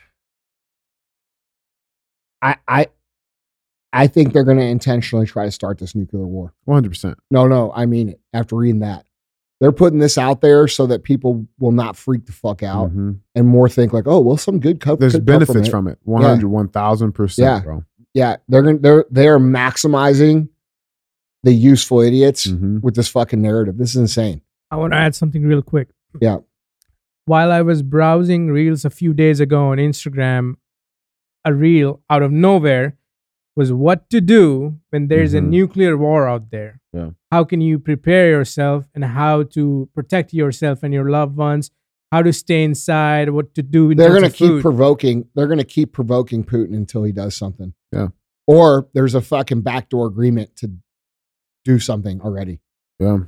I 2.41 2.57
I 2.67 2.87
I 3.93 4.07
think 4.07 4.33
they're 4.33 4.43
going 4.43 4.57
to 4.57 4.63
intentionally 4.65 5.25
try 5.25 5.45
to 5.45 5.51
start 5.51 5.77
this 5.79 5.95
nuclear 5.95 6.25
war. 6.27 6.53
100%. 6.67 7.15
No, 7.31 7.47
no, 7.47 7.71
I 7.75 7.85
mean 7.85 8.09
it. 8.09 8.19
After 8.33 8.55
reading 8.55 8.79
that, 8.79 9.05
they're 9.59 9.71
putting 9.71 9.99
this 9.99 10.17
out 10.17 10.41
there 10.41 10.67
so 10.67 10.85
that 10.87 11.03
people 11.03 11.47
will 11.59 11.71
not 11.71 11.95
freak 11.95 12.25
the 12.25 12.31
fuck 12.31 12.61
out 12.63 12.91
Mhm. 12.91 13.19
and 13.33 13.47
more 13.47 13.67
think 13.69 13.93
like, 13.93 14.05
oh, 14.05 14.19
well, 14.19 14.37
some 14.37 14.59
good 14.59 14.79
co- 14.81 14.95
There's 14.97 15.13
could 15.13 15.25
come 15.25 15.39
benefits 15.39 15.67
it. 15.67 15.71
from 15.71 15.87
it. 15.87 15.97
100, 16.03 16.47
1000%, 16.49 17.37
Yeah. 17.43 17.61
bro. 17.63 17.83
Yeah, 18.13 18.37
they're 18.47 18.61
going 18.61 18.75
to 18.77 18.81
they're 18.81 19.05
they're 19.09 19.39
maximizing 19.39 20.49
the 21.43 21.53
useful 21.53 22.01
idiots 22.01 22.45
hmm 22.49 22.79
with 22.81 22.95
this 22.95 23.07
fucking 23.07 23.41
narrative. 23.41 23.77
This 23.77 23.91
is 23.91 23.97
insane. 23.97 24.41
I 24.71 24.75
want 24.75 24.93
to 24.93 24.97
add 24.97 25.15
something 25.15 25.43
real 25.43 25.61
quick. 25.61 25.89
Yeah. 26.19 26.37
While 27.25 27.51
I 27.51 27.61
was 27.61 27.83
browsing 27.83 28.47
reels 28.47 28.85
a 28.85 28.89
few 28.89 29.13
days 29.13 29.39
ago 29.39 29.67
on 29.71 29.77
Instagram, 29.77 30.55
a 31.45 31.53
reel 31.53 32.01
out 32.09 32.21
of 32.23 32.31
nowhere 32.31 32.95
was 33.57 33.73
what 33.73 34.07
to 34.11 34.21
do 34.21 34.77
when 34.91 35.07
there's 35.07 35.33
a 35.33 35.39
Mhm. 35.41 35.49
nuclear 35.49 35.97
war 35.97 36.27
out 36.27 36.51
there. 36.51 36.79
Yeah. 36.93 37.09
How 37.31 37.43
can 37.43 37.59
you 37.59 37.79
prepare 37.79 38.29
yourself 38.29 38.87
and 38.93 39.03
how 39.03 39.43
to 39.55 39.89
protect 39.95 40.31
yourself 40.31 40.83
and 40.83 40.93
your 40.93 41.09
loved 41.09 41.35
ones? 41.35 41.71
How 42.11 42.21
to 42.21 42.31
stay 42.31 42.63
inside, 42.63 43.31
what 43.31 43.53
to 43.55 43.63
do. 43.63 43.89
In 43.89 43.97
they're 43.97 44.09
going 44.17 44.21
to 44.21 44.29
keep 44.29 44.47
food. 44.47 44.61
provoking. 44.61 45.25
They're 45.33 45.47
going 45.47 45.57
to 45.57 45.71
keep 45.77 45.91
provoking 45.91 46.43
Putin 46.43 46.75
until 46.75 47.03
he 47.03 47.11
does 47.11 47.35
something. 47.35 47.73
Yeah. 47.91 48.09
Or 48.45 48.87
there's 48.93 49.15
a 49.15 49.21
fucking 49.21 49.61
backdoor 49.61 50.05
agreement 50.07 50.55
to 50.57 50.71
do 51.65 51.79
something 51.79 52.21
already. 52.21 52.59
Yeah. 52.99 53.21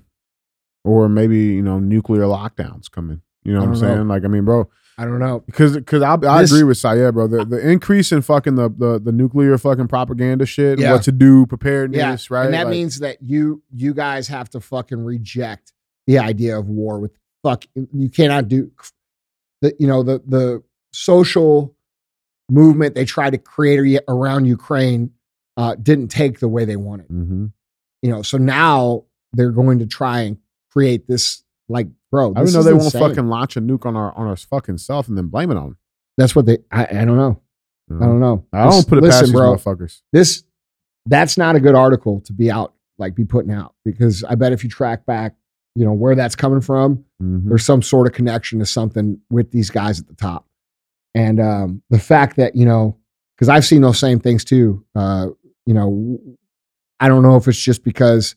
Or 0.85 1.09
maybe, 1.09 1.39
you 1.39 1.61
know, 1.63 1.79
nuclear 1.79 2.23
lockdowns 2.23 2.89
coming. 2.89 3.21
You 3.43 3.53
know 3.53 3.59
what 3.61 3.65
I'm 3.69 3.73
don't 3.73 3.81
know. 3.81 3.95
saying? 3.95 4.07
Like, 4.07 4.23
I 4.25 4.27
mean, 4.27 4.45
bro, 4.45 4.69
I 4.99 5.05
don't 5.05 5.19
know. 5.19 5.39
because 5.45 5.75
because 5.75 6.01
I, 6.03 6.13
I 6.15 6.41
This- 6.41 6.51
agree 6.51 6.63
with 6.63 6.77
Sayed, 6.77 7.13
bro. 7.13 7.27
The 7.27 7.45
the 7.45 7.69
increase 7.69 8.11
in 8.11 8.21
fucking 8.21 8.55
the 8.55 8.67
the, 8.69 8.99
the 8.99 9.11
nuclear 9.13 9.57
fucking 9.57 9.87
propaganda 9.87 10.45
shit, 10.45 10.77
Yeah. 10.79 10.91
what 10.93 11.03
to 11.03 11.11
do, 11.13 11.45
preparedness, 11.45 12.29
right? 12.29 12.45
And 12.45 12.53
that 12.53 12.65
Like, 12.65 12.71
means 12.71 12.99
that 12.99 13.21
you 13.21 13.63
you 13.73 13.93
guys 13.93 14.27
have 14.27 14.49
to 14.51 14.59
fucking 14.59 15.03
reject 15.03 15.71
the 16.05 16.19
idea 16.19 16.59
of 16.59 16.67
war 16.67 16.99
with 16.99 17.11
fuck 17.43 17.63
you 17.93 18.09
cannot 18.09 18.47
do 18.49 18.71
the 19.61 19.73
you 19.79 19.87
know 19.87 20.03
the 20.03 20.21
the 20.27 20.61
social 20.91 21.75
movement 22.51 22.95
they 22.95 23.05
tried 23.05 23.29
to 23.31 23.37
create 23.37 24.01
around 24.07 24.45
Ukraine 24.45 25.11
uh, 25.55 25.75
didn't 25.75 26.07
take 26.09 26.39
the 26.39 26.47
way 26.47 26.65
they 26.65 26.75
wanted. 26.75 27.07
Mhm. 27.09 27.51
You 28.01 28.09
know, 28.11 28.21
so 28.21 28.37
now 28.37 29.03
they're 29.33 29.51
going 29.51 29.79
to 29.79 29.85
try 29.85 30.21
and 30.21 30.37
create 30.71 31.07
this 31.07 31.43
like 31.67 31.87
bro. 32.11 32.33
I 32.35 32.39
didn't 32.41 32.53
know 32.53 32.63
they 32.63 32.73
won't 32.73 32.85
insane. 32.85 33.01
fucking 33.01 33.27
launch 33.27 33.57
a 33.57 33.61
nuke 33.61 33.85
on 33.85 33.95
our 33.95 34.15
on 34.17 34.27
our 34.27 34.35
fucking 34.35 34.77
self 34.77 35.07
and 35.07 35.17
then 35.17 35.27
blame 35.27 35.51
it 35.51 35.57
on. 35.57 35.77
That's 36.17 36.35
what 36.35 36.45
they. 36.45 36.59
I, 36.71 36.85
I 36.85 37.05
don't 37.05 37.17
know. 37.17 37.41
You 37.89 37.97
I 37.97 38.05
don't 38.05 38.19
know. 38.19 38.45
I 38.53 38.69
don't 38.69 38.87
put 38.87 38.97
it 38.99 39.01
past 39.03 39.21
listen, 39.21 39.33
these 39.35 39.41
motherfuckers. 39.41 40.01
this 40.13 40.43
that's 41.05 41.37
not 41.37 41.55
a 41.55 41.59
good 41.59 41.75
article 41.75 42.21
to 42.21 42.33
be 42.33 42.51
out 42.51 42.73
like 42.97 43.15
be 43.15 43.25
putting 43.25 43.51
out 43.51 43.73
because 43.85 44.23
I 44.23 44.35
bet 44.35 44.51
if 44.53 44.63
you 44.63 44.69
track 44.69 45.05
back, 45.05 45.35
you 45.75 45.85
know 45.85 45.93
where 45.93 46.13
that's 46.15 46.35
coming 46.35 46.61
from, 46.61 47.03
Mhm. 47.21 47.47
there's 47.47 47.63
some 47.65 47.81
sort 47.81 48.05
of 48.07 48.13
connection 48.13 48.59
to 48.59 48.65
something 48.65 49.19
with 49.29 49.51
these 49.51 49.69
guys 49.69 49.99
at 49.99 50.07
the 50.07 50.13
top, 50.15 50.45
and 51.15 51.39
um, 51.39 51.81
the 51.89 51.99
fact 51.99 52.35
that 52.37 52.55
you 52.55 52.65
know 52.65 52.97
because 53.35 53.49
I've 53.49 53.65
seen 53.65 53.81
those 53.81 53.97
same 53.99 54.19
things 54.19 54.43
too. 54.43 54.83
Uh, 54.95 55.27
you 55.65 55.73
know, 55.73 56.19
I 56.99 57.07
don't 57.07 57.23
know 57.23 57.37
if 57.37 57.47
it's 57.47 57.57
just 57.57 57.83
because 57.83 58.35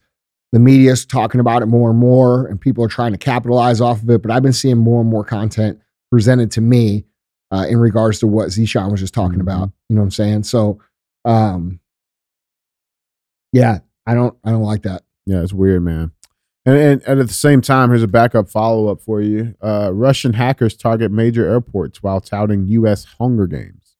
the 0.52 0.58
media's 0.58 1.04
talking 1.06 1.40
about 1.40 1.62
it 1.62 1.66
more 1.66 1.90
and 1.90 1.98
more, 1.98 2.46
and 2.46 2.60
people 2.60 2.84
are 2.84 2.88
trying 2.88 3.12
to 3.12 3.18
capitalize 3.18 3.80
off 3.80 4.02
of 4.02 4.10
it. 4.10 4.20
But 4.22 4.30
I've 4.30 4.42
been 4.42 4.52
seeing 4.52 4.76
more 4.78 5.00
and 5.00 5.08
more 5.10 5.24
content 5.24 5.80
presented 6.10 6.50
to 6.52 6.60
me 6.60 7.06
uh, 7.50 7.66
in 7.68 7.78
regards 7.78 8.18
to 8.20 8.26
what 8.26 8.48
Zishan 8.48 8.90
was 8.90 9.00
just 9.00 9.14
talking 9.14 9.38
Mhm. 9.38 9.42
about. 9.42 9.70
You 9.88 9.96
know 9.96 10.02
what 10.02 10.06
I'm 10.06 10.10
saying? 10.10 10.42
So, 10.44 10.80
um, 11.24 11.80
yeah, 13.52 13.78
I 14.06 14.14
don't, 14.14 14.36
I 14.44 14.50
don't 14.50 14.62
like 14.62 14.82
that. 14.82 15.02
Yeah, 15.26 15.42
it's 15.42 15.52
weird, 15.52 15.82
man. 15.82 16.12
And, 16.64 16.76
and, 16.76 17.02
and 17.06 17.20
at 17.20 17.26
the 17.26 17.32
same 17.34 17.60
time, 17.60 17.88
here's 17.90 18.02
a 18.02 18.08
backup 18.08 18.48
follow 18.48 18.88
up 18.88 19.00
for 19.00 19.20
you. 19.20 19.54
Uh, 19.62 19.90
Russian 19.92 20.34
hackers 20.34 20.76
target 20.76 21.10
major 21.10 21.46
airports 21.46 22.02
while 22.02 22.20
touting 22.20 22.66
U.S. 22.68 23.04
Hunger 23.18 23.46
Games. 23.46 23.96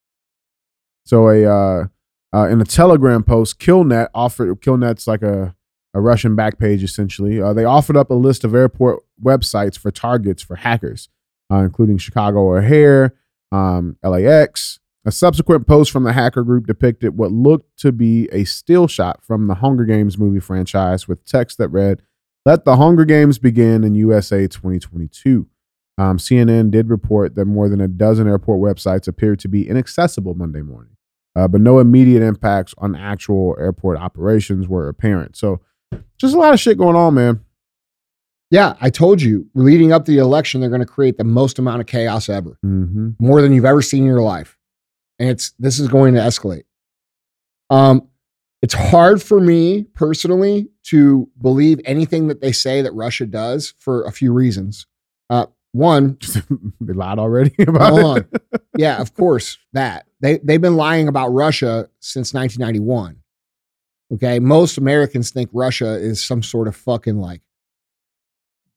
So 1.05 1.29
a 1.29 1.45
uh, 1.45 1.87
uh, 2.35 2.47
in 2.49 2.61
a 2.61 2.65
Telegram 2.65 3.25
post, 3.25 3.59
Killnet 3.59 4.09
offered 4.15 4.61
Killnet's 4.61 5.07
like 5.07 5.23
a 5.23 5.55
a 5.95 6.01
Russian 6.01 6.35
back 6.35 6.59
page 6.59 6.83
essentially. 6.83 7.41
Uh, 7.41 7.53
they 7.53 7.65
offered 7.65 7.97
up 7.97 8.11
a 8.11 8.15
list 8.15 8.45
of 8.45 8.55
airport 8.55 9.03
websites 9.23 9.79
for 9.79 9.91
targets 9.91 10.43
for 10.43 10.57
hackers, 10.57 11.09
uh, 11.51 11.59
including 11.59 11.99
Chicago 11.99 12.57
O'Hare, 12.57 13.15
um, 13.51 13.97
LAX. 14.03 14.79
A 15.05 15.11
subsequent 15.11 15.67
post 15.67 15.91
from 15.91 16.05
the 16.05 16.13
hacker 16.13 16.45
group 16.45 16.67
depicted 16.67 17.17
what 17.17 17.33
looked 17.33 17.77
to 17.79 17.91
be 17.91 18.29
a 18.31 18.45
still 18.45 18.87
shot 18.87 19.25
from 19.25 19.49
the 19.49 19.57
Hunger 19.57 19.85
Games 19.85 20.17
movie 20.17 20.39
franchise 20.39 21.09
with 21.09 21.25
text 21.25 21.59
that 21.59 21.69
read, 21.71 22.03
Let 22.47 22.65
the 22.65 22.77
Hunger 22.77 23.05
Games 23.05 23.39
begin 23.39 23.83
in 23.83 23.97
USA 23.97 24.47
2022. 24.47 25.49
Um, 25.99 26.19
CNN 26.19 26.71
did 26.71 26.89
report 26.89 27.35
that 27.35 27.47
more 27.47 27.69
than 27.69 27.81
a 27.81 27.89
dozen 27.89 28.29
airport 28.29 28.61
websites 28.61 29.09
appeared 29.09 29.41
to 29.41 29.49
be 29.49 29.69
inaccessible 29.69 30.35
Monday 30.35 30.63
morning, 30.63 30.97
uh, 31.35 31.49
but 31.49 31.61
no 31.61 31.81
immediate 31.81 32.23
impacts 32.23 32.73
on 32.79 32.95
actual 32.95 33.57
airport 33.59 33.99
operations 33.99 34.69
were 34.69 34.89
apparent. 34.89 35.37
So, 35.37 35.61
just 36.19 36.35
a 36.35 36.39
lot 36.39 36.55
of 36.55 36.61
shit 36.61 36.79
going 36.79 36.97
on, 36.97 37.15
man. 37.15 37.45
Yeah, 38.51 38.75
I 38.81 38.91
told 38.91 39.23
you, 39.23 39.47
leading 39.55 39.93
up 39.93 40.05
to 40.05 40.13
the 40.13 40.19
election, 40.19 40.61
they're 40.61 40.69
going 40.69 40.81
to 40.81 40.87
create 40.87 41.17
the 41.17 41.25
most 41.25 41.59
amount 41.59 41.81
of 41.81 41.87
chaos 41.87 42.29
ever, 42.29 42.59
Mm-hmm. 42.65 43.11
more 43.19 43.41
than 43.41 43.53
you've 43.53 43.65
ever 43.65 43.81
seen 43.81 44.01
in 44.01 44.07
your 44.07 44.21
life, 44.23 44.59
and 45.19 45.31
it's 45.31 45.53
this 45.59 45.79
is 45.79 45.89
going 45.89 46.15
to 46.15 46.21
escalate. 46.21 46.65
Um, 47.71 48.09
it's 48.61 48.75
hard 48.75 49.23
for 49.23 49.41
me 49.41 49.85
personally 49.95 50.69
to 50.85 51.29
believe 51.41 51.81
anything 51.85 52.29
that 52.29 52.41
they 52.43 52.53
say 52.53 52.83
that 52.83 52.93
Russia 52.93 53.25
does 53.27 53.75
for 53.79 54.05
a 54.05 54.13
few 54.13 54.33
reasons. 54.33 54.87
Uh, 55.31 55.47
one, 55.73 56.19
they 56.81 56.93
lied 56.93 57.19
already 57.19 57.55
about 57.67 57.93
Hold 57.99 58.17
it. 58.19 58.43
yeah, 58.77 59.01
of 59.01 59.15
course, 59.15 59.57
that 59.73 60.07
they 60.21 60.39
they've 60.45 60.61
been 60.61 60.77
lying 60.77 61.09
about 61.09 61.29
Russia 61.29 61.89
since 62.01 62.35
1991. 62.35 63.22
Okay, 64.13 64.39
most 64.39 64.79
Americans 64.79 65.31
think 65.31 65.49
Russia 65.53 65.95
is 65.95 66.23
some 66.23 66.43
sort 66.43 66.69
of 66.69 66.77
fucking 66.77 67.19
like 67.19 67.41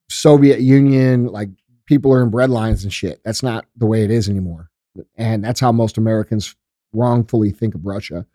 Soviet 0.09 0.61
Union, 0.61 1.27
like 1.27 1.49
people 1.85 2.13
are 2.13 2.23
in 2.23 2.31
breadlines 2.31 2.83
and 2.83 2.93
shit. 2.93 3.21
That's 3.25 3.43
not 3.43 3.65
the 3.75 3.85
way 3.85 4.03
it 4.03 4.11
is 4.11 4.29
anymore, 4.29 4.69
and 5.15 5.43
that's 5.43 5.59
how 5.59 5.71
most 5.71 5.97
Americans 5.97 6.55
wrongfully 6.93 7.51
think 7.51 7.75
of 7.75 7.85
Russia. 7.85 8.25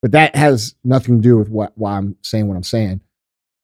But 0.00 0.12
that 0.12 0.36
has 0.36 0.74
nothing 0.84 1.16
to 1.16 1.22
do 1.22 1.38
with 1.38 1.48
what 1.48 1.72
why 1.76 1.96
I'm 1.96 2.16
saying 2.22 2.46
what 2.46 2.56
I'm 2.56 2.62
saying. 2.62 3.00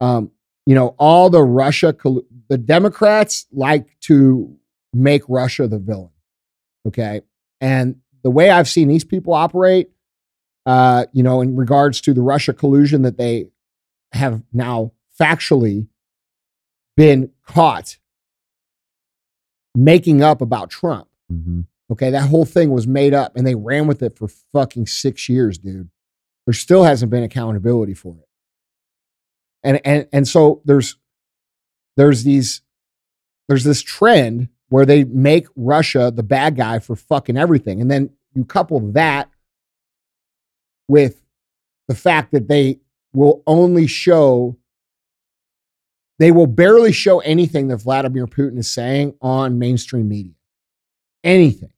Um, 0.01 0.33
you 0.67 0.75
know, 0.75 0.95
all 0.99 1.31
the 1.31 1.43
Russia, 1.43 1.95
the 2.49 2.59
Democrats 2.59 3.47
like 3.53 3.99
to 4.03 4.57
make 4.93 5.23
Russia 5.29 5.67
the 5.67 5.79
villain. 5.79 6.11
Okay. 6.87 7.23
And 7.61 7.97
the 8.23 8.31
way 8.31 8.51
I've 8.51 8.69
seen 8.69 8.89
these 8.89 9.05
people 9.05 9.33
operate, 9.35 9.91
uh, 10.67 11.07
you 11.13 11.23
know, 11.23 11.41
in 11.41 11.57
regards 11.57 12.01
to 12.03 12.13
the 12.15 12.23
Russia 12.23 12.53
collusion 12.53 13.03
that 13.03 13.17
they 13.17 13.49
have 14.13 14.43
now 14.53 14.93
factually 15.19 15.87
been 16.97 17.31
caught 17.47 17.99
making 19.75 20.23
up 20.23 20.41
about 20.41 20.71
Trump. 20.71 21.09
Mhm. 21.33 21.67
Okay. 21.91 22.11
That 22.11 22.29
whole 22.29 22.45
thing 22.45 22.71
was 22.71 22.87
made 22.87 23.15
up 23.15 23.37
and 23.37 23.47
they 23.47 23.55
ran 23.55 23.87
with 23.87 24.03
it 24.03 24.17
for 24.17 24.29
fucking 24.29 24.87
six 24.87 25.29
years, 25.29 25.59
dude. 25.59 25.91
There 26.47 26.53
still 26.55 26.85
hasn't 26.85 27.11
been 27.11 27.23
accountability 27.23 27.95
for 27.95 28.17
it. 28.17 28.29
And 29.63 29.81
and 29.85 30.09
and 30.13 30.29
so 30.29 30.63
there's 30.65 30.97
there's 31.97 32.25
these 32.25 32.63
there's 33.49 33.65
this 33.65 33.83
trend 33.83 34.49
where 34.69 34.87
they 34.87 35.05
make 35.05 35.47
Russia 35.57 36.13
the 36.15 36.23
bad 36.23 36.57
guy 36.57 36.79
for 36.79 36.97
fucking 36.97 37.37
everything. 37.37 37.81
And 37.81 37.91
then 37.91 38.11
you 38.35 38.45
couple 38.45 38.81
that 38.93 39.29
with 40.91 41.23
the 41.89 41.95
fact 41.95 42.33
that 42.33 42.49
they 42.49 42.81
will 43.13 43.43
only 43.47 43.87
show 43.87 44.57
they 46.19 46.33
will 46.33 46.47
barely 46.47 46.93
show 46.93 47.21
anything 47.21 47.69
that 47.69 47.79
Vladimir 47.79 48.27
Putin 48.27 48.59
is 48.59 48.71
saying 48.71 49.15
on 49.23 49.59
mainstream 49.59 50.07
media. 50.07 50.35
Anything. 51.25 51.73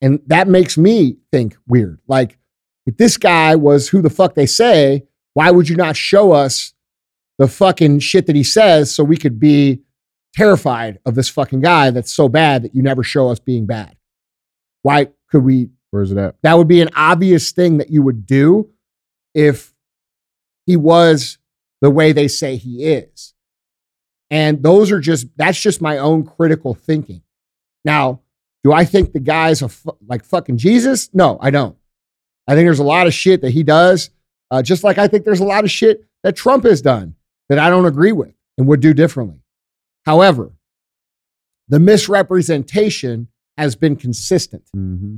And 0.00 0.20
that 0.26 0.48
makes 0.48 0.76
me 0.76 1.18
think 1.30 1.56
weird. 1.68 2.00
Like, 2.08 2.38
if 2.86 2.96
this 2.96 3.16
guy 3.16 3.54
was 3.54 3.88
who 3.88 4.02
the 4.02 4.10
fuck 4.10 4.34
they 4.34 4.46
say, 4.46 5.06
why 5.34 5.52
would 5.52 5.68
you 5.68 5.76
not 5.76 5.96
show 5.96 6.32
us 6.32 6.74
the 7.38 7.46
fucking 7.46 8.00
shit 8.00 8.26
that 8.26 8.34
he 8.34 8.42
says 8.42 8.92
so 8.92 9.04
we 9.04 9.16
could 9.16 9.38
be 9.38 9.80
terrified 10.34 10.98
of 11.06 11.14
this 11.14 11.28
fucking 11.28 11.60
guy 11.60 11.90
that's 11.90 12.12
so 12.12 12.28
bad 12.28 12.62
that 12.64 12.74
you 12.74 12.82
never 12.82 13.04
show 13.04 13.28
us 13.30 13.38
being 13.38 13.64
bad? 13.64 13.96
Why 14.82 15.08
could 15.30 15.44
we? 15.44 15.70
Where's 15.90 16.12
it 16.12 16.18
at? 16.18 16.36
That 16.42 16.58
would 16.58 16.68
be 16.68 16.80
an 16.80 16.90
obvious 16.94 17.52
thing 17.52 17.78
that 17.78 17.90
you 17.90 18.02
would 18.02 18.26
do 18.26 18.70
if 19.34 19.74
he 20.66 20.76
was 20.76 21.38
the 21.80 21.90
way 21.90 22.12
they 22.12 22.28
say 22.28 22.56
he 22.56 22.84
is. 22.84 23.34
And 24.30 24.62
those 24.62 24.90
are 24.90 24.98
just, 24.98 25.28
that's 25.36 25.60
just 25.60 25.80
my 25.80 25.98
own 25.98 26.24
critical 26.24 26.74
thinking. 26.74 27.22
Now, 27.84 28.20
do 28.64 28.72
I 28.72 28.84
think 28.84 29.12
the 29.12 29.20
guy's 29.20 29.62
a 29.62 29.68
fu- 29.68 29.96
like 30.06 30.24
fucking 30.24 30.58
Jesus? 30.58 31.08
No, 31.14 31.38
I 31.40 31.50
don't. 31.50 31.76
I 32.48 32.54
think 32.54 32.66
there's 32.66 32.80
a 32.80 32.84
lot 32.84 33.06
of 33.06 33.14
shit 33.14 33.42
that 33.42 33.50
he 33.52 33.62
does, 33.62 34.10
uh, 34.50 34.62
just 34.62 34.82
like 34.82 34.98
I 34.98 35.06
think 35.06 35.24
there's 35.24 35.40
a 35.40 35.44
lot 35.44 35.64
of 35.64 35.70
shit 35.70 36.04
that 36.24 36.34
Trump 36.34 36.64
has 36.64 36.82
done 36.82 37.14
that 37.48 37.58
I 37.58 37.70
don't 37.70 37.86
agree 37.86 38.12
with 38.12 38.34
and 38.58 38.66
would 38.66 38.80
do 38.80 38.92
differently. 38.92 39.40
However, 40.04 40.52
the 41.68 41.78
misrepresentation 41.78 43.28
has 43.56 43.76
been 43.76 43.96
consistent. 43.96 44.64
Mm-hmm. 44.76 45.16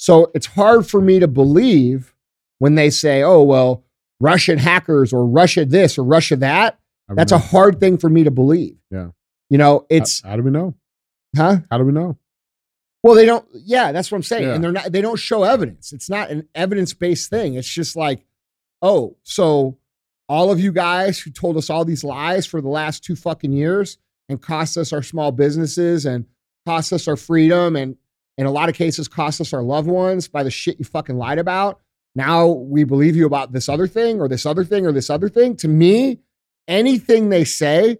So 0.00 0.30
it's 0.32 0.46
hard 0.46 0.86
for 0.86 1.00
me 1.00 1.18
to 1.18 1.26
believe 1.26 2.14
when 2.58 2.76
they 2.76 2.88
say, 2.88 3.24
oh, 3.24 3.42
well, 3.42 3.84
Russian 4.20 4.56
hackers 4.56 5.12
or 5.12 5.26
Russia 5.26 5.64
this 5.64 5.98
or 5.98 6.04
Russia 6.04 6.36
that. 6.36 6.78
That's 7.08 7.32
a 7.32 7.38
hard 7.38 7.80
thing 7.80 7.98
for 7.98 8.08
me 8.08 8.22
to 8.22 8.30
believe. 8.30 8.76
Yeah. 8.92 9.08
You 9.50 9.58
know, 9.58 9.86
it's, 9.90 10.22
how, 10.22 10.30
how 10.30 10.36
do 10.36 10.44
we 10.44 10.52
know? 10.52 10.74
huh? 11.36 11.58
How 11.68 11.78
do 11.78 11.84
we 11.84 11.90
know? 11.90 12.16
Well, 13.02 13.14
they 13.14 13.26
don't. 13.26 13.44
Yeah, 13.52 13.90
that's 13.90 14.12
what 14.12 14.16
I'm 14.16 14.22
saying. 14.22 14.44
Yeah. 14.44 14.54
And 14.54 14.62
they're 14.62 14.72
not. 14.72 14.92
They 14.92 15.00
don't 15.00 15.18
show 15.18 15.42
evidence. 15.42 15.92
It's 15.92 16.10
not 16.10 16.30
an 16.30 16.48
evidence 16.54 16.92
based 16.92 17.30
thing. 17.30 17.54
It's 17.54 17.68
just 17.68 17.96
like, 17.96 18.24
oh, 18.82 19.16
so 19.22 19.78
all 20.28 20.50
of 20.52 20.60
you 20.60 20.70
guys 20.70 21.18
who 21.18 21.30
told 21.30 21.56
us 21.56 21.70
all 21.70 21.84
these 21.84 22.04
lies 22.04 22.44
for 22.46 22.60
the 22.60 22.68
last 22.68 23.02
two 23.02 23.16
fucking 23.16 23.52
years 23.52 23.98
and 24.28 24.40
cost 24.40 24.76
us 24.76 24.92
our 24.92 25.02
small 25.02 25.32
businesses 25.32 26.06
and 26.06 26.26
cost 26.66 26.92
us 26.92 27.08
our 27.08 27.16
freedom 27.16 27.74
and 27.76 27.96
in 28.38 28.46
a 28.46 28.50
lot 28.50 28.70
of 28.70 28.74
cases 28.74 29.08
cost 29.08 29.40
us 29.40 29.52
our 29.52 29.62
loved 29.62 29.88
ones 29.88 30.28
by 30.28 30.42
the 30.42 30.50
shit 30.50 30.78
you 30.78 30.84
fucking 30.86 31.18
lied 31.18 31.38
about. 31.38 31.80
Now 32.14 32.46
we 32.46 32.84
believe 32.84 33.16
you 33.16 33.26
about 33.26 33.52
this 33.52 33.68
other 33.68 33.86
thing 33.86 34.20
or 34.20 34.28
this 34.28 34.46
other 34.46 34.64
thing 34.64 34.86
or 34.86 34.92
this 34.92 35.10
other 35.10 35.28
thing. 35.28 35.56
To 35.56 35.68
me, 35.68 36.20
anything 36.66 37.28
they 37.28 37.44
say 37.44 37.98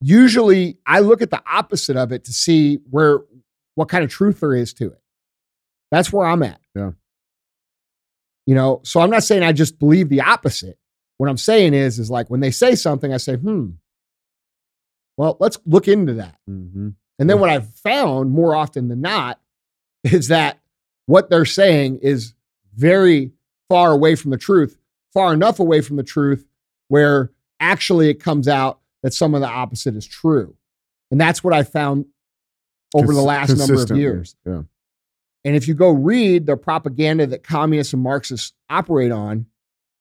usually 0.00 0.78
I 0.86 1.00
look 1.00 1.22
at 1.22 1.30
the 1.30 1.42
opposite 1.46 1.96
of 1.96 2.12
it 2.12 2.24
to 2.24 2.32
see 2.32 2.78
where 2.88 3.20
what 3.74 3.88
kind 3.88 4.04
of 4.04 4.10
truth 4.10 4.40
there 4.40 4.54
is 4.54 4.72
to 4.74 4.86
it. 4.86 5.00
That's 5.90 6.12
where 6.12 6.26
I'm 6.26 6.42
at. 6.42 6.60
Yeah. 6.74 6.92
You 8.46 8.54
know, 8.54 8.80
so 8.84 9.00
I'm 9.00 9.10
not 9.10 9.24
saying 9.24 9.42
I 9.42 9.52
just 9.52 9.78
believe 9.78 10.08
the 10.08 10.22
opposite. 10.22 10.78
What 11.18 11.28
I'm 11.28 11.36
saying 11.36 11.74
is, 11.74 11.98
is 11.98 12.10
like 12.10 12.30
when 12.30 12.40
they 12.40 12.50
say 12.50 12.74
something, 12.74 13.12
I 13.12 13.18
say, 13.18 13.36
hmm, 13.36 13.70
well, 15.16 15.36
let's 15.38 15.58
look 15.66 15.86
into 15.86 16.14
that. 16.14 16.38
Mm-hmm. 16.48 16.90
And 17.20 17.28
then 17.28 17.38
what 17.38 17.50
I've 17.50 17.68
found 17.74 18.32
more 18.32 18.56
often 18.56 18.88
than 18.88 19.02
not 19.02 19.38
is 20.02 20.28
that 20.28 20.58
what 21.04 21.28
they're 21.28 21.44
saying 21.44 21.98
is 22.02 22.34
very 22.74 23.32
far 23.68 23.92
away 23.92 24.14
from 24.16 24.30
the 24.30 24.38
truth, 24.38 24.78
far 25.12 25.34
enough 25.34 25.60
away 25.60 25.82
from 25.82 25.96
the 25.96 26.02
truth 26.02 26.46
where 26.88 27.30
actually 27.60 28.08
it 28.08 28.14
comes 28.14 28.48
out 28.48 28.80
that 29.02 29.12
some 29.12 29.34
of 29.34 29.42
the 29.42 29.48
opposite 29.48 29.94
is 29.94 30.06
true. 30.06 30.56
And 31.10 31.20
that's 31.20 31.44
what 31.44 31.52
I 31.52 31.62
found 31.62 32.06
over 32.94 33.12
the 33.12 33.20
last 33.20 33.56
number 33.56 33.82
of 33.82 33.90
years. 33.90 34.34
Yeah. 34.46 34.62
And 35.44 35.56
if 35.56 35.68
you 35.68 35.74
go 35.74 35.90
read 35.90 36.46
the 36.46 36.56
propaganda 36.56 37.26
that 37.26 37.44
communists 37.44 37.92
and 37.92 38.02
Marxists 38.02 38.54
operate 38.68 39.12
on, 39.12 39.46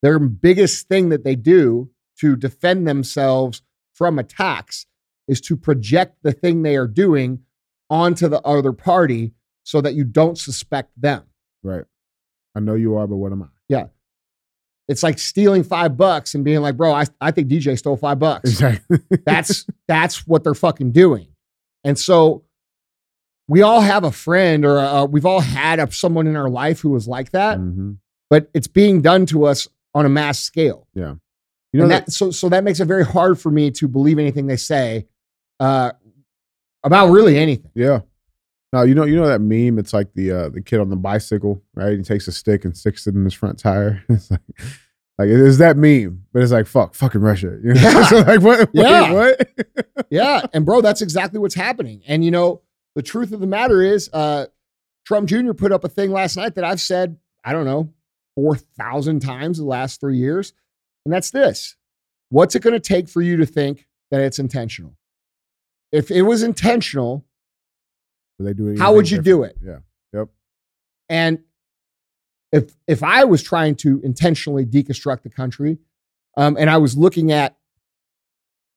their 0.01 0.19
biggest 0.19 0.87
thing 0.87 1.09
that 1.09 1.25
they 1.25 1.35
do 1.35 1.89
to 2.19 2.35
defend 2.35 2.87
themselves 2.87 3.61
from 3.93 4.17
attacks 4.17 4.85
is 5.29 5.39
to 5.41 5.55
project 5.55 6.17
the 6.23 6.31
thing 6.33 6.63
they 6.63 6.75
are 6.75 6.87
doing 6.87 7.39
onto 7.89 8.27
the 8.27 8.41
other 8.41 8.73
party 8.73 9.33
so 9.63 9.79
that 9.79 9.93
you 9.93 10.03
don't 10.03 10.37
suspect 10.37 10.91
them. 10.99 11.23
Right. 11.63 11.85
I 12.55 12.59
know 12.59 12.75
you 12.75 12.95
are, 12.97 13.07
but 13.07 13.17
what 13.17 13.31
am 13.31 13.43
I? 13.43 13.47
Yeah. 13.69 13.85
It's 14.87 15.03
like 15.03 15.19
stealing 15.19 15.63
five 15.63 15.95
bucks 15.97 16.33
and 16.33 16.43
being 16.43 16.61
like, 16.61 16.75
bro, 16.75 16.91
I, 16.91 17.05
I 17.21 17.29
think 17.31 17.47
DJ 17.47 17.77
stole 17.77 17.95
five 17.95 18.17
bucks. 18.17 18.49
Exactly. 18.49 18.97
That's 19.25 19.65
that's 19.87 20.25
what 20.27 20.43
they're 20.43 20.55
fucking 20.55 20.91
doing. 20.91 21.27
And 21.83 21.97
so 21.97 22.43
we 23.47 23.61
all 23.61 23.81
have 23.81 24.03
a 24.03 24.11
friend 24.11 24.65
or 24.65 24.79
uh 24.79 25.05
we've 25.05 25.25
all 25.27 25.41
had 25.41 25.79
a, 25.79 25.91
someone 25.91 26.25
in 26.27 26.35
our 26.35 26.49
life 26.49 26.79
who 26.79 26.89
was 26.89 27.07
like 27.07 27.31
that, 27.31 27.59
Mhm. 27.59 27.97
but 28.31 28.49
it's 28.55 28.67
being 28.67 29.01
done 29.03 29.27
to 29.27 29.45
us 29.45 29.67
on 29.93 30.05
a 30.05 30.09
mass 30.09 30.39
scale. 30.39 30.87
Yeah. 30.95 31.15
You 31.71 31.81
know 31.81 31.87
that, 31.87 32.07
that, 32.07 32.11
so 32.11 32.31
so 32.31 32.49
that 32.49 32.63
makes 32.63 32.79
it 32.79 32.85
very 32.85 33.05
hard 33.05 33.39
for 33.39 33.51
me 33.51 33.69
to 33.71 33.87
believe 33.87 34.17
anything 34.17 34.47
they 34.47 34.55
say 34.57 35.05
uh, 35.59 35.91
about 36.83 37.07
really 37.09 37.37
anything. 37.37 37.71
Yeah. 37.73 38.01
Now 38.71 38.83
you 38.83 38.93
know 38.93 39.03
you 39.03 39.15
know 39.15 39.27
that 39.27 39.41
meme. 39.41 39.79
It's 39.79 39.93
like 39.93 40.13
the 40.13 40.31
uh, 40.31 40.49
the 40.49 40.61
kid 40.61 40.79
on 40.79 40.89
the 40.89 40.95
bicycle, 40.95 41.63
right? 41.73 41.97
He 41.97 42.03
takes 42.03 42.27
a 42.27 42.31
stick 42.31 42.65
and 42.65 42.77
sticks 42.77 43.07
it 43.07 43.15
in 43.15 43.23
his 43.23 43.33
front 43.33 43.57
tire. 43.59 44.03
It's 44.09 44.29
like 44.29 44.41
like 45.17 45.27
it 45.27 45.39
is 45.39 45.57
that 45.57 45.75
meme, 45.75 46.23
but 46.31 46.41
it's 46.43 46.51
like 46.51 46.67
fuck, 46.67 46.93
fucking 46.95 47.19
Russia. 47.21 47.57
You 47.63 47.73
know? 47.73 47.81
Yeah. 47.81 48.03
so 48.07 48.17
like 48.19 48.41
what? 48.41 48.59
wait, 48.73 48.83
Yeah. 48.83 49.11
what? 49.11 49.49
yeah, 50.09 50.45
and 50.53 50.65
bro, 50.65 50.81
that's 50.81 51.01
exactly 51.01 51.39
what's 51.39 51.55
happening. 51.55 52.01
And 52.07 52.23
you 52.23 52.31
know, 52.31 52.61
the 52.95 53.01
truth 53.01 53.31
of 53.33 53.39
the 53.39 53.47
matter 53.47 53.81
is, 53.81 54.09
uh, 54.13 54.45
Trump 55.05 55.27
Jr. 55.27 55.53
put 55.53 55.71
up 55.71 55.83
a 55.83 55.89
thing 55.89 56.11
last 56.11 56.37
night 56.37 56.55
that 56.55 56.63
I've 56.63 56.79
said 56.79 57.17
I 57.43 57.53
don't 57.53 57.65
know 57.65 57.89
four 58.35 58.55
thousand 58.55 59.21
times 59.21 59.57
the 59.57 59.65
last 59.65 59.99
three 59.99 60.17
years, 60.17 60.53
and 61.05 61.13
that's 61.13 61.31
this: 61.31 61.75
What's 62.29 62.53
it 62.55 62.61
going 62.61 62.75
to 62.75 62.79
take 62.79 63.09
for 63.09 63.21
you 63.23 63.35
to 63.37 63.47
think 63.47 63.87
that 64.11 64.21
it's 64.21 64.37
intentional? 64.37 64.95
If 65.91 66.11
it 66.11 66.21
was 66.21 66.43
intentional, 66.43 67.25
But 68.37 68.45
they 68.45 68.53
do 68.53 68.67
it. 68.67 68.79
How 68.79 68.93
would 68.93 69.09
you 69.09 69.21
do 69.21 69.43
it? 69.43 69.57
Yeah. 69.63 69.79
Yep. 70.13 70.29
And 71.09 71.39
if 72.51 72.75
if 72.87 73.03
I 73.03 73.23
was 73.23 73.41
trying 73.43 73.75
to 73.75 73.99
intentionally 74.03 74.65
deconstruct 74.65 75.23
the 75.23 75.29
country, 75.29 75.79
um, 76.37 76.57
and 76.59 76.69
I 76.69 76.77
was 76.77 76.97
looking 76.97 77.31
at, 77.31 77.57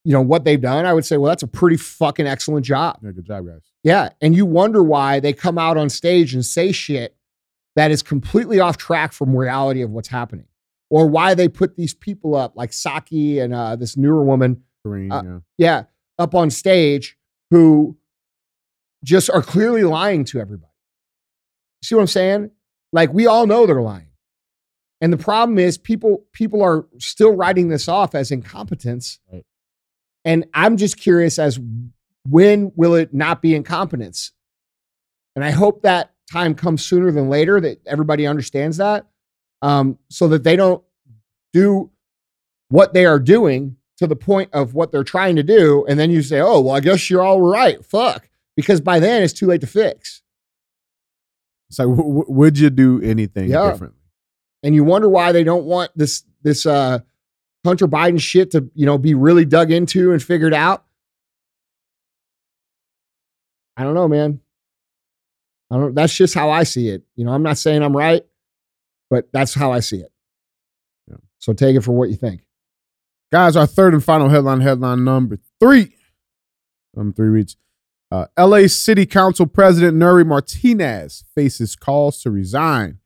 you 0.05 0.13
know, 0.13 0.21
what 0.21 0.45
they've 0.45 0.61
done, 0.61 0.85
I 0.87 0.93
would 0.93 1.05
say, 1.05 1.17
well, 1.17 1.29
that's 1.29 1.43
a 1.43 1.49
pretty 1.49 1.77
fucking 1.77 2.27
excellent 2.27 2.67
job. 2.67 2.99
Yeah. 3.03 3.13
Good 3.13 3.27
job, 3.27 3.47
guys. 3.47 3.63
Yeah, 3.83 4.11
and 4.21 4.35
you 4.35 4.47
wonder 4.47 4.83
why 4.83 5.21
they 5.21 5.33
come 5.33 5.59
out 5.59 5.77
on 5.77 5.91
stage 5.91 6.35
and 6.35 6.45
say 6.45 6.73
shit 6.73 7.17
that 7.77 7.91
is 7.91 8.03
completely 8.03 8.61
off 8.61 8.77
track 8.77 9.13
from 9.13 9.35
reality 9.35 9.83
of 9.83 9.91
what's 9.91 10.09
happening, 10.09 10.47
or 10.91 11.07
why 11.07 11.35
they 11.35 11.49
put 11.49 11.77
these 11.77 11.95
people 11.95 12.35
up 12.35 12.57
like 12.57 12.71
Psaki 12.71 13.43
and 13.43 13.55
uh, 13.55 13.77
this 13.77 13.97
newer 13.97 14.23
woman 14.23 14.63
Kareem. 14.87 15.13
Uh, 15.13 15.23
yeah. 15.25 15.39
yeah, 15.59 15.85
up 16.19 16.35
on 16.35 16.51
stage 16.51 17.17
who 17.51 17.97
just 19.05 19.31
are 19.31 19.43
clearly 19.43 19.85
lying 19.85 20.25
to 20.27 20.41
everybody. 20.41 20.73
See 21.83 21.95
what 21.95 22.03
I'm 22.03 22.07
saying? 22.07 22.51
Like 22.93 23.13
we 23.13 23.27
all 23.27 23.47
know 23.47 23.67
they're 23.67 23.83
lying. 23.83 24.09
And 25.01 25.13
the 25.13 25.19
problem 25.19 25.59
is 25.59 25.79
people 25.79 26.25
people 26.33 26.63
are 26.63 26.87
still 26.99 27.35
writing 27.35 27.69
this 27.69 27.89
off 27.89 28.15
as 28.15 28.31
incompetence. 28.31 29.19
Right. 29.33 29.45
And 30.25 30.47
I'm 30.55 30.77
just 30.77 30.97
curious 30.97 31.39
as 31.39 31.59
when 32.29 32.71
will 32.77 32.95
it 32.95 33.13
not 33.13 33.43
be 33.43 33.55
incompetence? 33.55 34.31
And 35.35 35.45
I 35.45 35.51
hope 35.51 35.83
that 35.83 36.13
time 36.31 36.55
comes 36.55 36.85
sooner 36.85 37.11
than 37.11 37.29
later 37.29 37.61
that 37.61 37.81
everybody 37.87 38.27
understands 38.27 38.77
that 38.77 39.07
um, 39.61 39.99
so 40.09 40.29
that 40.29 40.45
they 40.45 40.55
don't 40.55 40.83
do 41.53 41.91
what 42.69 42.95
they 42.95 43.05
are 43.05 43.19
doing 43.19 43.77
to 43.99 44.07
the 44.07 44.17
point 44.17 44.51
of 44.53 44.75
what 44.75 44.91
they're 44.93 45.05
trying 45.05 45.37
to 45.37 45.43
do. 45.43 45.85
And 45.89 45.99
then 45.99 46.11
you 46.11 46.23
say, 46.23 46.41
oh, 46.41 46.61
well, 46.61 46.75
I 46.75 46.81
guess 46.81 47.09
you're 47.11 47.23
all 47.23 47.41
right. 47.41 47.85
Fuck. 47.85 48.29
Because 48.57 48.81
by 48.81 48.99
then 49.01 49.23
it's 49.23 49.33
too 49.33 49.47
late 49.47 49.61
to 49.63 49.67
fix. 49.67 50.23
It's 51.71 51.79
like, 51.79 51.89
w- 51.89 52.25
would 52.29 52.59
you 52.59 52.71
do 52.71 53.01
anything 53.03 53.49
Yeah. 53.51 53.71
differently? 53.71 53.99
And 54.63 54.75
you 54.75 54.85
wonder 54.85 55.09
why 55.09 55.33
they 55.33 55.45
don't 55.45 55.65
want 55.65 55.91
this, 55.97 56.25
this, 56.43 56.67
uh, 56.67 57.01
Hunter 57.65 57.87
Biden 57.87 58.21
shit 58.21 58.51
to, 58.53 58.69
you 58.75 58.87
know, 58.87 58.99
be 58.99 59.15
really 59.15 59.45
dug 59.45 59.71
into 59.71 60.13
and 60.13 60.23
figured 60.23 60.53
out. 60.55 60.85
I 63.77 63.85
don't 63.85 63.95
know, 63.95 64.09
man. 64.09 64.41
I 65.71 65.77
don't, 65.77 65.95
that's 65.95 66.15
just 66.15 66.35
how 66.35 66.51
I 66.51 66.65
see 66.65 66.89
it. 66.89 67.03
You 67.17 67.25
know, 67.25 67.33
I'm 67.33 67.43
not 67.43 67.57
saying 67.59 67.83
I'm 67.83 67.97
right, 67.97 68.23
but 69.09 69.29
that's 69.33 69.55
how 69.55 69.73
I 69.73 69.81
see 69.81 69.99
it. 69.99 70.13
Yeah. 71.09 71.17
So 71.39 71.53
take 71.53 71.77
it 71.77 71.81
for 71.81 71.93
what 71.93 72.11
you 72.11 72.17
think. 72.17 72.43
Guys, 73.33 73.57
our 73.57 73.67
third 73.67 73.95
and 73.95 74.05
final 74.05 74.29
headline, 74.29 74.61
headline 74.61 75.05
number 75.05 75.39
three. 75.59 75.95
Number 76.95 77.15
three 77.15 77.29
reads 77.29 77.57
uh, 78.11 78.27
LA 78.39 78.67
City 78.67 79.07
Council 79.07 79.47
President 79.47 79.97
Nury 79.97 80.27
Martinez 80.27 81.25
faces 81.35 81.75
calls 81.75 82.21
to 82.23 82.31
resign 82.31 82.99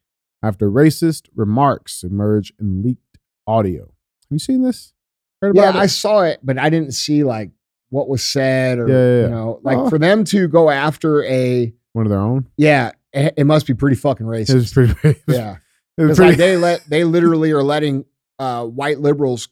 after 0.43 0.69
racist 0.69 1.29
remarks 1.37 2.03
emerge 2.03 2.53
in 2.61 2.83
leaked 2.83 3.19
audio. 3.47 3.83
Have 3.83 4.31
you 4.31 4.39
seen 4.41 4.63
this? 4.63 4.93
Heard 5.41 5.55
Yeah, 5.55 5.71
about 5.71 5.77
I 5.83 5.87
saw 5.87 6.23
it, 6.23 6.41
but 6.43 6.59
I 6.59 6.71
didn't 6.71 6.93
see 6.93 7.23
like 7.23 7.51
what 7.91 8.09
was 8.09 8.25
said 8.25 8.81
or 8.81 8.89
Yeah, 8.89 8.95
yeah, 8.95 9.17
yeah. 9.19 9.23
you 9.27 9.31
know, 9.31 9.61
like 9.63 9.79
Oh. 9.79 9.89
for 9.89 9.99
them 9.99 10.25
to 10.25 10.49
go 10.49 10.71
after 10.71 11.23
a 11.23 11.73
One 11.93 12.05
of 12.07 12.11
their 12.11 12.19
own. 12.21 12.49
yeah, 12.57 12.91
it, 13.13 13.35
it 13.37 13.45
must 13.45 13.69
be 13.69 13.75
pretty 13.75 13.95
fucking 13.97 14.27
It 14.27 14.31
was 14.31 14.49
racist. 14.49 14.73
pretty. 14.75 14.95
It 15.09 15.23
was, 15.29 15.37
yeah, 15.37 15.57
it 15.99 16.17
pretty 16.17 16.21
like 16.31 16.37
they 16.37 16.57
let 16.57 16.85
they 16.91 17.05
literally 17.05 17.53
are 17.53 17.63
letting 17.63 18.05
uh, 18.41 18.65
white 18.67 18.99
liberals 18.99 19.49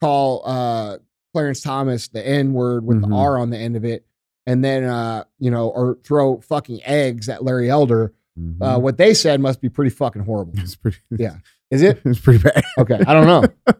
call 0.00 0.42
uh, 0.44 0.98
Clarence 1.34 1.60
Thomas 1.60 2.08
the 2.08 2.26
N 2.26 2.52
word 2.52 2.84
with 2.84 2.98
Mhm. 3.02 3.08
the 3.08 3.14
R 3.14 3.38
on 3.38 3.50
the 3.50 3.58
end 3.58 3.76
of 3.76 3.84
it, 3.84 4.04
and 4.46 4.64
then 4.64 4.84
uh, 4.84 5.24
you 5.38 5.50
know, 5.50 5.68
or 5.68 5.98
throw 6.04 6.40
fucking 6.40 6.80
eggs 6.84 7.28
at 7.28 7.44
Larry 7.44 7.70
Elder. 7.70 8.12
Mhm. 8.38 8.56
Uh, 8.60 8.78
what 8.78 8.98
they 8.98 9.14
said 9.14 9.40
must 9.40 9.60
be 9.60 9.68
pretty 9.68 9.90
fucking 9.90 10.22
horrible. 10.22 10.52
it's 10.56 10.76
pretty. 10.76 10.98
Yeah. 11.10 11.36
Is 11.70 11.82
it 11.82 12.00
It's 12.04 12.20
pretty 12.20 12.42
bad. 12.42 12.62
okay? 12.78 13.00
I 13.06 13.12
don't 13.12 13.26
know. 13.26 13.44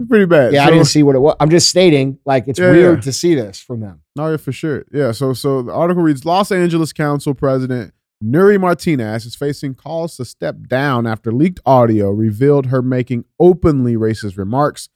It's 0.00 0.08
pretty 0.08 0.26
bad. 0.26 0.52
Yeah, 0.52 0.66
I 0.66 0.70
didn't 0.70 0.86
see 0.86 1.04
what 1.04 1.14
it 1.14 1.20
was. 1.20 1.36
I'm 1.38 1.50
just 1.50 1.68
stating 1.68 2.18
like 2.24 2.48
it's 2.48 2.58
Yeah, 2.58 2.72
weird 2.72 2.96
yeah. 2.98 3.02
to 3.02 3.12
see 3.12 3.36
this 3.36 3.60
from 3.60 3.78
them. 3.80 4.00
Oh 4.18 4.28
yeah, 4.28 4.36
for 4.38 4.50
sure. 4.50 4.84
Yeah. 4.92 5.12
So 5.12 5.32
so 5.34 5.62
the 5.62 5.72
article 5.72 6.02
reads: 6.02 6.24
Los 6.24 6.50
Angeles 6.50 6.92
Council 6.92 7.32
President 7.32 7.94
Nury 8.22 8.60
Martinez 8.60 9.24
is 9.24 9.36
facing 9.36 9.74
calls 9.76 10.16
to 10.16 10.24
step 10.24 10.66
down 10.66 11.06
after 11.06 11.30
leaked 11.30 11.60
audio 11.64 12.10
revealed 12.10 12.66
her 12.66 12.82
making 12.82 13.24
openly 13.38 13.94
racist 13.94 14.36
remarks, 14.36 14.88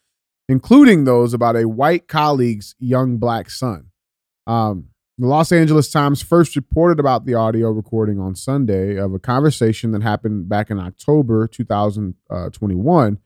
including 0.49 1.05
those 1.05 1.34
about 1.34 1.57
a 1.57 1.68
white 1.68 2.09
colleague's 2.09 2.74
young 2.78 3.18
black 3.18 3.51
son. 3.51 3.90
Um, 4.46 4.88
the 5.18 5.26
Los 5.26 5.51
Angeles 5.51 5.90
Times 5.90 6.22
first 6.22 6.55
reported 6.55 7.01
about 7.01 7.26
the 7.26 7.34
audio 7.34 7.70
recording 7.70 8.20
on 8.20 8.36
Sunday 8.36 8.96
of 8.96 9.12
a 9.12 9.18
conversation 9.18 9.90
that 9.90 10.03
happened 10.03 10.49
back 10.49 10.70
in 10.70 10.78
October 10.78 11.49
2021 11.49 13.18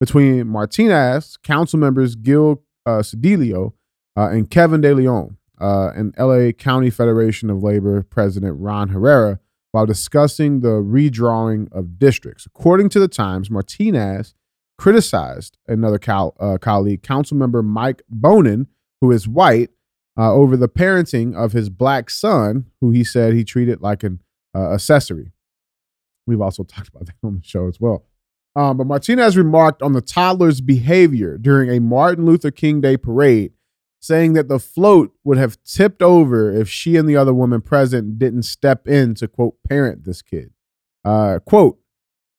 between 0.00 0.46
Martinez, 0.48 1.36
council 1.38 1.78
members 1.78 2.16
Gil 2.16 2.62
uh, 2.84 3.02
uh, 3.02 4.28
and 4.28 4.50
Kevin 4.50 4.80
De 4.80 4.94
Leon 4.94 5.36
uh, 5.60 5.90
and 5.94 6.14
LA 6.18 6.52
County 6.52 6.90
Federation 6.90 7.48
of 7.48 7.62
Labor 7.62 8.02
President 8.02 8.56
Ron 8.58 8.88
Herrera 8.88 9.38
while 9.72 9.86
discussing 9.86 10.60
the 10.60 10.82
redrawing 10.82 11.70
of 11.72 11.98
districts. 11.98 12.46
According 12.46 12.88
to 12.90 12.98
the 12.98 13.08
Times, 13.08 13.50
Martinez 13.50 14.34
criticized 14.78 15.58
another 15.66 15.98
col- 15.98 16.36
uh, 16.38 16.58
colleague, 16.58 17.02
Councilmember 17.02 17.64
Mike 17.64 18.02
Bonin, 18.08 18.66
who 19.00 19.10
is 19.10 19.26
white, 19.28 19.70
uh, 20.18 20.32
over 20.32 20.56
the 20.56 20.68
parenting 20.68 21.34
of 21.34 21.52
his 21.52 21.68
black 21.68 22.10
son, 22.10 22.66
who 22.80 22.90
he 22.90 23.04
said 23.04 23.34
he 23.34 23.44
treated 23.44 23.80
like 23.80 24.02
an 24.02 24.20
uh, 24.54 24.72
accessory. 24.72 25.32
We've 26.26 26.40
also 26.40 26.62
talked 26.64 26.88
about 26.88 27.06
that 27.06 27.14
on 27.22 27.36
the 27.36 27.42
show 27.42 27.68
as 27.68 27.80
well. 27.80 28.04
Um, 28.54 28.78
but 28.78 28.86
Martinez 28.86 29.36
remarked 29.36 29.82
on 29.82 29.92
the 29.92 30.00
toddler's 30.00 30.62
behavior 30.62 31.36
during 31.36 31.70
a 31.70 31.78
Martin 31.78 32.24
Luther 32.24 32.50
King 32.50 32.80
Day 32.80 32.96
parade, 32.96 33.52
saying 34.00 34.32
that 34.32 34.48
the 34.48 34.58
float 34.58 35.12
would 35.24 35.36
have 35.36 35.62
tipped 35.62 36.00
over 36.00 36.50
if 36.50 36.68
she 36.68 36.96
and 36.96 37.06
the 37.06 37.16
other 37.16 37.34
woman 37.34 37.60
present 37.60 38.18
didn't 38.18 38.44
step 38.44 38.88
in 38.88 39.14
to 39.16 39.28
quote 39.28 39.56
parent 39.68 40.04
this 40.04 40.22
kid. 40.22 40.52
Uh, 41.04 41.38
quote, 41.40 41.78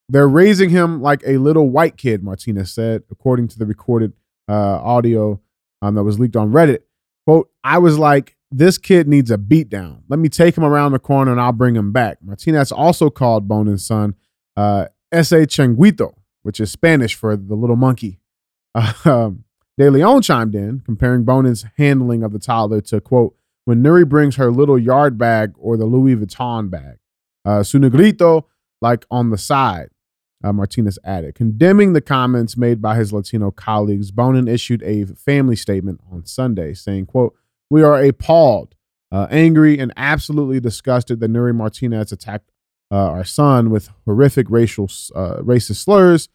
they're 0.09 0.27
raising 0.27 0.69
him 0.69 1.01
like 1.01 1.21
a 1.25 1.37
little 1.37 1.69
white 1.69 1.97
kid, 1.97 2.23
Martinez 2.23 2.71
said, 2.71 3.03
according 3.11 3.47
to 3.49 3.59
the 3.59 3.65
recorded 3.65 4.13
uh, 4.47 4.79
audio 4.81 5.41
um, 5.81 5.95
that 5.95 6.03
was 6.03 6.19
leaked 6.19 6.35
on 6.35 6.51
Reddit. 6.51 6.79
Quote, 7.25 7.49
I 7.63 7.77
was 7.77 7.99
like, 7.99 8.37
this 8.49 8.77
kid 8.77 9.07
needs 9.07 9.29
a 9.29 9.37
beatdown. 9.37 10.03
Let 10.07 10.19
me 10.19 10.29
take 10.29 10.57
him 10.57 10.63
around 10.63 10.93
the 10.93 10.99
corner 10.99 11.31
and 11.31 11.41
I'll 11.41 11.51
bring 11.51 11.75
him 11.75 11.91
back. 11.91 12.19
Martinez 12.21 12.71
also 12.71 13.09
called 13.09 13.47
Bonin's 13.47 13.85
son 13.85 14.15
uh, 14.55 14.85
Ese 15.11 15.45
Changuito, 15.47 16.13
which 16.43 16.61
is 16.61 16.71
Spanish 16.71 17.13
for 17.13 17.35
the 17.35 17.55
little 17.55 17.75
monkey. 17.75 18.19
Um, 19.05 19.43
De 19.77 19.91
Leon 19.91 20.23
chimed 20.23 20.55
in, 20.55 20.79
comparing 20.79 21.23
Bonin's 21.23 21.65
handling 21.77 22.23
of 22.23 22.33
the 22.33 22.39
toddler 22.39 22.81
to, 22.81 22.99
quote, 22.99 23.35
when 23.65 23.83
Nury 23.83 24.07
brings 24.07 24.37
her 24.37 24.51
little 24.51 24.79
yard 24.79 25.19
bag 25.19 25.53
or 25.57 25.77
the 25.77 25.85
Louis 25.85 26.15
Vuitton 26.15 26.69
bag. 26.69 26.97
Uh, 27.45 27.61
su 27.61 27.77
negrito, 27.77 28.47
like 28.81 29.05
on 29.11 29.29
the 29.29 29.37
side, 29.37 29.89
uh, 30.43 30.53
Martinez 30.53 30.99
added. 31.03 31.35
Condemning 31.35 31.93
the 31.93 32.01
comments 32.01 32.57
made 32.57 32.81
by 32.81 32.95
his 32.95 33.11
Latino 33.11 33.51
colleagues, 33.51 34.11
Bonin 34.11 34.47
issued 34.47 34.83
a 34.83 35.05
family 35.05 35.55
statement 35.55 36.01
on 36.11 36.25
Sunday 36.25 36.73
saying, 36.73 37.07
quote, 37.07 37.35
we 37.69 37.83
are 37.83 38.01
appalled, 38.01 38.75
uh, 39.11 39.27
angry, 39.29 39.77
and 39.79 39.91
absolutely 39.97 40.59
disgusted 40.59 41.19
that 41.19 41.31
Nury 41.31 41.55
Martinez 41.55 42.11
attacked 42.11 42.51
uh, 42.91 42.95
our 42.95 43.25
son 43.25 43.69
with 43.69 43.89
horrific 44.05 44.49
racial 44.49 44.85
uh, 45.15 45.37
racist 45.41 45.83
slurs 45.83 46.29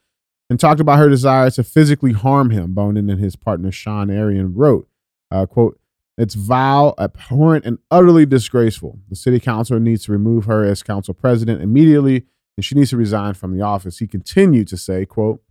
and 0.51 0.61
talked 0.61 0.81
about 0.81 0.99
her 0.99 1.09
desire 1.09 1.51
to 1.51 1.65
physically 1.65 2.13
harm 2.13 2.51
him. 2.51 2.75
Bonin 2.75 3.09
and 3.09 3.21
his 3.21 3.37
partner 3.37 3.73
Sean 3.73 4.11
Arian 4.11 4.55
wrote, 4.55 4.87
uh, 5.31 5.47
"quote 5.47 5.81
It's 6.19 6.35
vile, 6.35 6.95
abhorrent, 6.99 7.65
and 7.65 7.79
utterly 7.91 8.27
disgraceful. 8.27 8.99
The 9.09 9.17
city 9.17 9.41
council 9.41 9.81
needs 9.81 10.05
to 10.05 10.13
remove 10.13 10.45
her 10.45 10.63
as 10.63 10.83
council 10.83 11.15
president 11.15 11.63
immediately, 11.63 12.27
and 12.57 12.65
she 12.65 12.75
needs 12.75 12.91
to 12.91 12.97
resign 12.97 13.35
from 13.35 13.57
the 13.57 13.63
office." 13.63 13.99
He 13.99 14.07
continued 14.07 14.69
to 14.69 14.77
say, 14.77 15.05
"quote 15.07 15.43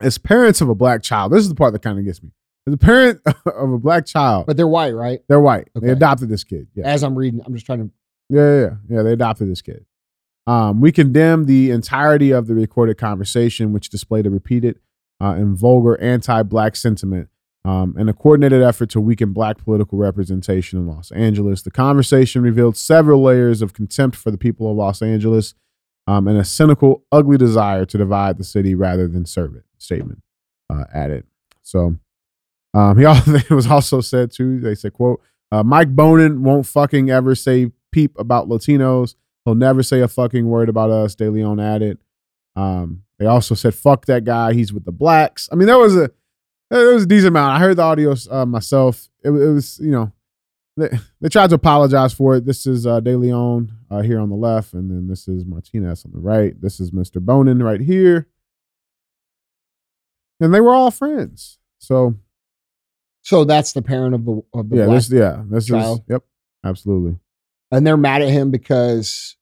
As 0.00 0.16
parents 0.18 0.60
of 0.60 0.68
a 0.68 0.74
black 0.74 1.02
child, 1.02 1.32
this 1.32 1.40
is 1.40 1.48
the 1.48 1.54
part 1.54 1.72
that 1.72 1.82
kind 1.82 1.98
of 1.98 2.04
gets 2.04 2.22
me. 2.22 2.30
As 2.66 2.74
a 2.74 2.76
parent 2.78 3.20
of 3.46 3.72
a 3.72 3.78
black 3.78 4.06
child, 4.06 4.46
But 4.46 4.56
they're 4.56 4.68
white, 4.68 4.94
right? 4.94 5.20
they're 5.28 5.40
white. 5.40 5.68
They 5.74 5.80
Okay. 5.88 5.90
adopted 5.92 6.28
this 6.28 6.44
kid. 6.44 6.68
Yeah. 6.74 6.84
As 6.86 7.02
I'm 7.02 7.16
reading, 7.16 7.40
I'm 7.44 7.54
just 7.54 7.66
trying 7.66 7.80
to. 7.80 7.90
Yeah, 8.30 8.40
yeah, 8.42 8.60
yeah. 8.60 8.96
Yeah, 8.98 9.02
they 9.02 9.12
adopted 9.12 9.48
this 9.50 9.62
kid. 9.62 9.86
Um, 10.46 10.80
we 10.80 10.92
condemn 10.92 11.44
the 11.46 11.70
entirety 11.70 12.30
of 12.30 12.46
the 12.46 12.54
recorded 12.54 12.96
conversation, 12.98 13.72
which 13.72 13.90
displayed 13.90 14.26
a 14.26 14.30
repeated 14.30 14.78
uh, 15.20 15.32
and 15.36 15.56
vulgar 15.58 16.00
anti-black 16.00 16.76
sentiment 16.76 17.28
um, 17.64 17.94
and 17.98 18.08
a 18.08 18.12
coordinated 18.14 18.62
effort 18.62 18.88
to 18.90 19.00
weaken 19.00 19.32
black 19.32 19.58
political 19.58 19.98
representation 19.98 20.78
in 20.78 20.86
Los 20.86 21.10
Angeles. 21.10 21.62
The 21.62 21.70
conversation 21.70 22.40
revealed 22.42 22.76
several 22.76 23.20
layers 23.22 23.60
of 23.62 23.74
contempt 23.74 24.16
for 24.16 24.30
the 24.30 24.38
people 24.38 24.70
of 24.70 24.76
Los 24.76 25.02
Angeles 25.02 25.54
um, 26.08 26.26
and 26.26 26.38
a 26.38 26.44
cynical, 26.44 27.04
ugly 27.12 27.36
desire 27.36 27.84
to 27.84 27.98
divide 27.98 28.38
the 28.38 28.44
city 28.44 28.74
rather 28.74 29.06
than 29.06 29.26
serve 29.26 29.54
it. 29.54 29.64
Statement 29.76 30.22
uh, 30.72 30.84
added. 30.92 31.26
So 31.62 31.96
um, 32.72 32.98
he 32.98 33.04
also 33.04 33.34
it 33.34 33.50
was 33.50 33.66
also 33.66 34.00
said 34.00 34.32
too. 34.32 34.58
They 34.58 34.74
said, 34.74 34.94
"quote 34.94 35.20
uh, 35.52 35.62
Mike 35.62 35.94
Bonin 35.94 36.42
won't 36.42 36.66
fucking 36.66 37.10
ever 37.10 37.34
say 37.34 37.72
peep 37.92 38.18
about 38.18 38.48
Latinos. 38.48 39.16
He'll 39.44 39.54
never 39.54 39.82
say 39.82 40.00
a 40.00 40.08
fucking 40.08 40.46
word 40.46 40.70
about 40.70 40.90
us." 40.90 41.14
De 41.14 41.30
Leon 41.30 41.60
added. 41.60 41.98
Um, 42.56 43.02
they 43.18 43.26
also 43.26 43.54
said, 43.54 43.74
"Fuck 43.74 44.06
that 44.06 44.24
guy. 44.24 44.54
He's 44.54 44.72
with 44.72 44.86
the 44.86 44.92
blacks." 44.92 45.46
I 45.52 45.56
mean, 45.56 45.66
there 45.66 45.78
was 45.78 45.94
a 45.94 46.10
there 46.70 46.94
was 46.94 47.02
a 47.02 47.06
decent 47.06 47.28
amount. 47.28 47.54
I 47.54 47.58
heard 47.60 47.76
the 47.76 47.82
audio 47.82 48.14
uh, 48.30 48.46
myself. 48.46 49.10
It, 49.22 49.28
it 49.28 49.52
was 49.52 49.78
you 49.78 49.90
know 49.90 50.10
they, 50.78 50.88
they 51.20 51.28
tried 51.28 51.50
to 51.50 51.56
apologize 51.56 52.12
for 52.14 52.36
it. 52.36 52.44
This 52.44 52.66
is 52.66 52.86
uh, 52.86 53.00
De 53.00 53.16
Leon 53.16 53.70
uh, 53.90 54.00
here 54.00 54.20
on 54.20 54.28
the 54.28 54.36
left, 54.36 54.72
and 54.74 54.90
then 54.90 55.08
this 55.08 55.28
is 55.28 55.44
Martinez 55.44 56.04
on 56.04 56.12
the 56.12 56.20
right. 56.20 56.58
This 56.60 56.80
is 56.80 56.90
Mr. 56.92 57.20
Bonin 57.20 57.62
right 57.62 57.80
here, 57.80 58.28
and 60.40 60.54
they 60.54 60.60
were 60.60 60.74
all 60.74 60.90
friends. 60.90 61.58
So 61.78 62.14
So 63.22 63.44
that's 63.44 63.72
the 63.72 63.82
parent 63.82 64.14
of 64.14 64.24
the 64.24 64.42
of 64.54 64.70
the 64.70 64.76
yeah, 64.78 64.86
this 64.86 65.10
yeah, 65.10 65.42
this 65.50 65.66
child. 65.66 65.98
is 66.00 66.04
yep, 66.08 66.22
absolutely. 66.64 67.18
and 67.70 67.86
they're 67.86 67.96
mad 67.96 68.22
at 68.22 68.28
him 68.30 68.50
because 68.50 69.36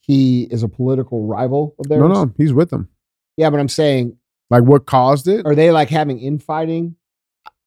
he 0.00 0.44
is 0.44 0.62
a 0.62 0.68
political 0.68 1.26
rival 1.26 1.74
of 1.78 1.88
theirs. 1.88 2.00
No, 2.00 2.08
no, 2.08 2.32
he's 2.36 2.52
with 2.52 2.70
them. 2.70 2.88
Yeah, 3.36 3.50
but 3.50 3.60
I'm 3.60 3.68
saying, 3.68 4.16
Like 4.50 4.64
what 4.64 4.86
caused 4.86 5.28
it? 5.28 5.44
are 5.46 5.54
they 5.54 5.70
like 5.70 5.90
having 5.90 6.18
infighting? 6.18 6.96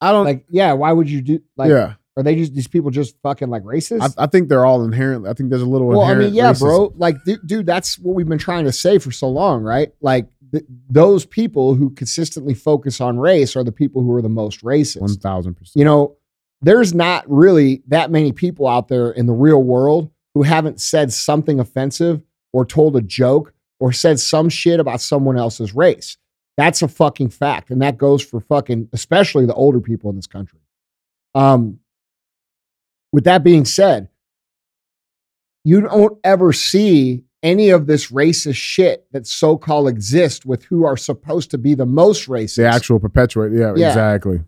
I 0.01 0.11
don't. 0.11 0.25
Like, 0.25 0.45
yeah, 0.49 0.73
why 0.73 0.91
would 0.91 1.09
you 1.09 1.21
do? 1.21 1.41
Like, 1.55 1.69
yeah, 1.69 1.93
are 2.17 2.23
they 2.23 2.35
just 2.35 2.53
these 2.53 2.67
people 2.67 2.91
just 2.91 3.15
fucking 3.21 3.49
like 3.49 3.63
racist? 3.63 4.01
I, 4.17 4.23
I 4.23 4.27
think 4.27 4.49
they're 4.49 4.65
all 4.65 4.83
inherently. 4.83 5.29
I 5.29 5.33
think 5.33 5.49
there's 5.49 5.61
a 5.61 5.67
little. 5.67 5.87
well, 5.87 6.01
I 6.01 6.15
mean, 6.15 6.33
yeah, 6.33 6.51
racism. 6.51 6.59
bro. 6.59 6.93
Like, 6.97 7.23
dude, 7.23 7.45
dude, 7.45 7.65
that's 7.65 7.97
what 7.99 8.15
we've 8.15 8.27
been 8.27 8.37
trying 8.37 8.65
to 8.65 8.71
say 8.71 8.97
for 8.97 9.11
so 9.11 9.29
long, 9.29 9.63
right? 9.63 9.91
Like, 10.01 10.27
th- 10.51 10.65
those 10.89 11.25
people 11.25 11.75
who 11.75 11.91
consistently 11.91 12.53
focus 12.53 12.99
on 12.99 13.17
race 13.19 13.55
are 13.55 13.63
the 13.63 13.71
people 13.71 14.01
who 14.03 14.13
are 14.15 14.21
the 14.21 14.29
most 14.29 14.63
racist. 14.63 15.01
One 15.01 15.15
thousand 15.15 15.55
percent. 15.55 15.75
you 15.75 15.85
know, 15.85 16.17
there's 16.61 16.93
not 16.93 17.29
really 17.29 17.83
that 17.87 18.11
many 18.11 18.31
people 18.31 18.67
out 18.67 18.87
there 18.87 19.11
in 19.11 19.25
the 19.25 19.33
real 19.33 19.63
world 19.63 20.11
who 20.33 20.43
haven't 20.43 20.81
said 20.81 21.11
something 21.13 21.59
offensive 21.59 22.21
or 22.53 22.65
told 22.65 22.95
a 22.95 23.01
joke 23.01 23.53
or 23.79 23.91
said 23.91 24.19
some 24.19 24.49
shit 24.49 24.79
about 24.79 25.01
someone 25.01 25.37
else's 25.37 25.73
race. 25.73 26.17
That's 26.57 26.81
a 26.81 26.87
fucking 26.87 27.29
fact. 27.29 27.69
And 27.69 27.81
that 27.81 27.97
goes 27.97 28.21
for 28.21 28.39
fucking, 28.39 28.89
especially 28.93 29.45
the 29.45 29.53
older 29.53 29.79
people 29.79 30.09
in 30.09 30.15
this 30.15 30.27
country. 30.27 30.59
Um, 31.33 31.79
with 33.11 33.23
that 33.23 33.43
being 33.43 33.65
said, 33.65 34.09
you 35.63 35.81
don't 35.81 36.17
ever 36.23 36.53
see 36.53 37.23
any 37.43 37.69
of 37.69 37.87
this 37.87 38.11
racist 38.11 38.55
shit 38.55 39.05
that 39.11 39.25
so 39.25 39.57
called 39.57 39.87
exists 39.87 40.45
with 40.45 40.63
who 40.65 40.85
are 40.85 40.97
supposed 40.97 41.51
to 41.51 41.57
be 41.57 41.73
the 41.73 41.85
most 41.85 42.27
racist. 42.27 42.57
The 42.57 42.67
actual 42.67 42.99
perpetuate. 42.99 43.51
Yeah, 43.53 43.73
Yeah. 43.75 43.89
exactly. 43.89 44.41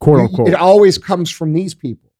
Quote 0.00 0.20
unquote. 0.20 0.48
It 0.48 0.54
always 0.54 0.98
comes 0.98 1.30
from 1.30 1.52
these 1.52 1.74
people. 1.74 2.10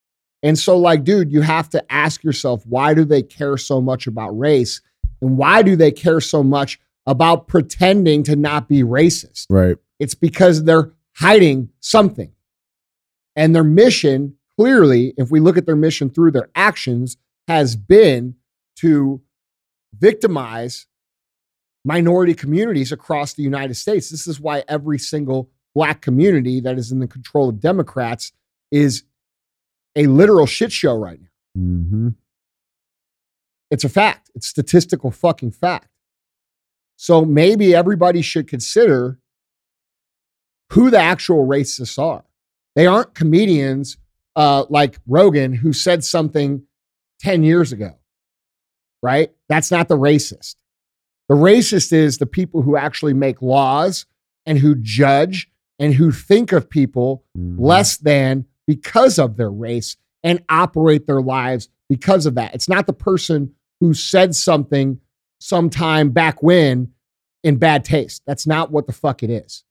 And 0.42 0.58
so, 0.58 0.78
like, 0.78 1.04
dude, 1.04 1.32
you 1.32 1.40
have 1.42 1.68
to 1.70 1.92
ask 1.92 2.22
yourself, 2.24 2.64
why 2.66 2.94
do 2.94 3.04
they 3.04 3.22
care 3.22 3.56
so 3.56 3.80
much 3.80 4.06
about 4.06 4.30
race? 4.38 4.80
And 5.20 5.36
why 5.36 5.62
do 5.62 5.76
they 5.76 5.90
care 5.90 6.20
so 6.20 6.42
much 6.42 6.80
about 7.06 7.48
pretending 7.48 8.22
to 8.24 8.36
not 8.36 8.68
be 8.68 8.82
racist? 8.82 9.46
right. 9.50 9.76
It's 9.98 10.14
because 10.14 10.64
they're 10.64 10.92
hiding 11.16 11.68
something. 11.80 12.32
And 13.36 13.54
their 13.54 13.64
mission, 13.64 14.36
clearly, 14.56 15.14
if 15.16 15.30
we 15.30 15.40
look 15.40 15.58
at 15.58 15.66
their 15.66 15.76
mission 15.76 16.10
through 16.10 16.30
their 16.32 16.48
actions, 16.54 17.16
has 17.46 17.76
been 17.76 18.36
to 18.76 19.20
victimize 19.98 20.86
minority 21.84 22.34
communities 22.34 22.92
across 22.92 23.34
the 23.34 23.42
United 23.42 23.74
States. 23.74 24.10
This 24.10 24.26
is 24.26 24.40
why 24.40 24.64
every 24.68 24.98
single 24.98 25.50
black 25.74 26.00
community 26.00 26.60
that 26.60 26.78
is 26.78 26.92
in 26.92 26.98
the 26.98 27.06
control 27.06 27.48
of 27.48 27.60
Democrats 27.60 28.32
is 28.70 29.04
a 29.96 30.06
literal 30.06 30.46
shit 30.46 30.72
show 30.72 30.96
right 30.96 31.20
now. 31.20 31.62
Mm-hmm. 31.62 32.08
It's 33.70 33.84
a 33.84 33.88
fact. 33.88 34.30
It's 34.34 34.46
statistical 34.46 35.10
fucking 35.10 35.52
fact. 35.52 35.88
So 37.02 37.24
maybe 37.24 37.74
everybody 37.74 38.20
should 38.20 38.46
consider 38.46 39.18
who 40.72 40.90
the 40.90 40.98
actual 40.98 41.46
racists 41.46 41.98
are. 41.98 42.26
They 42.76 42.86
aren't 42.86 43.14
comedians 43.14 43.96
uh, 44.36 44.66
like 44.68 44.98
Rogan 45.06 45.54
who 45.54 45.72
said 45.72 46.04
something 46.04 46.62
10 47.20 47.42
years 47.42 47.72
ago, 47.72 47.92
right? 49.02 49.32
That's 49.48 49.70
not 49.70 49.88
the 49.88 49.96
racist. 49.96 50.56
The 51.30 51.36
racist 51.36 51.94
is 51.94 52.18
the 52.18 52.26
people 52.26 52.60
who 52.60 52.76
actually 52.76 53.14
make 53.14 53.40
laws 53.40 54.04
and 54.44 54.58
who 54.58 54.74
judge 54.74 55.50
and 55.78 55.94
who 55.94 56.12
think 56.12 56.52
of 56.52 56.68
people 56.68 57.24
Mm-hmm. 57.34 57.64
less 57.64 57.96
than 57.96 58.44
because 58.66 59.18
of 59.18 59.38
their 59.38 59.50
race 59.50 59.96
and 60.22 60.44
operate 60.50 61.06
their 61.06 61.22
lives 61.22 61.70
because 61.88 62.26
of 62.26 62.34
that. 62.34 62.54
It's 62.54 62.68
not 62.68 62.86
the 62.86 62.92
person 62.92 63.54
who 63.80 63.94
said 63.94 64.34
something 64.34 65.00
sometime 65.40 66.10
back 66.10 66.42
when 66.42 66.92
in 67.42 67.56
bad 67.56 67.84
taste. 67.84 68.22
That's 68.26 68.46
not 68.46 68.70
what 68.70 68.86
the 68.86 68.92
fuck 68.92 69.22
it 69.22 69.30
is. 69.30 69.64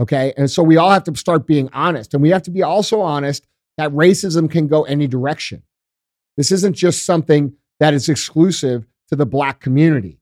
Okay. 0.00 0.34
And 0.36 0.50
so 0.50 0.62
we 0.62 0.76
all 0.76 0.90
have 0.90 1.04
to 1.04 1.16
start 1.16 1.46
being 1.46 1.70
honest. 1.72 2.12
And 2.12 2.22
we 2.22 2.30
have 2.30 2.42
to 2.42 2.50
be 2.50 2.62
also 2.62 3.00
honest 3.00 3.46
that 3.78 3.90
racism 3.92 4.50
can 4.50 4.66
go 4.66 4.84
any 4.84 5.06
direction. 5.06 5.62
This 6.36 6.52
isn't 6.52 6.74
just 6.74 7.04
something 7.04 7.54
that 7.80 7.94
is 7.94 8.08
exclusive 8.08 8.86
to 9.08 9.16
the 9.16 9.26
black 9.26 9.60
community. 9.60 10.18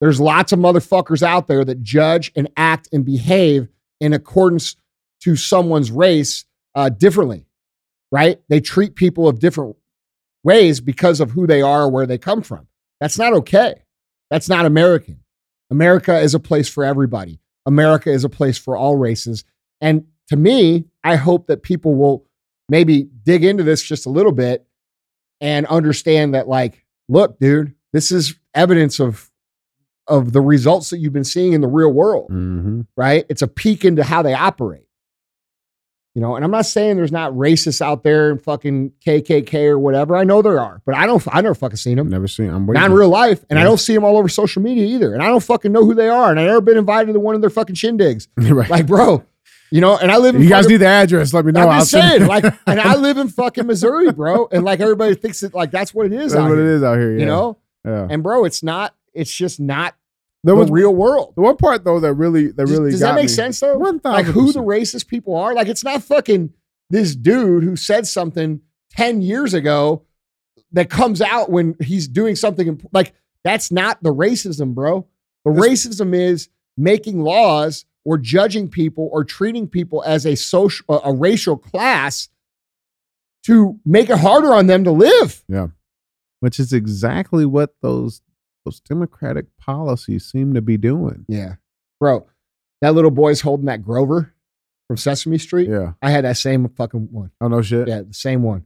There's 0.00 0.20
lots 0.20 0.52
of 0.52 0.58
motherfuckers 0.58 1.22
out 1.22 1.48
there 1.48 1.64
that 1.64 1.82
judge 1.82 2.32
and 2.36 2.48
act 2.56 2.88
and 2.92 3.04
behave 3.04 3.68
in 4.00 4.12
accordance 4.12 4.76
to 5.22 5.34
someone's 5.34 5.90
race 5.90 6.44
uh, 6.76 6.88
differently, 6.88 7.46
right? 8.12 8.40
They 8.48 8.60
treat 8.60 8.94
people 8.94 9.26
of 9.28 9.40
different 9.40 9.76
ways 10.44 10.80
because 10.80 11.20
of 11.20 11.32
who 11.32 11.46
they 11.46 11.62
are 11.62 11.82
or 11.82 11.90
where 11.90 12.06
they 12.06 12.18
come 12.18 12.42
from. 12.42 12.68
That's 13.00 13.18
not 13.18 13.32
okay. 13.32 13.82
That's 14.30 14.48
not 14.48 14.66
American. 14.66 15.20
America 15.70 16.18
is 16.18 16.34
a 16.34 16.40
place 16.40 16.68
for 16.68 16.84
everybody. 16.84 17.40
America 17.66 18.10
is 18.10 18.24
a 18.24 18.28
place 18.28 18.56
for 18.58 18.76
all 18.76 18.96
races. 18.96 19.44
And 19.80 20.06
to 20.28 20.36
me, 20.36 20.84
I 21.04 21.16
hope 21.16 21.46
that 21.46 21.62
people 21.62 21.94
will 21.94 22.26
maybe 22.68 23.04
dig 23.22 23.44
into 23.44 23.62
this 23.62 23.82
just 23.82 24.06
a 24.06 24.10
little 24.10 24.32
bit 24.32 24.66
and 25.40 25.66
understand 25.66 26.34
that, 26.34 26.48
like, 26.48 26.84
look, 27.08 27.38
dude, 27.38 27.74
this 27.92 28.10
is 28.10 28.34
evidence 28.54 28.98
of 29.00 29.30
of 30.06 30.32
the 30.32 30.40
results 30.40 30.88
that 30.88 30.98
you've 30.98 31.12
been 31.12 31.22
seeing 31.22 31.52
in 31.52 31.60
the 31.60 31.68
real 31.68 31.92
world, 31.92 32.30
Mm-hmm. 32.30 32.80
right? 32.96 33.26
It's 33.28 33.42
a 33.42 33.46
peek 33.46 33.84
into 33.84 34.02
how 34.02 34.22
they 34.22 34.32
operate. 34.32 34.87
You 36.18 36.22
know, 36.22 36.34
and 36.34 36.44
I'm 36.44 36.50
not 36.50 36.66
saying 36.66 36.96
there's 36.96 37.12
not 37.12 37.30
racists 37.30 37.80
out 37.80 38.02
there 38.02 38.32
and 38.32 38.42
fucking 38.42 38.90
KKK 39.06 39.66
or 39.66 39.78
whatever. 39.78 40.16
I 40.16 40.24
know 40.24 40.42
there 40.42 40.58
are, 40.58 40.82
but 40.84 40.96
I 40.96 41.06
don't. 41.06 41.22
I 41.30 41.40
never 41.42 41.54
fucking 41.54 41.76
seen 41.76 41.96
them. 41.96 42.08
Never 42.08 42.26
seen. 42.26 42.50
I'm 42.50 42.66
waiting. 42.66 42.80
Not 42.80 42.90
in 42.90 42.96
real 42.96 43.08
life, 43.08 43.44
and 43.48 43.56
I 43.56 43.62
don't 43.62 43.78
see 43.78 43.94
them 43.94 44.02
all 44.02 44.18
over 44.18 44.28
social 44.28 44.60
media 44.60 44.84
either. 44.84 45.14
And 45.14 45.22
I 45.22 45.28
don't 45.28 45.44
fucking 45.44 45.70
know 45.70 45.84
who 45.84 45.94
they 45.94 46.08
are, 46.08 46.32
and 46.32 46.40
I 46.40 46.46
never 46.46 46.60
been 46.60 46.76
invited 46.76 47.12
to 47.12 47.20
one 47.20 47.36
of 47.36 47.40
their 47.40 47.50
fucking 47.50 47.76
shindigs. 47.76 48.26
right. 48.36 48.68
Like, 48.68 48.88
bro, 48.88 49.24
you 49.70 49.80
know. 49.80 49.96
And 49.96 50.10
I 50.10 50.16
live 50.16 50.34
in 50.34 50.42
you 50.42 50.48
guys 50.48 50.66
need 50.66 50.78
the 50.78 50.88
address. 50.88 51.32
Let 51.32 51.44
me 51.44 51.52
know. 51.52 51.68
I'm 51.68 51.82
just 51.82 51.92
saying, 51.92 52.26
like, 52.26 52.42
and 52.66 52.80
I 52.80 52.96
live 52.96 53.16
in 53.18 53.28
fucking 53.28 53.68
Missouri, 53.68 54.10
bro, 54.10 54.48
and 54.50 54.64
like 54.64 54.80
everybody 54.80 55.14
thinks 55.14 55.38
that 55.38 55.54
like 55.54 55.70
that's 55.70 55.94
what 55.94 56.06
it 56.06 56.12
is 56.12 56.32
That's 56.32 56.42
out 56.42 56.48
what 56.48 56.58
here, 56.58 56.66
it 56.66 56.74
is 56.74 56.82
out 56.82 56.98
here. 56.98 57.12
Yeah. 57.12 57.20
you 57.20 57.26
know. 57.26 57.58
Yeah. 57.84 58.08
And 58.10 58.24
bro, 58.24 58.44
it's 58.44 58.64
not. 58.64 58.92
It's 59.14 59.32
just 59.32 59.60
not 59.60 59.94
There 60.44 60.54
the 60.54 60.60
was 60.60 60.70
real 60.70 60.94
world. 60.94 61.34
the 61.34 61.42
one 61.42 61.56
part 61.56 61.84
though 61.84 62.00
that 62.00 62.12
really 62.14 62.48
that 62.48 62.56
Does, 62.66 62.70
really 62.70 62.90
does 62.92 63.00
that 63.00 63.14
make 63.14 63.24
me. 63.24 63.28
sense 63.28 63.60
though? 63.60 63.76
One 63.78 64.00
Like 64.04 64.26
who 64.26 64.52
the 64.52 64.60
racist 64.62 65.08
people 65.08 65.34
are? 65.36 65.54
Like 65.54 65.68
it's 65.68 65.84
not 65.84 66.02
fucking 66.02 66.52
this 66.90 67.14
dude 67.16 67.64
who 67.64 67.76
said 67.76 68.06
something 68.06 68.60
ten 68.90 69.20
years 69.20 69.52
ago 69.54 70.04
that 70.72 70.90
comes 70.90 71.20
out 71.20 71.50
when 71.50 71.74
he's 71.82 72.06
doing 72.08 72.36
something 72.36 72.68
imp- 72.68 72.86
like 72.92 73.14
that's 73.44 73.70
not 73.72 74.02
the 74.02 74.14
racism, 74.14 74.74
bro. 74.74 75.06
The 75.44 75.52
That's- 75.52 75.68
racism 75.86 76.14
is 76.14 76.48
making 76.76 77.20
laws 77.22 77.84
or 78.04 78.16
judging 78.18 78.68
people 78.68 79.08
or 79.12 79.24
treating 79.24 79.66
people 79.66 80.02
as 80.06 80.24
a 80.24 80.34
social 80.36 80.84
a, 80.88 81.08
a 81.10 81.12
racial 81.14 81.56
class 81.56 82.28
to 83.44 83.78
make 83.84 84.10
it 84.10 84.18
harder 84.18 84.52
on 84.54 84.66
them 84.66 84.84
to 84.84 84.90
live. 84.92 85.42
Yeah. 85.48 85.68
Which 86.40 86.60
is 86.60 86.72
exactly 86.72 87.44
what 87.44 87.74
those 87.82 88.20
those 88.68 88.80
democratic 88.80 89.46
policies 89.58 90.26
seem 90.26 90.52
to 90.52 90.60
be 90.60 90.76
doing. 90.76 91.24
Yeah. 91.26 91.54
Bro, 91.98 92.26
that 92.82 92.94
little 92.94 93.10
boy's 93.10 93.40
holding 93.40 93.66
that 93.66 93.82
Grover 93.82 94.34
from 94.86 94.98
Sesame 94.98 95.38
Street. 95.38 95.68
Yeah. 95.70 95.92
I 96.02 96.10
had 96.10 96.24
that 96.24 96.36
same 96.36 96.68
fucking 96.68 97.08
one. 97.10 97.30
Oh 97.40 97.48
no 97.48 97.62
shit. 97.62 97.88
Yeah, 97.88 98.02
the 98.02 98.12
same 98.14 98.42
one. 98.42 98.64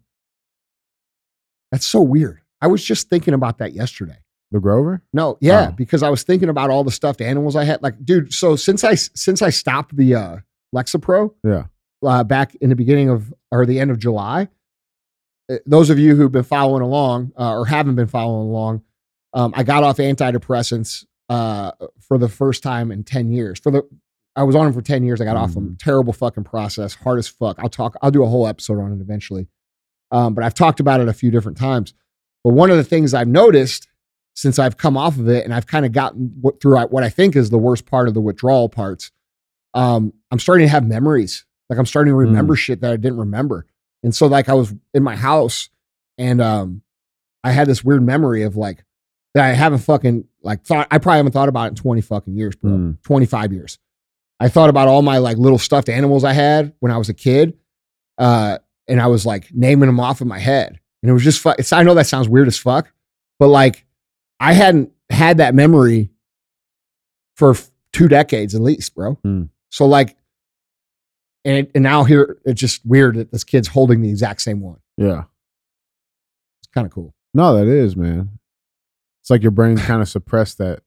That's 1.70 1.86
so 1.86 2.00
weird. 2.03 2.40
I 2.61 2.66
was 2.66 2.84
just 2.84 3.09
thinking 3.09 3.32
about 3.34 3.59
that 3.59 3.72
yesterday. 3.72 4.18
The 4.50 4.61
Grover. 4.61 5.03
No, 5.12 5.38
yeah, 5.40 5.68
Oh. 5.70 5.72
because 5.72 6.03
I 6.03 6.11
was 6.11 6.24
thinking 6.24 6.48
about 6.50 6.68
all 6.68 6.84
the 6.84 6.90
stuffed 6.90 7.20
animals 7.22 7.57
I 7.57 7.64
had. 7.64 7.82
Like, 7.82 8.05
dude, 8.05 8.34
so 8.34 8.57
since 8.57 8.84
I 8.84 8.94
since 8.96 9.40
I 9.40 9.50
stopped 9.50 9.96
the 9.96 10.14
uh 10.16 10.36
Lexapro 10.74 11.32
Yeah. 11.44 11.64
uh, 12.05 12.24
back 12.24 12.55
in 12.57 12.68
the 12.70 12.76
beginning 12.76 13.09
of 13.09 13.32
or 13.50 13.64
the 13.66 13.78
end 13.80 13.90
of 13.90 13.98
July, 13.98 14.48
uh, 15.50 15.57
those 15.64 15.88
of 15.90 15.98
you 15.98 16.16
who've 16.16 16.30
been 16.32 16.42
following 16.42 16.82
along 16.82 17.32
uh, 17.38 17.55
or 17.57 17.66
haven't 17.66 17.94
been 17.94 18.07
following 18.09 18.48
along, 18.48 18.82
um, 19.35 19.53
I 19.57 19.62
got 19.62 19.83
off 19.83 19.99
antidepressants 19.99 21.05
uh, 21.28 21.72
for 22.01 22.18
the 22.18 22.28
first 22.28 22.62
time 22.62 22.91
in 22.91 23.05
ten 23.05 23.30
years. 23.33 23.59
For 23.59 23.70
the 23.70 23.83
I 24.35 24.45
was 24.45 24.57
on 24.57 24.64
them 24.64 24.74
for 24.74 24.83
ten 24.83 25.05
years. 25.05 25.20
I 25.20 25.24
got 25.24 25.37
off 25.37 25.55
them. 25.55 25.76
Terrible 25.78 26.12
fucking 26.12 26.45
process. 26.45 26.95
Hard 26.95 27.18
as 27.18 27.28
fuck. 27.28 27.59
I'll 27.59 27.68
talk. 27.68 27.97
I'll 28.03 28.11
do 28.11 28.22
a 28.22 28.28
whole 28.28 28.47
episode 28.47 28.80
on 28.80 28.93
it 28.93 29.01
eventually. 29.01 29.49
Um, 30.11 30.35
but 30.35 30.45
I've 30.45 30.55
talked 30.55 30.80
about 30.80 31.01
it 31.01 31.09
a 31.09 31.12
few 31.12 31.30
different 31.30 31.59
times. 31.59 31.95
But 32.45 32.55
one 32.55 32.70
of 32.70 32.76
the 32.76 32.85
things 32.85 33.14
I've 33.14 33.28
noticed 33.28 33.89
since 34.35 34.59
I've 34.59 34.76
come 34.78 34.97
off 34.97 35.18
of 35.18 35.28
it, 35.28 35.45
and 35.45 35.55
I've 35.55 35.66
kind 35.66 35.85
of 35.85 35.93
gotten 35.93 36.33
what, 36.41 36.61
through 36.61 36.80
what 36.87 37.03
I 37.03 37.11
think 37.11 37.37
is 37.37 37.51
the 37.51 37.59
worst 37.59 37.87
part 37.87 38.09
of 38.09 38.14
the 38.14 38.20
withdrawal 38.20 38.68
parts, 38.68 39.11
um, 39.74 40.12
I'm 40.30 40.39
starting 40.39 40.66
to 40.66 40.70
have 40.70 40.87
memories. 40.87 41.45
Like 41.68 41.78
I'm 41.78 41.87
starting 41.87 42.12
to 42.12 42.16
remember 42.16 42.57
shit 42.57 42.80
that 42.80 42.93
I 42.93 42.97
didn't 42.97 43.18
remember. 43.18 43.66
And 44.03 44.14
so, 44.14 44.26
like, 44.26 44.49
I 44.49 44.55
was 44.55 44.74
in 44.93 45.03
my 45.03 45.16
house, 45.16 45.70
and 46.18 46.41
um, 46.41 46.83
I 47.45 47.53
had 47.53 47.68
this 47.68 47.85
weird 47.85 48.03
memory 48.03 48.43
of 48.43 48.57
like 48.57 48.85
that 49.35 49.45
I 49.45 49.53
haven't 49.53 49.78
fucking 49.80 50.24
like 50.43 50.64
thought. 50.64 50.89
I 50.91 50.99
probably 50.99 51.18
haven't 51.18 51.33
thought 51.33 51.49
about 51.49 51.66
it 51.66 51.68
in 51.70 51.74
20 51.76 52.01
fucking 52.01 52.35
years, 52.35 52.55
bro. 52.57 52.70
Mm. 52.70 53.03
25 53.03 53.53
years. 53.53 53.78
I 54.41 54.49
thought 54.49 54.70
about 54.70 54.89
all 54.89 55.03
my 55.03 55.18
like 55.18 55.37
little 55.37 55.59
stuffed 55.59 55.89
animals 55.89 56.24
I 56.24 56.33
had 56.33 56.72
when 56.80 56.91
I 56.91 56.99
was 56.99 57.09
a 57.09 57.14
kid, 57.14 57.57
uh, 58.18 58.59
and 58.89 59.01
I 59.01 59.07
was 59.07 59.24
like 59.24 59.47
naming 59.53 59.87
them 59.87 60.01
off 60.01 60.20
in 60.20 60.28
my 60.28 60.39
head, 60.39 60.80
and 61.03 61.11
it 61.11 61.12
was 61.12 61.22
just. 61.22 61.41
Fu- 61.41 61.55
it's, 61.59 61.72
I 61.72 61.83
know 61.83 61.95
that 61.95 62.07
sounds 62.07 62.28
weird 62.28 62.49
as 62.49 62.59
fuck, 62.59 62.93
but 63.39 63.49
like 63.49 63.87
I 64.41 64.53
hadn't 64.53 64.93
had 65.11 65.37
that 65.39 65.55
memory 65.55 66.11
for 67.37 67.53
f- 67.53 67.70
two 67.93 68.09
decades 68.09 68.55
at 68.55 68.61
least, 68.61 68.95
bro. 68.95 69.14
Hmm. 69.22 69.45
So 69.70 69.87
like, 69.87 70.16
and 71.45 71.68
and 71.74 71.83
now 71.85 72.03
here 72.05 72.39
it's 72.45 72.61
just 72.61 72.85
weird 72.85 73.16
that 73.16 73.30
this 73.30 73.45
kid's 73.45 73.68
holding 73.68 74.03
the 74.03 74.11
exact 74.11 74.43
same 74.43 74.61
one. 74.61 74.80
Yeah. 74.97 75.24
It's 76.61 76.68
kind 76.74 76.87
of 76.87 76.93
cool. 76.93 77.14
No, 77.33 77.57
that 77.57 77.68
is 77.68 77.97
man. 77.97 78.39
It's 79.23 79.31
like 79.31 79.43
your 79.43 79.51
brain 79.53 79.77
kind 79.79 80.03
of 80.03 80.09
suppressed 80.09 80.59
that, 80.59 80.81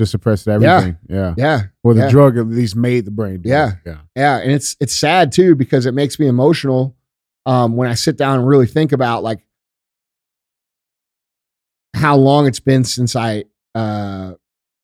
just 0.00 0.10
suppressed 0.10 0.48
everything. 0.48 0.96
Yeah. 1.08 1.34
Yeah, 1.36 1.62
Or 1.82 1.94
the 1.94 2.00
yeah. 2.02 2.10
drug 2.10 2.38
at 2.38 2.46
least 2.46 2.74
made 2.76 3.04
the 3.04 3.10
brain. 3.10 3.42
do 3.42 3.48
it. 3.48 3.52
Yeah. 3.52 3.72
Yeah. 3.84 3.98
yeah, 4.16 4.38
and 4.38 4.50
it's 4.50 4.76
it's 4.80 4.94
sad 4.96 5.30
too 5.32 5.54
because 5.54 5.84
it 5.86 5.92
makes 5.92 6.18
me 6.18 6.26
emotional 6.26 6.96
um, 7.44 7.76
when 7.76 7.88
I 7.88 7.94
sit 7.94 8.16
down 8.16 8.38
and 8.40 8.48
really 8.48 8.66
think 8.66 8.92
about 8.92 9.22
like 9.22 9.44
how 11.94 12.16
long 12.16 12.46
it's 12.46 12.60
been 12.60 12.84
since 12.84 13.14
I 13.16 13.44
uh, 13.74 14.34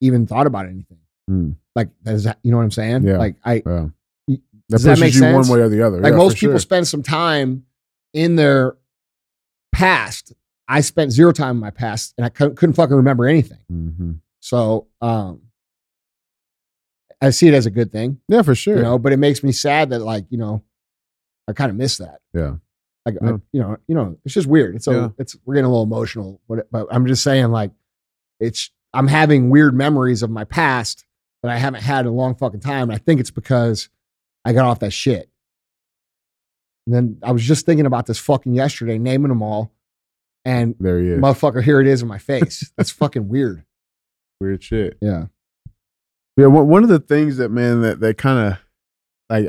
even 0.01 0.27
thought 0.27 0.47
about 0.47 0.67
anything. 0.67 0.99
Mm. 1.31 1.57
Like, 1.75 1.89
does 2.03 2.25
that, 2.25 2.39
you 2.43 2.51
know 2.51 2.59
what 2.59 2.65
I'm 2.65 2.71
saying? 2.71 3.05
Yeah. 3.05 3.17
Like, 3.19 3.37
I 3.45 3.63
Yeah. 3.67 3.87
That 4.29 4.39
does 4.79 4.83
that 4.85 4.91
pushes 4.93 5.01
make 5.01 5.15
you 5.15 5.21
sense? 5.21 5.49
one 5.49 5.59
way 5.59 5.65
or 5.65 5.69
the 5.69 5.83
other. 5.83 6.01
like 6.01 6.13
Yeah, 6.13 6.17
most 6.17 6.37
people 6.39 6.53
sure. 6.55 6.59
spend 6.61 6.89
some 6.89 7.03
time 7.03 7.65
in 8.15 8.37
their 8.37 8.77
past. 9.73 10.33
I 10.69 10.81
spent 10.81 11.13
zero 11.13 11.33
time 11.33 11.57
in 11.57 11.61
my 11.61 11.71
past, 11.71 12.15
and 12.17 12.25
I 12.25 12.29
couldn't, 12.29 12.57
couldn't 12.57 12.75
fucking 12.75 12.97
remember 12.97 13.27
anything. 13.27 13.59
Mhm. 13.71 14.21
So, 14.41 14.87
um, 15.01 15.43
I 17.21 17.31
see 17.31 17.49
it 17.49 17.55
as 17.55 17.67
a 17.67 17.71
good 17.71 17.93
thing, 17.93 18.21
Yeah, 18.29 18.43
for 18.43 18.55
sure. 18.55 18.77
you 18.77 18.83
know. 18.83 18.99
But 18.99 19.13
it 19.13 19.19
makes 19.19 19.43
me 19.45 19.53
sad 19.53 19.91
that, 19.91 20.01
like, 20.01 20.27
you 20.31 20.39
know, 20.39 20.63
I 21.49 21.53
kind 21.53 21.71
of 21.71 21.77
miss 21.77 21.99
that. 21.99 22.21
yeah. 22.33 22.57
Like, 23.05 23.17
I, 23.21 23.27
Yeah. 23.27 23.37
you 23.53 23.61
know, 23.61 23.77
you 23.89 23.95
know, 23.97 24.17
it's 24.25 24.35
just 24.35 24.47
weird. 24.47 24.77
It's 24.77 24.87
a, 24.87 24.93
Yeah. 24.93 25.09
it's 25.19 25.37
we're 25.45 25.55
getting 25.55 25.67
a 25.67 25.69
little 25.69 25.83
emotional, 25.85 26.41
but 26.49 26.71
but 26.71 26.87
I'm 26.91 27.07
just 27.07 27.23
saying, 27.25 27.51
like, 27.51 27.73
it's 28.39 28.71
I'm 28.95 29.09
having 29.09 29.51
weird 29.51 29.75
memories 29.75 30.23
of 30.23 30.31
my 30.31 30.45
past 30.45 31.05
that 31.43 31.51
I 31.51 31.59
haven't 31.59 31.83
had 31.83 32.01
in 32.07 32.13
a 32.13 32.15
long 32.15 32.35
fucking 32.37 32.61
time. 32.61 32.83
And 32.91 32.93
I 32.93 32.99
think 32.99 33.19
it's 33.21 33.31
because 33.31 33.89
I 34.45 34.53
got 34.53 34.67
off 34.67 34.79
that 34.81 34.93
shit. 34.93 35.29
And 36.87 36.95
then 36.95 37.19
I 37.23 37.33
was 37.33 37.43
just 37.43 37.65
thinking 37.67 37.87
about 37.87 38.07
this 38.07 38.19
fucking 38.19 38.55
yesterday, 38.55 38.99
naming 38.99 39.31
them 39.31 39.43
all, 39.43 39.73
and 40.45 40.75
There 40.81 40.99
he 41.01 41.09
is. 41.11 41.21
motherfucker, 41.21 41.63
here 41.63 41.81
it 41.81 41.87
is 41.87 42.03
in 42.03 42.09
my 42.09 42.19
face. 42.19 42.71
That's 42.77 42.91
fucking 42.91 43.29
weird. 43.29 43.65
Weird 44.41 44.63
shit. 44.63 44.99
Yeah. 45.01 45.27
Yeah, 46.37 46.47
one 46.47 46.83
of 46.83 46.89
the 46.89 46.99
things 46.99 47.37
that 47.37 47.51
man 47.51 47.83
that 47.83 48.01
that 48.01 48.17
kind 48.17 48.53
of 48.53 48.59
like 49.29 49.47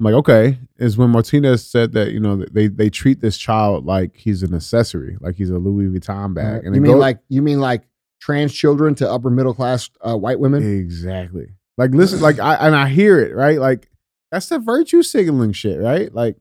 I'm 0.00 0.04
like 0.04 0.14
okay 0.14 0.58
is 0.78 0.96
when 0.96 1.10
Martinez 1.10 1.64
said 1.70 1.92
that 1.92 2.12
you 2.12 2.20
know 2.20 2.44
they 2.50 2.66
they 2.68 2.88
treat 2.88 3.20
this 3.20 3.36
child 3.36 3.84
like 3.84 4.16
he's 4.16 4.42
an 4.42 4.54
accessory, 4.54 5.18
like 5.20 5.36
he's 5.36 5.50
a 5.50 5.58
Louis 5.58 5.86
Vuitton 5.98 6.32
bag, 6.34 6.64
And 6.64 6.74
you 6.74 6.80
mean 6.80 6.92
goes- 6.92 7.00
like 7.00 7.18
you 7.28 7.42
mean 7.42 7.60
like 7.60 7.82
trans 8.22 8.54
children 8.54 8.94
to 8.96 9.10
upper 9.10 9.28
middle 9.30 9.52
class 9.54 9.90
uh, 10.00 10.16
white 10.16 10.40
women? 10.40 10.62
exactly 10.80 11.48
like 11.78 11.90
listen 11.92 12.20
like 12.20 12.38
I 12.38 12.54
and 12.66 12.74
I 12.74 12.88
hear 12.88 13.18
it 13.18 13.34
right 13.34 13.58
like 13.58 13.90
that's 14.32 14.48
the 14.48 14.58
virtue 14.58 15.02
signaling 15.02 15.52
shit 15.52 15.78
right 15.80 16.12
like 16.14 16.36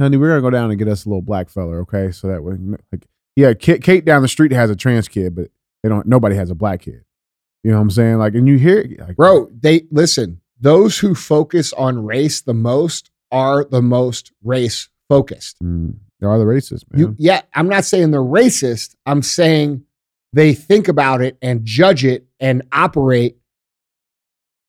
honey 0.00 0.16
we're 0.16 0.28
gonna 0.28 0.40
go 0.40 0.50
down 0.50 0.70
and 0.70 0.78
get 0.78 0.88
us 0.88 1.04
a 1.04 1.08
little 1.08 1.22
black 1.22 1.48
fella 1.50 1.76
okay 1.80 2.10
so 2.10 2.26
that 2.28 2.42
way 2.42 2.56
like 2.92 3.06
yeah 3.36 3.52
Kate, 3.54 3.82
Kate 3.82 4.04
down 4.04 4.22
the 4.22 4.28
street 4.28 4.52
has 4.52 4.70
a 4.70 4.76
trans 4.76 5.06
kid 5.08 5.34
but 5.34 5.48
they 5.82 5.88
don't 5.88 6.06
nobody 6.06 6.34
has 6.36 6.50
a 6.50 6.54
black 6.54 6.80
kid 6.80 7.02
you 7.62 7.70
know 7.70 7.76
what 7.76 7.82
I'm 7.82 7.90
saying 7.90 8.18
like 8.18 8.34
and 8.34 8.48
you 8.48 8.56
hear 8.58 8.84
like 9.06 9.16
Bro, 9.16 9.50
they 9.60 9.82
listen, 9.90 10.40
those 10.60 10.98
who 10.98 11.14
focus 11.14 11.72
on 11.74 12.04
race 12.04 12.40
the 12.40 12.54
most 12.54 13.10
are 13.30 13.64
the 13.64 13.82
most 13.82 14.32
race 14.42 14.88
focused. 15.08 15.56
mm, 15.62 15.94
they 16.20 16.26
are 16.26 16.38
the 16.38 16.44
racists 16.44 16.84
man 16.90 17.00
You 17.00 17.14
yeah, 17.18 17.42
I'm 17.54 17.68
not 17.68 17.84
saying 17.84 18.10
they're 18.12 18.20
racist. 18.20 18.94
I'm 19.06 19.22
saying 19.22 19.84
they 20.32 20.54
think 20.54 20.88
about 20.88 21.20
it 21.20 21.36
and 21.42 21.64
judge 21.64 22.04
it 22.04 22.26
and 22.40 22.62
operate 22.72 23.36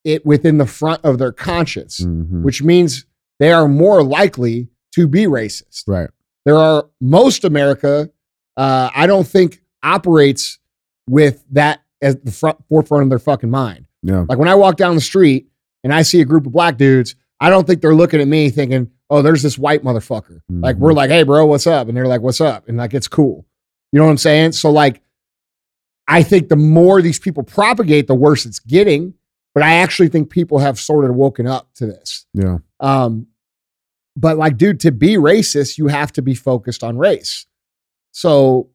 it 0.04 0.26
within 0.26 0.58
the 0.58 0.66
front 0.66 1.04
of 1.06 1.18
their 1.20 1.32
conscience, 1.32 2.00
Mhm. 2.02 2.42
which 2.42 2.64
means 2.64 3.06
they 3.40 3.52
are 3.52 3.68
more 3.68 4.04
likely 4.04 4.68
to 4.94 5.08
be 5.08 5.26
racist. 5.26 5.84
right 5.88 6.10
There 6.46 6.58
are 6.58 6.88
most 7.00 7.44
America, 7.44 8.10
uh, 8.58 8.89
I 8.96 9.08
don't 9.08 9.28
think 9.28 9.62
operates 9.84 10.60
with 11.10 11.44
that 11.52 11.82
as 12.02 12.16
the 12.18 12.32
front 12.32 12.58
forefront 12.70 13.04
of 13.04 13.10
their 13.10 13.20
fucking 13.20 13.50
mind. 13.50 13.86
yeah 14.04 14.26
Like 14.28 14.38
when 14.38 14.48
I 14.48 14.56
walk 14.56 14.76
down 14.78 14.96
the 14.96 15.02
street 15.02 15.48
and 15.84 15.94
I 15.94 16.02
see 16.04 16.22
a 16.22 16.26
group 16.26 16.46
of 16.46 16.52
black 16.52 16.78
dudes, 16.78 17.16
I 17.39 17.50
don't 17.50 17.66
think 17.66 17.82
they're 17.82 17.96
looking 17.96 18.22
at 18.22 18.28
me 18.28 18.50
thinking, 18.52 18.92
"Oh, 19.10 19.22
there's 19.24 19.42
this 19.42 19.58
white 19.58 19.84
motherfucker." 19.84 20.42
Like 20.50 20.76
Mhm. 20.76 20.80
we're 20.80 20.94
like, 20.94 21.10
"Hey, 21.10 21.24
bro, 21.24 21.46
what's 21.48 21.66
up?" 21.68 21.88
And 21.88 21.98
they're 21.98 22.08
like, 22.08 22.22
"What's 22.22 22.39
up?" 22.42 22.68
And 22.70 22.78
like 22.78 22.94
it's 22.94 23.08
cool. 23.08 23.46
You 23.92 24.00
know 24.00 24.06
what 24.06 24.12
I'm 24.12 24.18
saying? 24.18 24.52
So 24.54 24.70
like, 24.72 25.02
I 26.08 26.24
think 26.24 26.50
the 26.50 26.56
more 26.56 27.02
these 27.02 27.20
people 27.20 27.44
propagate, 27.44 28.08
the 28.08 28.16
worse 28.16 28.46
it's 28.46 28.60
getting 28.60 29.14
But 29.54 29.64
I 29.64 29.74
actually 29.84 30.08
think 30.08 30.30
people 30.30 30.60
have 30.60 30.80
sort 30.80 31.04
of 31.04 31.14
woken 31.16 31.46
up 31.46 31.74
to 31.76 31.86
this. 31.86 32.26
Yeah. 32.34 32.60
Um, 32.80 33.28
but 34.16 34.38
like, 34.38 34.57
dude, 34.57 34.80
to 34.82 34.91
be 34.91 35.16
racist, 35.16 35.78
you 35.78 35.88
have 35.88 36.12
to 36.14 36.22
be 36.22 36.36
focused 36.36 36.84
on 36.84 36.97
race. 36.97 37.45
So 38.12 38.70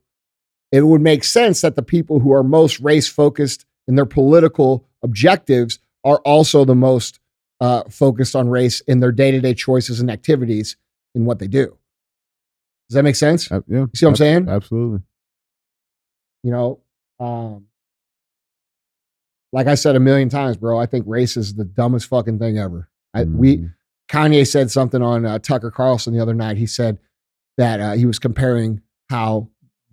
it 0.72 0.82
would 0.82 1.00
make 1.00 1.24
sense 1.24 1.60
that 1.60 1.76
the 1.76 1.82
people 1.82 2.20
who 2.20 2.32
are 2.32 2.42
most 2.42 2.80
race 2.80 3.06
focused 3.08 3.66
in 3.86 3.94
their 3.94 4.06
political 4.06 4.84
objectives 5.02 5.78
are 6.04 6.18
also 6.18 6.64
the 6.64 6.74
most 6.74 7.20
uh, 7.60 7.84
focused 7.90 8.34
on 8.36 8.48
race 8.48 8.80
in 8.82 9.00
their 9.00 9.12
day 9.12 9.30
to 9.30 9.40
day 9.40 9.54
choices 9.54 10.00
and 10.00 10.10
activities 10.10 10.76
in 11.14 11.24
what 11.24 11.38
they 11.38 11.48
do. 11.48 11.76
Does 12.88 12.94
that 12.94 13.02
make 13.02 13.16
sense? 13.16 13.50
Uh, 13.50 13.60
yeah. 13.66 13.80
You 13.80 13.90
see 13.94 14.06
what 14.06 14.10
I'm 14.10 14.16
saying? 14.16 14.48
Absolutely. 14.48 15.00
You 16.42 16.50
know, 16.52 16.80
um, 17.18 17.66
like 19.52 19.66
I 19.66 19.74
said 19.74 19.96
a 19.96 20.00
million 20.00 20.28
times, 20.28 20.56
bro, 20.56 20.78
I 20.78 20.86
think 20.86 21.04
race 21.08 21.36
is 21.36 21.54
the 21.54 21.64
dumbest 21.64 22.08
fucking 22.08 22.38
thing 22.38 22.58
ever. 22.58 22.88
I, 23.14 23.24
We 23.24 23.56
Mhm. 23.58 23.74
Kanye 24.08 24.46
said 24.46 24.70
something 24.70 25.02
on 25.02 25.24
uh, 25.26 25.38
Tucker 25.38 25.70
Carlson 25.70 26.14
the 26.14 26.20
other 26.20 26.34
night. 26.34 26.56
He 26.56 26.66
said 26.66 26.98
that 27.56 27.80
uh, 27.80 27.92
he 27.92 28.06
was 28.06 28.18
comparing 28.18 28.80
how 29.10 29.48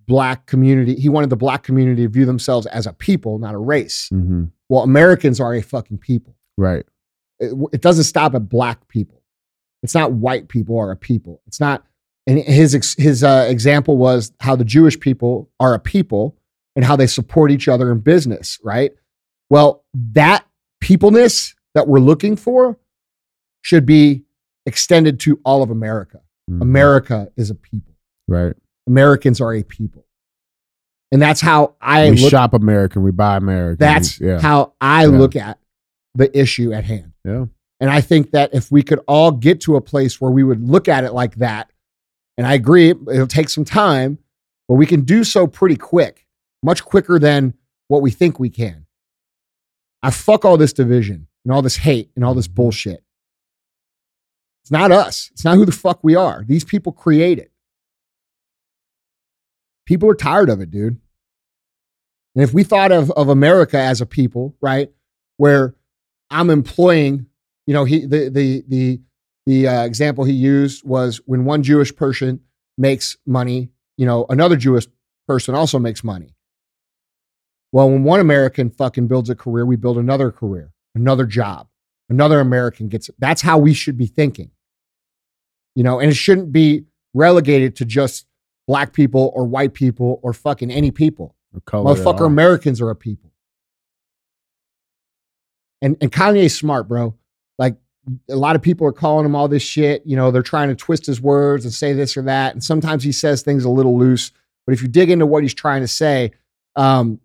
black 0.06 0.46
community 0.46 0.94
he 0.96 1.08
wanted 1.08 1.30
the 1.30 1.36
black 1.36 1.62
community 1.62 2.02
to 2.02 2.08
view 2.08 2.26
themselves 2.26 2.66
as 2.66 2.86
a 2.86 2.92
people, 2.92 3.38
not 3.38 3.54
a 3.54 3.58
race. 3.58 4.08
Mhm. 4.12 4.50
Well, 4.68 4.82
Americans 4.82 5.40
are 5.40 5.54
a 5.54 5.62
fucking 5.62 5.98
people. 5.98 6.36
Right. 6.58 6.84
It, 7.40 7.54
it 7.72 7.80
doesn't 7.80 8.04
stop 8.04 8.34
at 8.34 8.48
black 8.48 8.86
people. 8.88 9.22
It's 9.82 9.94
not 9.94 10.12
white 10.12 10.48
people 10.48 10.78
are 10.78 10.90
a 10.90 10.96
people. 10.96 11.42
It's 11.46 11.60
not. 11.60 11.84
And 12.26 12.38
his 12.38 12.94
his 12.98 13.22
uh, 13.24 13.46
example 13.48 13.96
was 13.96 14.32
how 14.40 14.56
the 14.56 14.64
Jewish 14.64 14.98
people 14.98 15.50
are 15.60 15.74
a 15.74 15.78
people 15.78 16.36
and 16.76 16.84
how 16.84 16.96
they 16.96 17.06
support 17.06 17.50
each 17.50 17.68
other 17.68 17.90
in 17.92 18.00
business. 18.00 18.58
Right. 18.62 18.92
Well, 19.50 19.84
that 20.12 20.46
peopleness 20.80 21.54
that 21.74 21.86
we're 21.88 21.98
looking 22.00 22.36
for 22.36 22.78
should 23.64 23.86
be 23.86 24.22
extended 24.66 25.18
to 25.20 25.40
all 25.44 25.62
of 25.62 25.70
America. 25.70 26.20
Mhm. 26.50 26.60
America 26.62 27.32
is 27.36 27.50
a 27.50 27.54
people. 27.54 27.94
Right. 28.28 28.54
Americans 28.86 29.40
are 29.40 29.54
a 29.54 29.62
people, 29.62 30.04
and 31.10 31.20
that's 31.20 31.40
how 31.40 31.74
I 31.80 32.10
we 32.10 32.16
look. 32.18 32.30
shop 32.30 32.52
American. 32.54 33.02
We 33.02 33.10
buy 33.10 33.36
American. 33.36 33.78
That's 33.78 34.20
yeah. 34.20 34.38
how 34.40 34.74
I 34.80 35.02
Yeah. 35.06 35.18
look 35.18 35.34
at 35.36 35.58
the 36.14 36.36
issue 36.38 36.72
at 36.72 36.84
hand. 36.84 37.12
yeah. 37.24 37.46
And 37.80 37.90
I 37.90 38.00
think 38.00 38.30
that 38.30 38.54
if 38.54 38.70
we 38.70 38.82
could 38.82 39.00
all 39.08 39.32
get 39.32 39.60
to 39.62 39.76
a 39.76 39.80
place 39.80 40.20
where 40.20 40.30
we 40.30 40.44
would 40.44 40.62
look 40.62 40.86
at 40.88 41.04
it 41.04 41.12
like 41.12 41.34
that, 41.36 41.70
and 42.38 42.46
I 42.46 42.54
agree, 42.54 42.90
it'll 42.90 43.26
take 43.26 43.48
some 43.48 43.64
time, 43.64 44.18
but 44.68 44.74
we 44.76 44.86
can 44.86 45.00
do 45.02 45.24
so 45.24 45.46
pretty 45.46 45.76
quick, 45.76 46.26
much 46.62 46.84
quicker 46.84 47.18
than 47.18 47.54
what 47.88 48.00
we 48.00 48.10
think 48.10 48.38
we 48.38 48.48
can. 48.48 48.86
I 50.02 50.10
fuck 50.10 50.44
all 50.44 50.56
this 50.56 50.72
division 50.72 51.26
and 51.44 51.52
all 51.52 51.62
this 51.62 51.76
hate 51.76 52.10
and 52.14 52.24
all 52.24 52.34
this 52.34 52.48
bullshit. 52.48 53.02
It's 54.64 54.70
not 54.70 54.90
us. 54.90 55.28
It's 55.32 55.44
not 55.44 55.56
who 55.58 55.66
the 55.66 55.72
fuck 55.72 56.02
we 56.02 56.14
are. 56.14 56.42
These 56.48 56.64
people 56.64 56.90
create 56.90 57.38
it. 57.38 57.52
People 59.84 60.08
are 60.08 60.14
tired 60.14 60.48
of 60.48 60.62
it, 60.62 60.70
dude. 60.70 60.98
And 62.34 62.42
if 62.42 62.54
we 62.54 62.64
thought 62.64 62.90
of, 62.90 63.10
of 63.10 63.28
America 63.28 63.78
as 63.78 64.00
a 64.00 64.06
people, 64.06 64.56
right, 64.62 64.90
where 65.36 65.74
I'm 66.30 66.48
employing, 66.48 67.26
you 67.66 67.74
know, 67.74 67.84
he 67.84 68.06
the 68.06 68.30
the 68.30 68.64
the 68.66 69.00
the 69.44 69.68
uh, 69.68 69.84
example 69.84 70.24
he 70.24 70.32
used 70.32 70.82
was 70.82 71.20
when 71.26 71.44
one 71.44 71.62
Jewish 71.62 71.94
person 71.94 72.40
makes 72.78 73.18
money, 73.26 73.68
you 73.98 74.06
know, 74.06 74.24
another 74.30 74.56
Jewish 74.56 74.86
person 75.28 75.54
also 75.54 75.78
makes 75.78 76.02
money. 76.02 76.34
Well, 77.70 77.90
when 77.90 78.02
one 78.02 78.20
American 78.20 78.70
fucking 78.70 79.08
builds 79.08 79.28
a 79.28 79.34
career, 79.34 79.66
we 79.66 79.76
build 79.76 79.98
another 79.98 80.30
career, 80.30 80.72
another 80.94 81.26
job, 81.26 81.68
another 82.08 82.40
American 82.40 82.88
gets 82.88 83.10
it. 83.10 83.16
That's 83.18 83.42
how 83.42 83.58
we 83.58 83.74
should 83.74 83.98
be 83.98 84.06
thinking. 84.06 84.52
You 85.74 85.82
know, 85.82 86.00
and 86.00 86.10
it 86.10 86.14
shouldn't 86.14 86.52
be 86.52 86.84
relegated 87.14 87.76
to 87.76 87.84
just 87.84 88.26
black 88.66 88.92
people 88.92 89.32
or 89.34 89.46
white 89.46 89.74
people 89.74 90.20
or 90.22 90.32
fucking 90.32 90.70
any 90.70 90.90
people. 90.90 91.34
The 91.52 91.60
color 91.60 91.94
they 91.94 92.00
Motherfucker. 92.00 92.26
Americans 92.26 92.80
are 92.80 92.90
a 92.90 92.96
people. 92.96 93.32
And 95.82 95.96
and 96.00 96.10
Kanye's 96.10 96.56
smart, 96.56 96.88
bro. 96.88 97.14
Like 97.58 97.76
a 98.28 98.36
lot 98.36 98.56
of 98.56 98.62
people 98.62 98.86
are 98.86 98.92
calling 98.92 99.24
him 99.24 99.36
all 99.36 99.48
this 99.48 99.62
shit. 99.62 100.02
You 100.04 100.16
know, 100.16 100.30
they're 100.30 100.42
trying 100.42 100.68
to 100.68 100.74
twist 100.74 101.06
his 101.06 101.20
words 101.20 101.64
and 101.64 101.72
say 101.72 101.92
this 101.92 102.16
or 102.16 102.22
that. 102.22 102.52
And 102.52 102.62
sometimes 102.62 103.04
he 103.04 103.12
says 103.12 103.42
things 103.42 103.64
a 103.64 103.70
little 103.70 103.98
loose. 103.98 104.30
But 104.66 104.74
if 104.74 104.82
you 104.82 104.88
dig 104.88 105.10
into 105.10 105.26
what 105.26 105.42
he's 105.42 105.54
trying 105.54 105.82
to 105.82 105.88
say, 105.88 106.32
um, 106.76 107.20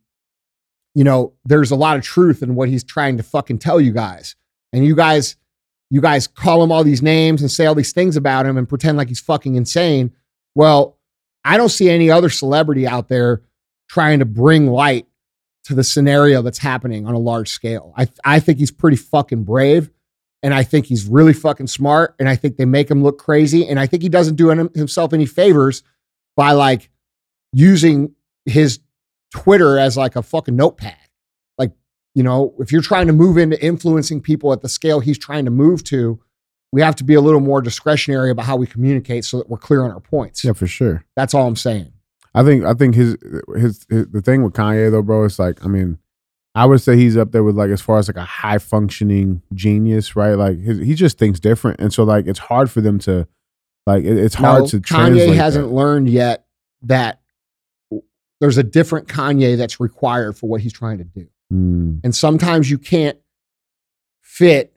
you 0.93 1.04
know, 1.04 1.34
there's 1.45 1.72
a 1.72 1.76
lot 1.76 1.97
of 1.97 2.04
truth 2.04 2.43
in 2.43 2.56
what 2.56 2.70
he's 2.70 2.84
trying 2.84 3.18
to 3.18 3.24
fucking 3.24 3.60
tell 3.60 3.80
you 3.80 3.91
guys. 3.91 4.36
And 4.74 4.86
you 4.86 4.95
guys, 4.95 5.36
you 5.90 6.02
guys 6.02 6.28
call 6.28 6.64
him 6.64 6.72
all 6.72 6.84
these 6.84 7.02
names 7.02 7.42
and 7.42 7.50
say 7.50 7.66
all 7.66 7.76
these 7.76 7.94
things 7.94 8.16
about 8.16 8.46
him 8.46 8.58
and 8.58 8.70
pretend 8.70 8.98
like 8.98 9.08
he's 9.08 9.20
fucking 9.20 9.56
insane. 9.56 10.14
Well, 10.56 10.98
I 11.44 11.58
don't 11.58 11.70
see 11.70 11.90
any 11.90 12.12
other 12.12 12.30
celebrity 12.30 12.88
out 12.88 13.08
there 13.08 13.42
trying 13.90 14.20
to 14.20 14.26
bring 14.26 14.68
light 14.68 15.08
to 15.66 15.74
the 15.74 15.84
scenario 15.84 16.42
that's 16.42 16.58
happening 16.58 17.08
on 17.08 17.14
a 17.14 17.20
large 17.20 17.50
scale. 17.50 17.94
I 17.98 18.08
I 18.24 18.40
think 18.40 18.60
he's 18.60 18.72
pretty 18.72 18.98
fucking 18.98 19.44
brave 19.44 19.90
and 20.42 20.54
I 20.54 20.64
think 20.64 20.86
he's 20.86 21.06
really 21.06 21.34
fucking 21.34 21.68
smart 21.68 22.16
and 22.20 22.30
I 22.30 22.36
think 22.36 22.58
they 22.58 22.66
make 22.66 22.90
him 22.90 23.04
look 23.04 23.18
crazy 23.18 23.68
and 23.68 23.80
I 23.80 23.88
think 23.88 24.04
he 24.04 24.10
doesn't 24.10 24.36
do 24.36 24.50
himself 24.50 25.14
any 25.14 25.26
favors 25.26 25.84
by 26.36 26.54
like 26.54 26.90
using 27.52 28.14
his 28.46 28.80
Twitter 29.32 29.78
as 29.78 29.98
like 29.98 30.16
a 30.16 30.24
fucking 30.24 30.56
notepad. 30.56 30.96
You 32.20 32.24
know, 32.24 32.53
if 32.59 32.70
you're 32.74 32.82
trying 32.82 33.07
to 33.07 33.13
move 33.13 33.38
into 33.38 33.57
influencing 33.63 34.20
people 34.20 34.51
at 34.51 34.61
the 34.61 34.67
scale 34.67 34.99
he's 34.99 35.17
trying 35.17 35.45
to 35.45 35.51
move 35.51 35.86
to, 35.86 36.20
we 36.74 36.82
have 36.82 36.93
to 36.97 37.05
be 37.05 37.13
a 37.13 37.22
little 37.22 37.39
more 37.39 37.61
discretionary 37.61 38.30
about 38.30 38.45
how 38.45 38.57
we 38.57 38.67
communicate 38.67 39.24
so 39.24 39.38
that 39.38 39.49
we're 39.49 39.57
clear 39.57 39.84
on 39.86 39.91
our 39.91 40.01
points. 40.01 40.43
Yeah, 40.43 40.51
for 40.51 40.67
sure. 40.67 41.05
That's 41.15 41.34
all 41.34 41.47
I'm 41.47 41.55
saying. 41.55 41.93
I 42.36 42.43
think 42.43 42.65
I 42.65 42.74
think 42.74 42.95
his, 42.95 43.15
his 43.55 43.86
his 43.89 44.07
the 44.11 44.22
thing 44.22 44.43
with 44.43 44.51
Kanye 44.51 44.91
though, 44.91 45.01
bro, 45.01 45.24
it's 45.24 45.39
like 45.39 45.63
I 45.63 45.70
mean, 45.70 45.97
I 46.55 46.65
would 46.65 46.82
say 46.82 46.97
he's 46.97 47.15
up 47.15 47.32
there 47.32 47.41
with 47.43 47.55
like 47.55 47.70
as 47.70 47.80
far 47.80 47.99
as 47.99 48.09
like 48.09 48.17
a 48.17 48.26
high 48.26 48.57
functioning 48.57 49.41
genius, 49.53 50.17
right? 50.17 50.34
Like 50.34 50.59
his, 50.59 50.80
he 50.80 50.95
just 50.95 51.17
thinks 51.17 51.39
different, 51.39 51.80
and 51.80 51.93
so 51.93 52.03
like 52.03 52.28
it's 52.28 52.39
hard 52.39 52.70
for 52.70 52.82
them 52.82 52.99
to 52.99 53.30
like 53.88 54.03
it- 54.03 54.17
it's 54.17 54.36
hard 54.36 54.63
No, 54.63 54.67
to 54.67 54.82
Kanye 54.82 55.34
hasn't 55.36 55.70
that. 55.70 55.74
learned 55.74 56.09
yet 56.09 56.45
that 56.82 57.22
there's 58.41 58.57
a 58.57 58.63
different 58.63 59.07
Kanye 59.07 59.55
that's 59.57 59.80
required 59.80 60.38
for 60.38 60.49
what 60.49 60.59
he's 60.59 60.74
trying 60.74 60.97
to 60.97 61.05
do. 61.05 61.28
Mm, 61.52 62.02
And 62.04 62.16
sometimes 62.16 62.70
you 62.70 62.78
can't 62.78 63.18
fit 64.22 64.74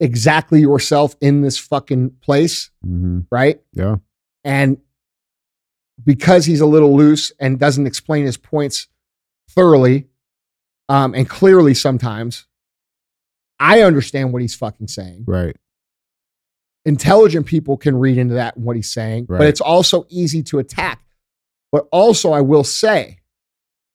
exactly 0.00 0.60
yourself 0.60 1.14
in 1.20 1.40
this 1.42 1.56
fucking 1.58 2.10
place, 2.20 2.70
mhm. 2.84 3.26
right? 3.30 3.60
Yeah, 3.72 3.96
And 4.42 4.78
because 6.02 6.44
he's 6.44 6.60
a 6.60 6.66
little 6.66 6.96
loose 6.96 7.30
and 7.38 7.58
doesn't 7.58 7.86
explain 7.86 8.26
his 8.26 8.36
points 8.36 8.88
thoroughly 9.50 10.08
um, 10.88 11.14
and 11.14 11.28
clearly 11.28 11.72
sometimes, 11.74 12.46
I 13.60 13.82
understand 13.82 14.32
what 14.32 14.42
he's 14.42 14.54
fucking 14.56 14.88
saying. 14.88 15.24
right. 15.26 15.56
intelligent 16.84 17.46
people 17.46 17.76
can 17.76 17.96
read 17.96 18.18
into 18.18 18.34
that 18.34 18.56
and 18.56 18.64
what 18.64 18.76
he's 18.76 18.92
saying, 18.92 19.26
but 19.26 19.46
it's 19.46 19.60
also 19.60 20.04
easy 20.10 20.42
to 20.42 20.58
attack. 20.58 21.00
But 21.72 21.86
also, 21.90 22.32
I 22.32 22.40
will 22.40 22.64
say 22.64 23.18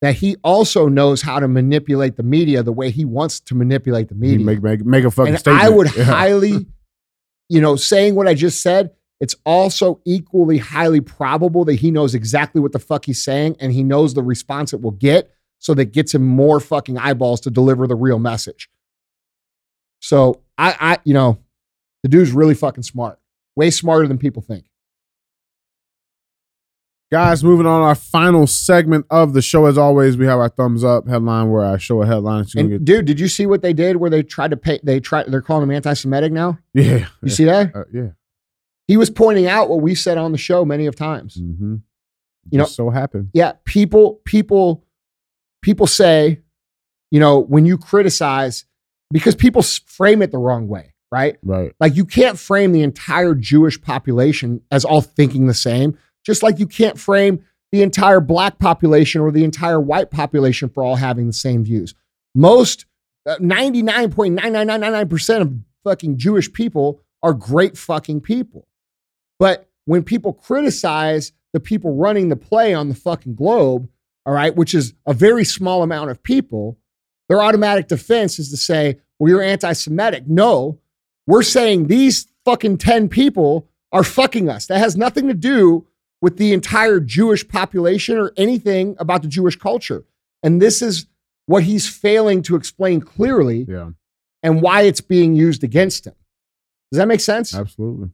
that 0.01 0.15
he 0.15 0.37
also 0.43 0.87
knows 0.87 1.21
how 1.21 1.39
to 1.39 1.47
manipulate 1.47 2.15
the 2.15 2.23
media 2.23 2.63
the 2.63 2.71
way 2.71 2.89
he 2.89 3.03
wants 3.05 3.39
to 3.41 3.55
manipulate 3.55 4.07
the 4.09 4.15
media. 4.15 4.45
make 4.45 4.61
make 4.61 4.85
make 4.85 5.03
a 5.03 5.11
fucking 5.11 5.33
and 5.33 5.39
statement. 5.39 5.63
I 5.63 5.69
would 5.69 5.93
Yeah. 5.97 6.03
highly, 6.05 6.65
you 7.49 7.61
know, 7.61 7.75
saying 7.75 8.15
what 8.15 8.27
I 8.27 8.33
just 8.33 8.61
said, 8.61 8.91
it's 9.19 9.35
also 9.45 9.99
equally 10.05 10.57
highly 10.57 11.01
probable 11.01 11.65
that 11.65 11.75
he 11.75 11.91
knows 11.91 12.15
exactly 12.15 12.61
what 12.61 12.71
the 12.71 12.79
fuck 12.79 13.05
he's 13.05 13.21
saying 13.21 13.57
and 13.59 13.73
he 13.73 13.83
knows 13.83 14.13
the 14.13 14.23
response 14.23 14.71
it 14.71 14.81
will 14.81 14.91
get. 14.91 15.31
So 15.57 15.73
that 15.73 15.91
gets 15.91 16.15
him 16.15 16.25
more 16.25 16.61
fucking 16.61 16.97
eyeballs 16.97 17.41
to 17.41 17.51
deliver 17.51 17.85
the 17.85 17.95
real 17.95 18.17
message. 18.19 18.69
So 19.99 20.41
I, 20.57 20.75
I, 20.79 20.97
you 21.03 21.13
know, 21.13 21.37
the 22.03 22.07
dude's 22.07 22.31
really 22.31 22.53
fucking 22.53 22.83
smart, 22.83 23.19
way 23.57 23.69
smarter 23.69 24.07
than 24.07 24.17
people 24.17 24.41
think. 24.41 24.65
Guys, 27.11 27.43
moving 27.43 27.65
on 27.65 27.81
our 27.81 27.95
final 27.95 28.45
segment 28.45 29.03
of 29.09 29.33
the 29.33 29.41
show. 29.41 29.65
As 29.65 29.79
always, 29.79 30.15
we 30.15 30.27
have 30.27 30.37
our 30.37 30.49
thumbs 30.49 30.83
up 30.83 31.07
headline 31.07 31.49
where 31.49 31.65
I 31.65 31.77
show 31.77 32.03
a 32.03 32.05
headline. 32.05 32.45
And 32.55 32.85
dude, 32.85 33.05
did 33.05 33.19
you 33.19 33.27
see 33.27 33.47
what 33.47 33.63
they 33.63 33.73
did 33.73 33.95
where 33.95 34.11
they 34.11 34.21
tried 34.21 34.51
to 34.51 34.57
pay? 34.57 34.79
They 34.83 34.99
tried. 34.99 35.25
They're 35.31 35.41
calling 35.41 35.63
him 35.63 35.71
anti-Semitic 35.71 36.31
now. 36.31 36.59
yeah, 36.75 36.83
You 36.83 37.05
yeah, 37.23 37.33
see 37.33 37.45
that? 37.45 37.75
uh, 37.75 37.83
yeah. 37.91 38.09
He 38.87 38.95
was 38.97 39.09
pointing 39.09 39.47
out 39.47 39.69
what 39.69 39.81
we 39.81 39.95
said 39.95 40.17
on 40.19 40.31
the 40.31 40.37
show 40.37 40.65
many 40.65 40.85
of 40.85 40.95
times. 40.95 41.35
Mm-hmm. 41.35 41.77
You 42.51 42.57
know- 42.59 42.65
so 42.65 42.89
happened. 42.89 43.29
yeah 43.33 43.53
people 43.65 44.21
people 44.25 44.83
people 45.61 45.85
say 45.87 46.41
you 47.11 47.19
know 47.19 47.39
when 47.39 47.65
you 47.65 47.77
criticize 47.77 48.65
because 49.11 49.35
people 49.35 49.61
frame 49.61 50.21
it 50.23 50.31
the 50.31 50.37
wrong 50.39 50.67
way 50.67 50.93
right 51.11 51.37
Right. 51.43 51.73
like 51.79 51.95
you 51.95 52.05
can't 52.05 52.39
frame 52.39 52.71
the 52.71 52.81
entire 52.81 53.35
jewish 53.35 53.79
population 53.79 54.61
as 54.71 54.83
all 54.85 55.01
thinking 55.01 55.45
the 55.45 55.53
same 55.53 55.95
just 56.25 56.43
like 56.43 56.59
you 56.59 56.67
can't 56.67 56.99
frame 56.99 57.43
the 57.71 57.81
entire 57.81 58.19
black 58.19 58.59
population 58.59 59.21
or 59.21 59.31
the 59.31 59.43
entire 59.43 59.79
white 59.79 60.11
population 60.11 60.69
for 60.69 60.83
all 60.83 60.95
having 60.95 61.27
the 61.27 61.33
same 61.33 61.63
views 61.63 61.93
most 62.35 62.85
Uh, 63.25 63.35
99.99999% 63.37 65.41
of 65.41 65.53
fucking 65.83 66.17
Jewish 66.17 66.51
people 66.51 67.01
are 67.21 67.33
great 67.33 67.77
fucking 67.77 68.21
people. 68.21 68.65
But 69.37 69.69
when 69.85 70.03
people 70.03 70.33
criticize 70.33 71.33
the 71.53 71.59
people 71.59 71.95
running 71.95 72.29
the 72.29 72.35
play 72.37 72.73
on 72.73 72.89
the 72.89 72.95
fucking 72.95 73.35
globe, 73.35 73.89
all 74.25 74.33
right, 74.33 74.55
which 74.55 74.73
is 74.73 74.93
a 75.05 75.13
very 75.13 75.43
small 75.43 75.83
amount 75.83 76.11
of 76.11 76.23
people, 76.23 76.77
their 77.27 77.41
automatic 77.41 77.87
defense 77.87 78.39
is 78.39 78.49
to 78.51 78.57
say, 78.57 78.99
well, 79.19 79.29
you're 79.29 79.41
anti 79.41 79.73
Semitic. 79.73 80.27
No, 80.27 80.79
we're 81.27 81.43
saying 81.43 81.87
these 81.87 82.27
fucking 82.45 82.77
10 82.77 83.09
people 83.09 83.67
are 83.91 84.03
fucking 84.03 84.49
us. 84.49 84.67
That 84.67 84.79
has 84.79 84.95
nothing 84.95 85.27
to 85.27 85.33
do 85.33 85.85
with 86.21 86.37
the 86.37 86.53
entire 86.53 86.99
Jewish 86.99 87.47
population 87.47 88.17
or 88.17 88.31
anything 88.37 88.95
about 88.99 89.21
the 89.21 89.27
Jewish 89.27 89.55
culture. 89.55 90.03
And 90.43 90.61
this 90.61 90.81
is 90.81 91.07
what 91.45 91.63
he's 91.63 91.87
failing 91.87 92.41
to 92.43 92.55
explain 92.55 93.01
clearly 93.01 93.65
Yeah, 93.67 93.91
and 94.43 94.61
why 94.61 94.81
it's 94.83 95.01
being 95.01 95.33
used 95.35 95.63
against 95.63 96.05
him. 96.07 96.15
Does 96.91 96.97
that 96.97 97.07
make 97.07 97.21
sense? 97.21 97.55
absolutely. 97.55 98.09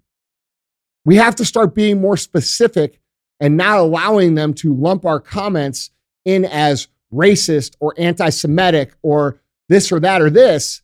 We 1.05 1.17
have 1.17 1.35
to 1.35 1.45
start 1.45 1.75
being 1.75 2.01
more 2.01 2.17
specific 2.17 2.99
and 3.39 3.57
not 3.57 3.77
allowing 3.77 4.35
them 4.35 4.53
to 4.55 4.73
lump 4.73 5.05
our 5.05 5.19
comments 5.19 5.91
in 6.25 6.45
as 6.45 6.87
racist 7.13 7.75
or 7.79 7.93
anti 7.97 8.29
Semitic 8.29 8.93
or 9.03 9.39
this 9.69 9.91
or 9.91 9.99
that 9.99 10.21
or 10.21 10.29
this 10.29 10.81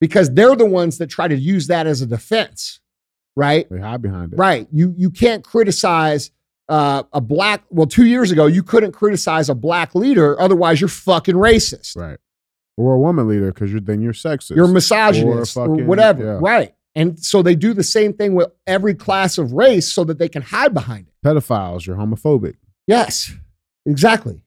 because 0.00 0.32
they're 0.32 0.56
the 0.56 0.64
ones 0.64 0.98
that 0.98 1.08
try 1.08 1.28
to 1.28 1.36
use 1.36 1.66
that 1.66 1.86
as 1.86 2.00
a 2.00 2.06
defense, 2.06 2.80
right? 3.36 3.68
They 3.70 3.80
hide 3.80 4.00
behind 4.02 4.32
it. 4.32 4.36
Right. 4.36 4.66
You 4.72 4.94
you 4.96 5.10
can't 5.10 5.44
criticize 5.44 6.30
uh, 6.68 7.02
a 7.12 7.20
black. 7.20 7.62
Well, 7.70 7.86
two 7.86 8.06
years 8.06 8.30
ago 8.30 8.46
you 8.46 8.62
couldn't 8.62 8.92
criticize 8.92 9.48
a 9.48 9.54
black 9.54 9.94
leader, 9.94 10.40
otherwise 10.40 10.80
you're 10.80 10.88
fucking 10.88 11.34
racist. 11.36 11.96
Right. 11.96 12.18
Or 12.76 12.94
a 12.94 12.98
woman 12.98 13.28
leader 13.28 13.52
because 13.52 13.70
you're 13.70 13.80
then 13.80 14.00
you're 14.00 14.12
sexist. 14.12 14.56
You're 14.56 14.66
misogynist 14.68 15.56
or, 15.56 15.68
fucking- 15.68 15.86
whatever. 15.86 16.24
yeah. 16.24 16.38
Right. 16.40 16.74
And 16.96 17.18
so 17.18 17.42
they 17.42 17.54
do 17.56 17.74
the 17.74 17.82
same 17.82 18.12
thing 18.12 18.34
with 18.34 18.48
every 18.68 18.94
class 18.94 19.36
of 19.38 19.52
race 19.52 19.90
so 19.92 20.04
that 20.04 20.18
they 20.18 20.28
can 20.28 20.42
hide 20.42 20.72
behind 20.72 21.08
it. 21.08 21.14
pedophiles. 21.26 21.86
You're 21.86 21.96
homophobic. 21.96 22.54
Yes, 22.86 23.32
exactly. 23.86 24.42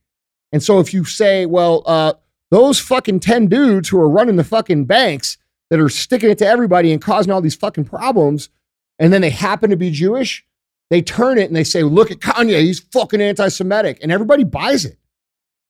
And 0.53 0.63
so 0.63 0.79
if 0.79 0.93
you 0.93 1.03
say, 1.03 1.45
well, 1.45 1.83
uh, 1.85 2.13
those 2.51 2.79
fucking 2.79 3.19
10 3.19 3.47
dudes 3.47 3.89
who 3.89 3.99
are 3.99 4.07
running 4.09 4.37
the 4.37 4.43
fucking 4.45 4.85
banks 4.85 5.37
that 5.69 5.79
are 5.81 5.89
sticking 5.89 6.29
it 6.29 6.37
to 6.37 6.47
everybody 6.47 6.93
and 6.93 7.01
causing 7.01 7.33
all 7.33 7.41
these 7.41 7.55
fucking 7.55 7.83
problems, 7.83 8.49
and 8.97 9.11
then 9.11 9.21
they 9.21 9.29
happen 9.29 9.69
to 9.69 9.75
be 9.75 9.91
Jewish, 9.91 10.45
they 10.89 11.01
turn 11.01 11.37
it 11.37 11.47
and 11.47 11.55
they 11.55 11.63
say, 11.63 11.83
look 11.83 12.11
at 12.11 12.19
Kanye, 12.19 12.61
he's 12.61 12.79
fucking 12.79 13.21
anti 13.21 13.49
Semitic. 13.49 13.99
And 14.01 14.11
everybody 14.11 14.43
buys 14.43 14.85
it. 14.85 14.97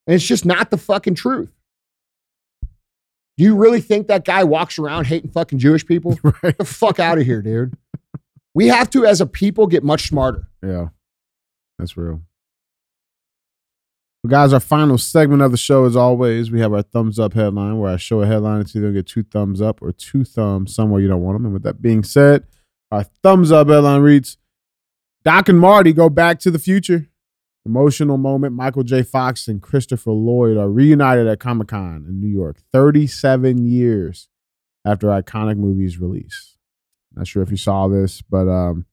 And 0.06 0.14
it's 0.14 0.26
just 0.26 0.46
not 0.46 0.70
the 0.70 0.78
fucking 0.78 1.16
truth. 1.16 1.52
Do 2.62 3.44
you 3.44 3.56
really 3.56 3.80
think 3.80 4.08
that 4.08 4.24
guy 4.24 4.42
walks 4.44 4.78
around 4.78 5.06
hating 5.06 5.30
fucking 5.30 5.58
Jewish 5.58 5.86
people? 5.86 6.18
right. 6.22 6.42
Get 6.42 6.58
the 6.58 6.64
fuck 6.64 6.98
out 6.98 7.18
of 7.18 7.24
here, 7.24 7.42
dude. 7.42 7.76
We 8.54 8.66
have 8.68 8.90
to, 8.90 9.04
as 9.04 9.20
a 9.20 9.26
people, 9.26 9.66
get 9.66 9.84
much 9.84 10.08
smarter. 10.08 10.48
Yeah. 10.62 10.88
That's 11.78 11.96
real. 11.96 12.22
Well, 14.24 14.30
guys, 14.30 14.52
our 14.52 14.58
final 14.58 14.98
segment 14.98 15.42
of 15.42 15.52
the 15.52 15.56
show, 15.56 15.84
as 15.84 15.94
always, 15.94 16.50
we 16.50 16.58
have 16.60 16.72
our 16.72 16.82
thumbs 16.82 17.20
up 17.20 17.34
headline 17.34 17.78
where 17.78 17.92
I 17.92 17.96
show 17.96 18.22
a 18.22 18.26
headline. 18.26 18.62
It's 18.62 18.74
either 18.74 18.90
get 18.90 19.06
two 19.06 19.22
thumbs 19.22 19.60
up 19.60 19.80
or 19.80 19.92
two 19.92 20.24
thumbs 20.24 20.74
somewhere 20.74 21.00
you 21.00 21.06
don't 21.06 21.22
want 21.22 21.36
them. 21.36 21.44
And 21.44 21.54
with 21.54 21.62
that 21.62 21.80
being 21.80 22.02
said, 22.02 22.44
our 22.90 23.04
thumbs 23.04 23.52
up 23.52 23.68
headline 23.68 24.00
reads 24.00 24.38
Doc 25.28 25.50
and 25.50 25.60
Marty 25.60 25.92
go 25.92 26.08
back 26.08 26.38
to 26.38 26.50
the 26.50 26.58
future. 26.58 27.06
Emotional 27.66 28.16
moment. 28.16 28.54
Michael 28.54 28.82
J. 28.82 29.02
Fox 29.02 29.46
and 29.46 29.60
Christopher 29.60 30.12
Lloyd 30.12 30.56
are 30.56 30.70
reunited 30.70 31.26
at 31.26 31.38
Comic 31.38 31.68
Con 31.68 32.06
in 32.08 32.18
New 32.18 32.34
York 32.34 32.56
37 32.72 33.66
years 33.66 34.30
after 34.86 35.08
iconic 35.08 35.58
movie's 35.58 35.98
release. 35.98 36.56
Not 37.14 37.26
sure 37.26 37.42
if 37.42 37.50
you 37.50 37.58
saw 37.58 37.88
this, 37.88 38.22
but 38.22 38.48
um, 38.48 38.86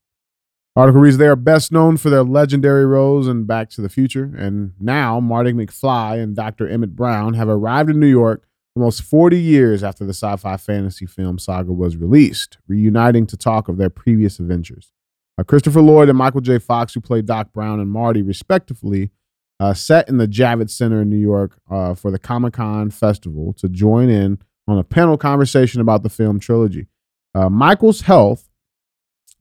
Article 0.76 1.00
reads 1.00 1.16
they 1.16 1.28
are 1.28 1.38
best 1.38 1.72
known 1.72 1.96
for 1.96 2.10
their 2.10 2.24
legendary 2.24 2.86
roles 2.86 3.30
in 3.30 3.46
Back 3.46 3.70
to 3.70 3.82
the 3.82 3.88
Future, 3.88 4.34
and 4.38 4.74
now 4.78 5.22
Marty 5.22 5.54
McFly 5.54 6.22
and 6.22 6.36
Dr. 6.36 6.68
Emmett 6.68 6.98
Brown 6.98 7.36
have 7.36 7.48
arrived 7.48 7.90
in 7.90 8.02
New 8.02 8.08
York 8.08 8.46
almost 8.76 9.04
40 9.04 9.40
years 9.40 9.86
after 9.86 10.04
the 10.04 10.14
sci 10.14 10.36
fi 10.36 10.58
fantasy 10.58 11.06
film 11.06 11.40
saga 11.40 11.72
was 11.72 11.96
released, 11.96 12.58
reuniting 12.68 13.26
to 13.28 13.38
talk 13.38 13.70
of 13.70 13.78
their 13.78 13.90
previous 13.90 14.38
adventures. 14.38 14.92
Uh, 15.38 15.44
Christopher 15.44 15.82
Lloyd 15.82 16.10
and 16.10 16.18
Michael 16.18 16.42
J. 16.42 16.60
Fox, 16.60 16.94
who 16.94 17.02
played 17.02 17.26
Doc 17.26 17.52
Brown 17.52 17.80
and 17.80 17.90
Marty 17.90 18.22
respectively, 18.22 19.12
uh, 19.60 19.74
set 19.74 20.08
in 20.10 20.18
the 20.18 20.28
Javits 20.28 20.72
Center 20.72 21.02
in 21.02 21.10
New 21.10 21.18
York 21.18 21.60
uh, 21.70 21.94
for 21.94 22.12
the 22.12 22.20
Comic 22.20 22.54
Con 22.54 22.90
Festival 22.90 23.54
to 23.54 23.70
join 23.70 24.10
in 24.10 24.40
on 24.68 24.78
a 24.78 24.84
panel 24.84 25.18
conversation 25.18 25.82
about 25.82 26.04
the 26.04 26.10
film 26.10 26.40
trilogy. 26.40 26.88
Uh, 27.34 27.50
Michael's 27.50 28.02
health 28.02 28.50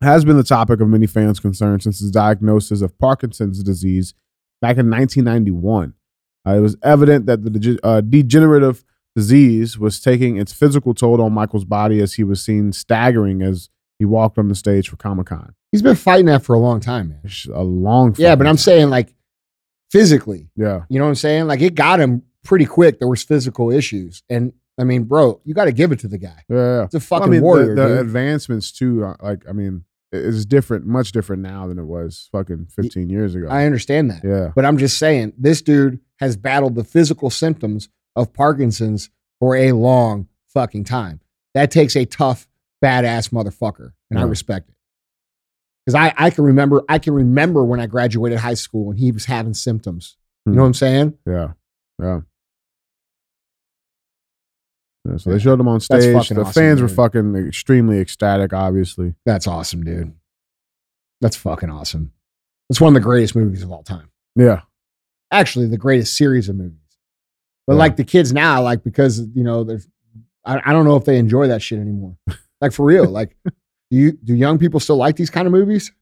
has 0.02 0.24
been 0.24 0.36
the 0.36 0.44
topic 0.44 0.80
of 0.80 0.88
many 0.88 1.06
fans' 1.06 1.40
concern 1.40 1.80
since 1.80 2.00
his 2.00 2.10
diagnosis 2.10 2.82
of 2.82 2.98
Parkinson's 2.98 3.62
disease 3.62 4.14
back 4.60 4.76
in 4.76 4.90
1991. 4.90 5.94
Uh, 6.46 6.56
it 6.56 6.60
was 6.60 6.76
evident 6.82 7.26
that 7.26 7.42
the 7.42 7.78
uh, 7.82 8.00
degenerative 8.00 8.84
disease 9.16 9.78
was 9.78 10.00
taking 10.00 10.36
its 10.36 10.52
physical 10.52 10.92
toll 10.92 11.22
on 11.22 11.32
Michael's 11.32 11.64
body 11.64 12.00
as 12.00 12.14
he 12.14 12.24
was 12.24 12.42
seen 12.42 12.72
staggering 12.72 13.42
as 13.42 13.70
he 13.98 14.04
walked 14.04 14.38
on 14.38 14.48
the 14.48 14.54
stage 14.54 14.88
for 14.88 14.96
Comic 14.96 15.28
Con. 15.28 15.54
He's 15.74 15.82
been 15.82 15.96
fighting 15.96 16.26
that 16.26 16.44
for 16.44 16.54
a 16.54 16.58
long 16.60 16.78
time, 16.78 17.08
man. 17.08 17.18
It's 17.24 17.46
a 17.46 17.62
long, 17.62 18.14
Yeah, 18.16 18.36
but 18.36 18.46
I'm 18.46 18.52
time. 18.52 18.58
saying 18.58 18.90
like 18.90 19.12
physically, 19.90 20.48
yeah, 20.56 20.82
you 20.88 20.98
know 20.98 21.04
what 21.04 21.10
I'm 21.10 21.14
saying? 21.16 21.46
Like 21.46 21.60
it 21.60 21.74
got 21.74 22.00
him 22.00 22.22
pretty 22.42 22.66
quick. 22.66 22.98
There 22.98 23.08
was 23.08 23.22
physical 23.22 23.70
issues, 23.70 24.22
and 24.28 24.52
I 24.78 24.84
mean, 24.84 25.04
bro, 25.04 25.40
you 25.44 25.54
got 25.54 25.64
to 25.66 25.72
give 25.72 25.92
it 25.92 26.00
to 26.00 26.08
the 26.08 26.18
guy. 26.18 26.42
yeah, 26.48 26.56
yeah. 26.56 26.84
It's 26.84 26.94
a 26.94 26.98
Well, 26.98 27.00
fucking 27.20 27.28
I 27.28 27.30
mean, 27.30 27.42
warrior, 27.42 27.74
the, 27.74 27.88
the 27.88 28.00
advancements 28.00 28.72
too. 28.72 29.04
uh, 29.04 29.14
Like, 29.22 29.44
I 29.48 29.52
mean, 29.52 29.84
it- 30.12 30.24
it's 30.26 30.44
different, 30.44 30.86
much 30.86 31.12
different 31.12 31.42
now 31.42 31.66
than 31.68 31.78
it 31.78 31.84
was 31.84 32.28
fucking 32.32 32.66
15 32.66 33.08
years 33.08 33.34
ago. 33.34 33.46
I 33.48 33.66
understand 33.66 34.10
that, 34.10 34.22
yeah, 34.24 34.52
but 34.54 34.64
I'm 34.64 34.78
just 34.78 34.98
saying 34.98 35.32
this 35.38 35.62
dude 35.62 36.00
has 36.18 36.36
battled 36.36 36.74
the 36.76 36.84
physical 36.84 37.30
symptoms 37.30 37.88
of 38.16 38.32
Parkinson's 38.32 39.10
for 39.40 39.56
a 39.56 39.72
long 39.72 40.28
fucking 40.48 40.84
time. 40.84 41.20
That 41.54 41.70
takes 41.70 41.96
a 41.96 42.04
tough, 42.04 42.46
badass 42.82 43.30
motherfucker, 43.30 43.92
and 44.10 44.18
I 44.18 44.22
respect 44.22 44.68
it. 44.68 44.74
Because 45.84 45.94
I, 45.96 46.14
I 46.16 46.30
can 46.30 46.44
remember, 46.44 46.82
I 46.88 46.98
can 46.98 47.12
remember 47.14 47.62
when 47.64 47.78
I 47.80 47.86
graduated 47.86 48.38
high 48.38 48.54
school 48.54 48.90
and 48.90 48.98
he 48.98 49.12
was 49.12 49.26
having 49.26 49.54
symptoms. 49.54 50.16
You 50.46 50.52
Hmm. 50.52 50.56
know 50.56 50.62
what 50.62 50.66
I'm 50.68 50.74
saying? 50.74 51.18
yeah, 51.26 51.52
yeah. 52.02 52.20
Yeah, 55.06 55.16
so 55.18 55.30
they 55.30 55.38
showed 55.38 55.60
him 55.60 55.68
on 55.68 55.80
stage. 55.80 56.28
The 56.30 56.40
awesome, 56.40 56.52
fans 56.52 56.80
were 56.80 56.88
fucking 56.88 57.36
extremely 57.36 57.98
ecstatic, 57.98 58.54
obviously. 58.54 59.14
That's 59.26 59.46
awesome, 59.46 59.84
dude. 59.84 60.14
That's 61.20 61.36
fucking 61.36 61.68
awesome. 61.68 62.12
It's 62.70 62.80
one 62.80 62.96
of 62.96 63.02
the 63.02 63.04
greatest 63.06 63.36
movies 63.36 63.62
of 63.62 63.70
all 63.70 63.82
time. 63.82 64.10
Yeah, 64.36 64.62
Actually, 65.30 65.66
the 65.66 65.76
greatest 65.78 66.16
series 66.16 66.48
of 66.48 66.56
movies. 66.56 66.78
But 67.66 67.74
Yeah. 67.74 67.78
like 67.80 67.96
the 67.96 68.04
kids 68.04 68.32
now, 68.32 68.62
like 68.62 68.82
because 68.84 69.20
you 69.34 69.42
know, 69.44 69.64
there's 69.64 69.86
I, 70.44 70.60
I 70.64 70.72
don't 70.72 70.84
know 70.84 70.96
if 70.96 71.04
they 71.04 71.18
enjoy 71.18 71.48
that 71.48 71.60
shit 71.62 71.78
anymore. 71.80 72.16
like 72.60 72.72
for 72.72 72.84
real. 72.86 73.06
Like, 73.08 73.36
do 73.90 73.96
you 73.96 74.12
do 74.12 74.34
young 74.34 74.58
people 74.58 74.80
still 74.80 74.96
like 74.96 75.16
these 75.16 75.30
kind 75.30 75.46
of 75.46 75.52
movies? 75.52 75.92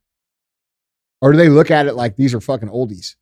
Or 1.20 1.32
do 1.32 1.38
they 1.38 1.48
look 1.48 1.70
at 1.70 1.86
it 1.86 1.94
like 1.94 2.16
these 2.16 2.34
are 2.34 2.40
fucking 2.40 2.68
oldies? 2.68 3.14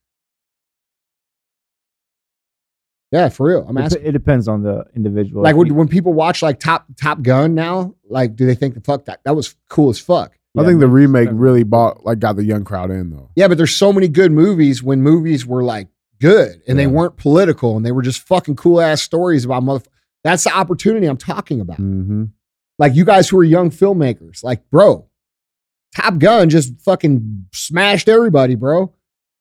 Yeah, 3.13 3.29
for 3.29 3.49
real. 3.49 3.67
I'm 3.69 3.77
It, 3.77 3.83
asking. 3.83 4.07
it 4.07 4.13
depends 4.13 4.47
on 4.47 4.63
the 4.63 4.85
individual. 4.95 5.43
Like 5.43 5.57
when, 5.57 5.75
when 5.75 5.89
people 5.89 6.13
watch 6.13 6.43
like 6.43 6.61
Top 6.61 6.87
Top 6.97 7.23
Gun 7.23 7.55
now, 7.55 7.95
like 8.09 8.37
do 8.37 8.47
they 8.47 8.55
think 8.55 8.75
the 8.75 8.81
fuck 8.81 9.07
that 9.07 9.21
that 9.25 9.35
was 9.35 9.57
cool 9.69 9.91
as 9.91 9.99
fuck? 9.99 10.37
I 10.57 10.63
yeah, 10.63 10.69
think 10.69 10.81
the 10.81 10.89
remake 10.89 11.29
really 11.33 11.63
bought 11.65 12.05
like 12.05 12.19
got 12.21 12.37
the 12.37 12.45
young 12.45 12.65
crowd 12.65 12.91
in 12.91 13.11
though. 13.11 13.31
Yeah, 13.37 13.49
but 13.49 13.57
there's 13.57 13.75
so 13.75 13.93
many 13.93 14.09
good 14.09 14.31
movies 14.33 14.83
when 14.83 15.03
movies 15.03 15.45
were 15.47 15.63
like 15.63 15.89
good 16.21 16.63
and 16.69 16.79
they 16.79 16.87
weren't 16.87 17.17
political 17.17 17.77
and 17.77 17.85
they 17.85 17.93
were 17.93 18.03
just 18.03 18.21
fucking 18.27 18.57
cool 18.57 18.81
ass 18.81 19.03
stories 19.03 19.45
about 19.45 19.63
mother. 19.63 19.85
That's 20.23 20.45
the 20.45 20.53
opportunity 20.55 21.07
I'm 21.07 21.17
talking 21.17 21.61
about. 21.61 21.79
Mm-hmm. 21.79 22.25
Like 22.81 22.95
you 22.97 23.05
guys 23.05 23.28
who 23.28 23.39
are 23.39 23.45
young 23.45 23.70
filmmakers, 23.70 24.43
like 24.43 24.68
bro, 24.70 25.07
Top 25.95 26.18
Gun 26.18 26.49
just 26.51 26.81
fucking 26.81 27.47
smashed 27.53 28.09
everybody, 28.09 28.55
bro. 28.57 28.93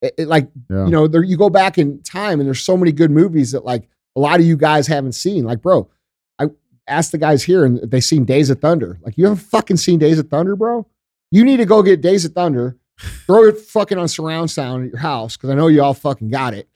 It- 0.01 0.13
it, 0.17 0.27
like 0.27 0.49
Yeah, 0.69 0.85
you 0.85 0.91
know, 0.91 1.07
there 1.07 1.23
you 1.23 1.37
go 1.37 1.49
back 1.49 1.77
in 1.77 2.01
time 2.03 2.39
and 2.39 2.45
there's 2.47 2.59
so 2.61 2.77
many 2.77 2.91
good 2.91 3.09
movies 3.11 3.51
that 3.53 3.65
like 3.65 3.89
a 4.15 4.19
lot 4.19 4.39
of 4.39 4.45
you 4.45 4.57
guys 4.57 4.85
haven't 4.87 5.13
seen. 5.13 5.43
Like, 5.45 5.61
bro, 5.61 5.89
I 6.37 6.47
asked 6.87 7.11
the 7.13 7.17
guys 7.17 7.43
here 7.43 7.65
and 7.65 7.79
they 7.89 8.01
seen 8.01 8.25
Days 8.25 8.49
of 8.49 8.59
Thunder. 8.59 8.99
Like, 9.01 9.17
you 9.17 9.25
haven't 9.25 9.39
fucking 9.39 9.77
seen 9.77 9.99
Days 9.99 10.19
of 10.19 10.27
Thunder, 10.29 10.55
bro? 10.55 10.85
You 11.31 11.43
need 11.45 11.57
to 11.57 11.65
go 11.65 11.81
get 11.83 12.01
Days 12.01 12.25
of 12.25 12.33
Thunder, 12.33 12.75
throw 13.25 13.45
it 13.45 13.57
fucking 13.57 13.97
on 13.97 14.07
surround 14.07 14.51
sound 14.51 14.85
at 14.85 14.89
your 14.91 14.99
house 14.99 15.37
because 15.37 15.49
I 15.49 15.53
know 15.53 15.67
you 15.67 15.81
all 15.83 15.93
fucking 15.93 16.29
got 16.29 16.53
it, 16.53 16.67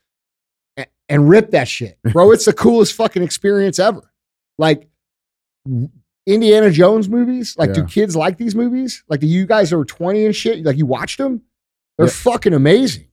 a- 0.78 0.86
and 1.10 1.28
rip 1.28 1.52
that 1.52 1.68
shit, 1.68 1.98
bro. 2.14 2.32
It's 2.32 2.46
the 2.46 2.54
coolest 2.54 2.94
fucking 2.94 3.24
experience 3.24 3.80
ever. 3.80 4.12
Like 4.58 4.88
Indiana 6.26 6.72
Jones 6.72 7.10
movies. 7.10 7.56
Like, 7.58 7.74
do 7.74 7.84
kids 7.86 8.16
like 8.16 8.38
these 8.38 8.56
movies? 8.56 9.04
Like, 9.10 9.20
do 9.20 9.28
you 9.28 9.46
guys 9.46 9.70
that 9.70 9.78
were 9.78 9.86
20 9.86 10.26
and 10.26 10.36
shit? 10.36 10.64
Like, 10.66 10.78
you 10.78 10.86
watched 10.86 11.18
them? 11.18 11.42
They're 11.98 12.08
Yeah. 12.08 12.14
fucking 12.14 12.54
amazing 12.54 13.08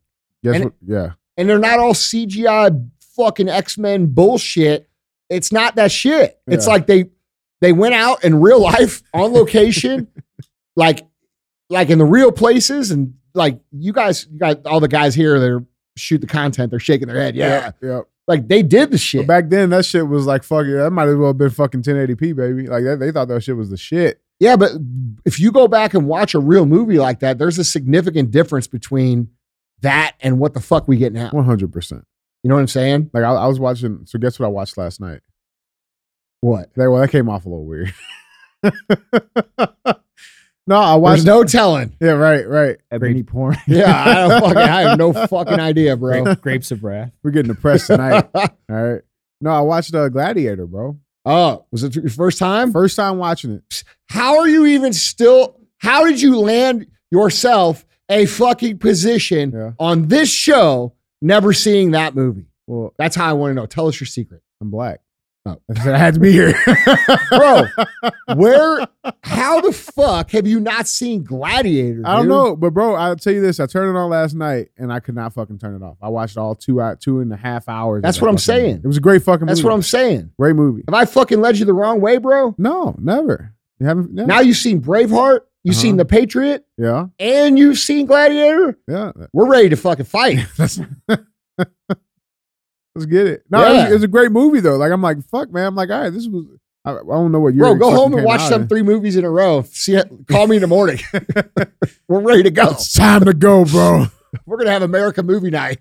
Guess 0.44 0.54
and 0.54 0.64
what? 0.64 0.72
yeah. 0.86 1.10
and 1.36 1.48
they're 1.48 1.58
not 1.58 1.78
all 1.78 1.92
CGI 1.94 2.70
fucking 3.16 3.48
X 3.48 3.76
Men 3.78 4.06
bullshit 4.06 4.86
it's 5.28 5.52
not 5.52 5.76
that 5.76 5.92
shit. 5.92 6.40
It's 6.48 6.66
like 6.66 6.88
they 6.88 7.04
they 7.60 7.72
went 7.72 7.94
out 7.94 8.24
in 8.24 8.40
real 8.40 8.60
life 8.60 9.00
on 9.14 9.32
location, 9.32 10.08
like 10.76 11.06
like 11.68 11.88
in 11.88 11.98
the 11.98 12.04
real 12.04 12.32
places, 12.32 12.90
and 12.90 13.14
like 13.32 13.60
you 13.70 13.92
guys, 13.92 14.26
you 14.28 14.40
got 14.40 14.66
all 14.66 14.80
the 14.80 14.88
guys 14.88 15.14
here 15.14 15.38
that 15.38 15.64
shoot 15.96 16.20
the 16.20 16.26
content. 16.26 16.70
They're 16.70 16.80
shaking 16.80 17.06
their 17.06 17.20
head. 17.20 17.36
Yeah, 17.36 17.70
yeah. 17.80 18.00
Like 18.30 18.46
they 18.46 18.62
did 18.62 18.92
the 18.92 18.98
shit. 18.98 19.26
But 19.26 19.42
back 19.42 19.50
then, 19.50 19.70
that 19.70 19.84
shit 19.84 20.06
was 20.06 20.24
like 20.24 20.44
fuck 20.44 20.64
it. 20.64 20.72
That 20.76 20.92
might 20.92 21.08
as 21.08 21.16
well 21.16 21.30
have 21.30 21.38
been 21.38 21.50
fucking 21.50 21.82
1080p, 21.82 22.36
baby. 22.36 22.66
Like 22.68 22.84
that, 22.84 23.00
they 23.00 23.10
thought 23.10 23.28
that 23.28 23.42
shit 23.42 23.56
was 23.56 23.70
the 23.70 23.76
shit. 23.76 24.22
Yeah, 24.38 24.56
but 24.56 24.70
if 25.26 25.38
you 25.40 25.52
go 25.52 25.68
back 25.68 25.92
and 25.92 26.06
watch 26.06 26.32
a 26.34 26.38
real 26.38 26.64
movie 26.64 26.98
like 26.98 27.20
that, 27.20 27.38
there's 27.38 27.58
a 27.58 27.64
significant 27.64 28.30
difference 28.30 28.66
between 28.68 29.28
that 29.82 30.14
and 30.20 30.38
what 30.38 30.54
the 30.54 30.60
fuck 30.60 30.86
we 30.86 30.96
get 30.96 31.12
now. 31.12 31.30
100. 31.30 31.72
percent 31.72 32.06
You 32.42 32.48
know 32.48 32.54
what 32.54 32.62
I'm 32.62 32.68
saying? 32.68 33.10
Like 33.12 33.24
I, 33.24 33.32
I 33.32 33.46
was 33.48 33.58
watching. 33.58 34.06
So 34.06 34.18
guess 34.18 34.38
what 34.38 34.46
I 34.46 34.50
watched 34.50 34.78
last 34.78 35.00
night? 35.00 35.20
What? 36.40 36.72
That, 36.76 36.90
well, 36.90 37.00
that 37.00 37.10
came 37.10 37.28
off 37.28 37.44
a 37.44 37.48
little 37.48 37.66
weird. 37.66 37.92
no, 40.70 40.76
I 40.78 40.92
There's 40.92 41.00
watched. 41.02 41.24
no 41.26 41.44
telling. 41.44 41.94
yeah, 42.00 42.12
right, 42.12 42.48
right. 42.48 42.76
Ebony 42.90 43.22
porn. 43.22 43.56
Yeah, 43.66 43.92
I 43.94 44.14
don't 44.28 44.40
fucking. 44.44 44.56
I 44.56 44.80
have 44.82 44.98
no 44.98 45.12
fucking 45.12 45.60
idea, 45.60 45.96
bro. 45.96 46.34
Grapes 46.36 46.70
of 46.70 46.82
wrath. 46.82 47.12
We're 47.22 47.32
getting 47.32 47.52
depressed 47.52 47.88
tonight. 47.88 48.28
All 48.34 48.48
right. 48.68 49.02
No, 49.42 49.50
I 49.50 49.60
watched 49.60 49.94
uh, 49.94 50.08
Gladiator, 50.08 50.66
bro. 50.66 50.98
oh, 51.26 51.66
was 51.70 51.82
it 51.82 51.94
your 51.96 52.08
first 52.08 52.38
time? 52.38 52.72
First 52.72 52.96
time 52.96 53.18
watching 53.18 53.52
it. 53.52 53.84
How 54.08 54.38
are 54.38 54.48
you 54.48 54.64
even 54.66 54.92
still? 54.92 55.56
How 55.78 56.04
did 56.06 56.20
you 56.22 56.38
land 56.38 56.86
yourself 57.10 57.84
a 58.08 58.26
fucking 58.26 58.78
position 58.78 59.52
Yeah. 59.52 59.72
on 59.78 60.08
this 60.08 60.30
show? 60.30 60.94
Never 61.22 61.52
seeing 61.52 61.90
that 61.90 62.14
movie. 62.14 62.46
Well, 62.66 62.94
That's 62.98 63.16
how 63.16 63.28
I 63.28 63.32
want 63.34 63.50
to 63.50 63.54
know. 63.54 63.66
Tell 63.66 63.88
us 63.88 63.98
your 64.00 64.06
secret, 64.06 64.42
I'm 64.60 64.70
black. 64.70 65.00
Oh. 65.46 65.56
I 65.70 65.74
said 65.82 65.94
I 65.94 65.98
had 65.98 66.14
to 66.14 66.20
be 66.20 66.32
here, 66.32 66.52
bro. 67.30 67.64
Where? 68.36 68.86
How 69.22 69.60
the 69.62 69.72
fuck 69.72 70.32
have 70.32 70.46
you 70.46 70.60
not 70.60 70.86
seen 70.86 71.24
Gladiator? 71.24 72.02
I 72.04 72.12
don't 72.16 72.24
dude? 72.24 72.28
know, 72.30 72.56
but 72.56 72.74
bro, 72.74 72.94
I'll 72.94 73.16
tell 73.16 73.32
you 73.32 73.40
this: 73.40 73.58
I 73.58 73.64
turned 73.66 73.88
it 73.94 73.98
on 73.98 74.10
last 74.10 74.34
night, 74.34 74.68
and 74.76 74.92
I 74.92 75.00
could 75.00 75.14
not 75.14 75.32
fucking 75.32 75.58
turn 75.58 75.74
it 75.76 75.82
off. 75.82 75.96
I 76.02 76.08
watched 76.10 76.36
all 76.36 76.54
two 76.54 76.80
out 76.82 77.00
two 77.00 77.20
and 77.20 77.32
a 77.32 77.36
half 77.36 77.68
hours. 77.70 78.02
That's 78.02 78.18
that 78.18 78.22
what 78.24 78.30
I'm 78.30 78.36
saying. 78.38 78.66
movie. 78.76 78.80
It 78.84 78.86
was 78.86 78.96
a 78.98 79.00
great 79.00 79.22
fucking. 79.22 79.46
That's 79.46 79.60
movie. 79.60 79.68
what 79.68 79.74
I'm 79.76 79.82
saying. 79.82 80.30
Great 80.38 80.56
movie. 80.56 80.82
Have 80.86 80.94
I 80.94 81.06
fucking 81.06 81.40
led 81.40 81.58
you 81.58 81.64
the 81.64 81.72
wrong 81.74 82.00
way, 82.02 82.18
bro? 82.18 82.54
No, 82.58 82.94
never. 82.98 83.54
You 83.78 83.86
haven't. 83.86 84.10
Yeah. 84.16 84.26
Now 84.26 84.40
you've 84.40 84.58
seen 84.58 84.82
Braveheart, 84.82 85.40
you've 85.64 85.72
Uh-huh. 85.74 85.80
seen 85.80 85.96
The 85.96 86.04
Patriot, 86.04 86.66
yeah, 86.76 87.06
and 87.18 87.58
you've 87.58 87.78
seen 87.78 88.04
Gladiator. 88.04 88.78
yeah. 88.86 89.12
We're 89.32 89.48
ready 89.48 89.70
to 89.70 89.76
fucking 89.76 90.04
fight. 90.04 90.40
Let's, 93.00 93.10
get 93.10 93.26
it. 93.26 93.42
No, 93.50 93.60
it, 93.64 93.74
Yeah. 93.74 93.90
was, 93.90 94.02
it 94.02 94.04
a 94.04 94.08
great 94.08 94.30
movie 94.32 94.60
though. 94.60 94.76
Like 94.76 94.92
I'm 94.92 95.02
like, 95.02 95.22
fuck, 95.28 95.50
man. 95.52 95.66
I'm 95.66 95.74
like, 95.74 95.90
all 95.90 96.00
right, 96.02 96.10
this 96.10 96.26
was. 96.28 96.46
I, 96.84 96.92
I 96.92 96.94
don't 97.02 97.30
know 97.30 97.40
what 97.40 97.54
year. 97.54 97.64
Bro, 97.64 97.74
go 97.76 97.90
home 97.90 98.14
and 98.14 98.24
watch 98.24 98.40
some 98.42 98.66
three 98.66 98.82
movies 98.82 99.14
in 99.16 99.24
a 99.24 99.30
row. 99.30 99.62
See, 99.70 100.00
call 100.30 100.46
me 100.46 100.56
in 100.56 100.62
the 100.62 100.66
morning. 100.68 100.98
We're 102.08 102.20
ready 102.22 102.42
to 102.44 102.50
go. 102.50 102.70
It's 102.70 102.94
time 102.94 103.24
to 103.26 103.34
go, 103.34 103.64
bro. 103.66 104.06
We're 104.46 104.56
gonna 104.56 104.70
have 104.70 104.80
America 104.82 105.22
movie 105.22 105.50
night. 105.50 105.78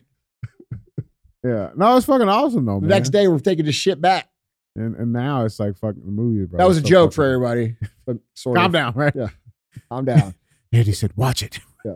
yeah, 1.44 1.70
no, 1.76 1.96
it's 1.96 2.06
fucking 2.06 2.28
awesome 2.28 2.66
though, 2.66 2.76
The 2.76 2.88
man. 2.88 2.90
next 2.90 3.10
day, 3.12 3.28
we're 3.30 3.40
taking 3.40 3.64
this 3.66 3.76
shit 3.76 4.02
back. 4.02 4.28
and 4.76 4.96
and 4.96 5.14
now 5.14 5.46
it's 5.46 5.60
like 5.60 5.78
fucking 5.78 6.04
the 6.06 6.12
movie, 6.12 6.46
bro. 6.46 6.58
That 6.58 6.68
was 6.68 6.78
a 6.78 6.82
so 6.82 6.88
joke 6.88 7.14
for 7.14 7.24
everybody. 7.24 7.76
But 8.06 8.18
sort 8.34 8.58
Calm 8.58 8.66
of. 8.68 8.72
down, 8.74 8.94
right? 8.96 9.14
Calm 9.90 10.04
down. 10.06 10.34
Eddie 10.74 10.92
said, 10.94 11.12
"Watch 11.16 11.44
it." 11.44 11.60
Yeah, 11.86 11.94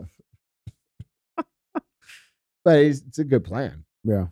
but 2.64 2.78
it's, 2.78 3.02
it's 3.06 3.18
a 3.18 3.24
good 3.24 3.44
plan. 3.44 3.84
Yeah. 4.04 4.26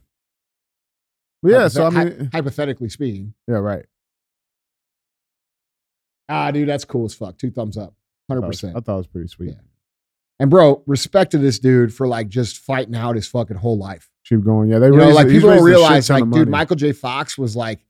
Yeah, 1.43 1.68
so 1.68 1.86
I 1.86 1.90
mean, 1.90 2.30
hy- 2.32 2.38
hypothetically 2.38 2.88
speaking, 2.88 3.34
yeah, 3.49 3.57
right. 3.57 3.84
ah, 6.28 6.51
dude, 6.51 6.68
that's 6.68 6.84
cool 6.84 7.05
as 7.05 7.14
fuck. 7.14 7.38
Two 7.38 7.51
thumbs 7.51 7.76
up, 7.76 7.95
hundred 8.28 8.47
percent. 8.47 8.76
I 8.76 8.80
thought 8.80 8.95
it 8.95 8.99
was 8.99 9.07
pretty 9.07 9.28
sweet. 9.28 9.51
Yeah. 9.51 9.61
And 10.38 10.51
bro, 10.51 10.82
respect 10.86 11.32
to 11.32 11.38
this 11.38 11.59
dude 11.59 11.95
for 11.95 12.09
like 12.09 12.28
just 12.28 12.59
fighting 12.59 12.97
out 12.97 13.14
his 13.14 13.28
fucking 13.28 13.57
whole 13.57 13.78
life. 13.78 14.11
Keep 14.24 14.45
going. 14.45 14.70
Yeah, 14.70 14.78
they 14.78 14.86
You 14.86 14.97
know, 14.97 15.11
like 15.11 15.28
people 15.28 15.51
don't 15.51 15.62
raised 15.62 15.66
realize, 15.66 16.11
like, 16.11 16.30
dude. 16.30 16.49
Michael 16.49 16.76
J. 16.76 16.93
Fox 16.93 17.36
was 17.36 17.55
like 17.55 17.80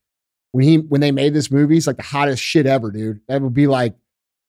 when 0.52 0.64
he 0.64 0.76
when 0.78 1.00
they 1.00 1.12
made 1.12 1.34
this 1.34 1.50
movie, 1.50 1.74
he's 1.74 1.86
like 1.86 1.96
the 1.96 2.02
hottest 2.02 2.42
shit 2.42 2.66
ever, 2.66 2.90
dude. 2.90 3.20
That 3.28 3.42
would 3.42 3.54
be 3.54 3.66
like, 3.66 3.94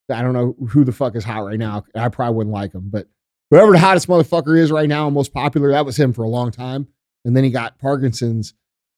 I 0.09 0.21
don't 0.21 0.33
know 0.33 0.55
who 0.69 0.83
the 0.83 0.91
fuck 0.91 1.15
is 1.15 1.23
hot 1.23 1.45
right 1.45 1.59
now. 1.59 1.83
I 1.95 2.09
probably 2.09 2.35
wouldn't 2.35 2.53
like 2.53 2.73
him, 2.73 2.89
but 2.89 3.07
whoever 3.49 3.71
the 3.71 3.79
hottest 3.79 4.07
motherfucker 4.07 4.57
is 4.57 4.71
right 4.71 4.89
now, 4.89 5.05
and 5.07 5.15
most 5.15 5.33
popular, 5.33 5.71
that 5.71 5.85
was 5.85 5.97
him 5.97 6.13
for 6.13 6.23
a 6.23 6.29
long 6.29 6.51
time. 6.51 6.87
And 7.25 7.37
then 7.37 7.43
he 7.45 7.51
got 7.51 7.79
Parkinson's 7.79 8.53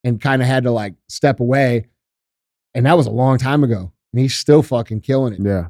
and 0.05 0.21
kind 0.21 0.41
of 0.41 0.47
had 0.47 0.63
to 0.63 0.71
like 0.71 0.93
step 1.09 1.41
away, 1.41 1.87
and 2.73 2.85
that 2.85 2.95
was 2.95 3.07
a 3.07 3.11
long 3.11 3.37
time 3.37 3.63
ago. 3.65 3.91
And 4.13 4.21
he's 4.21 4.35
still 4.35 4.63
fucking 4.63 5.01
killing 5.01 5.33
it. 5.33 5.39
Yeah, 5.41 5.67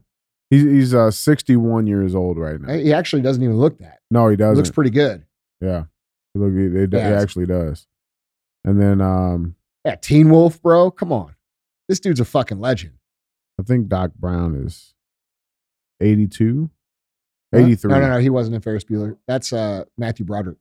he's 0.52 0.62
he's 0.62 0.94
uh 0.94 1.10
61 1.10 1.88
years 1.88 2.14
old 2.14 2.38
right 2.38 2.62
now. 2.62 2.74
He 2.76 2.94
actually 2.94 3.24
doesn't 3.24 3.42
even 3.42 3.58
look 3.58 3.80
that. 3.80 4.02
No, 4.12 4.28
he 4.28 4.34
He 4.34 4.38
doesn't. 4.38 4.58
looks 4.58 4.70
pretty 4.70 4.92
good. 4.92 5.26
yeah, 5.62 5.86
he 6.36 6.40
look 6.40 6.54
it, 6.54 6.76
it, 6.76 6.94
Yeah, 6.94 7.20
actually 7.20 7.48
does. 7.48 7.88
And 8.64 8.80
then 8.80 9.02
um, 9.02 9.56
Yeah, 9.86 9.96
Teen 9.96 10.30
Wolf, 10.30 10.62
bro. 10.62 10.92
Come 10.92 11.12
on, 11.12 11.36
this 11.90 12.00
dude's 12.00 12.20
a 12.20 12.26
fucking 12.26 12.60
legend. 12.60 12.94
I 13.60 13.64
think 13.64 13.88
Doc 13.88 14.12
Brown 14.16 14.54
is 14.56 14.94
82, 16.02 16.70
83. 17.54 17.90
No, 17.92 18.00
no, 18.02 18.10
no. 18.10 18.18
He 18.20 18.30
wasn't 18.30 18.56
in 18.56 18.62
Ferris 18.62 18.84
Bueller. 18.84 19.18
That's 19.28 19.54
uh, 19.54 19.86
Matthew 19.98 20.26
Broderick. 20.26 20.58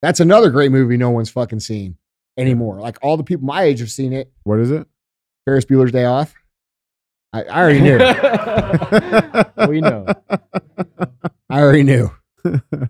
That's 0.00 0.18
another 0.18 0.50
great 0.50 0.72
movie 0.72 0.96
no 0.96 1.10
one's 1.10 1.30
fucking 1.30 1.60
seen 1.60 1.98
anymore. 2.38 2.80
Like 2.80 2.98
all 3.02 3.16
the 3.16 3.24
people 3.24 3.46
my 3.46 3.62
age 3.62 3.80
have 3.80 3.90
seen 3.90 4.12
it. 4.12 4.30
What 4.44 4.58
is 4.60 4.70
it? 4.70 4.86
Ferris 5.44 5.64
Bueller's 5.64 5.92
Day 5.92 6.04
Off. 6.04 6.34
I, 7.32 7.42
I 7.44 7.60
already 7.62 7.80
knew. 7.80 7.98
we 9.68 9.80
know. 9.80 10.06
I 11.50 11.60
already 11.60 11.82
knew. 11.82 12.10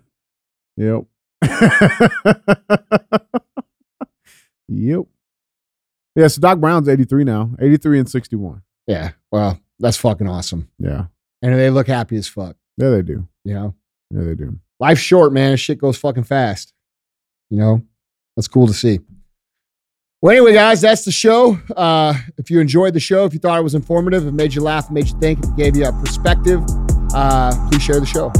Yep. 0.75 1.03
yep. 4.67 5.01
Yeah, 6.15 6.27
so 6.27 6.41
Doc 6.41 6.59
Brown's 6.59 6.87
83 6.89 7.23
now, 7.23 7.51
83 7.59 7.99
and 7.99 8.09
61. 8.09 8.61
Yeah. 8.87 9.11
Well, 9.31 9.59
that's 9.79 9.97
fucking 9.97 10.27
awesome. 10.27 10.69
Yeah. 10.79 11.05
And 11.41 11.53
they 11.55 11.69
look 11.69 11.87
happy 11.87 12.15
as 12.17 12.27
fuck. 12.27 12.55
Yeah, 12.77 12.89
they 12.89 13.01
do. 13.01 13.27
You 13.43 13.53
know, 13.53 13.75
Yeah, 14.11 14.23
they 14.23 14.35
do. 14.35 14.57
life's 14.79 15.01
short, 15.01 15.33
man. 15.33 15.57
Shit 15.57 15.77
goes 15.79 15.97
fucking 15.97 16.23
fast. 16.23 16.73
You 17.49 17.57
know, 17.57 17.81
that's 18.35 18.47
cool 18.47 18.67
to 18.67 18.73
see. 18.73 18.99
Well, 20.23 20.31
anyway, 20.31 20.53
guys, 20.53 20.79
that's 20.79 21.03
the 21.03 21.11
show. 21.11 21.59
Uh, 21.75 22.13
if 22.37 22.49
you 22.49 22.61
enjoyed 22.61 22.93
the 22.93 22.99
show, 23.01 23.25
if 23.25 23.33
you 23.33 23.39
thought 23.39 23.59
it 23.59 23.61
was 23.61 23.75
informative, 23.75 24.25
it 24.25 24.31
made 24.31 24.53
you 24.53 24.61
laugh, 24.61 24.89
made 24.89 25.09
you 25.09 25.19
think, 25.19 25.37
gave 25.57 25.75
you 25.75 25.85
a 25.85 25.91
perspective, 25.91 26.63
uh, 27.13 27.51
please 27.69 27.83
share 27.83 27.99
the 27.99 28.05
show. 28.05 28.31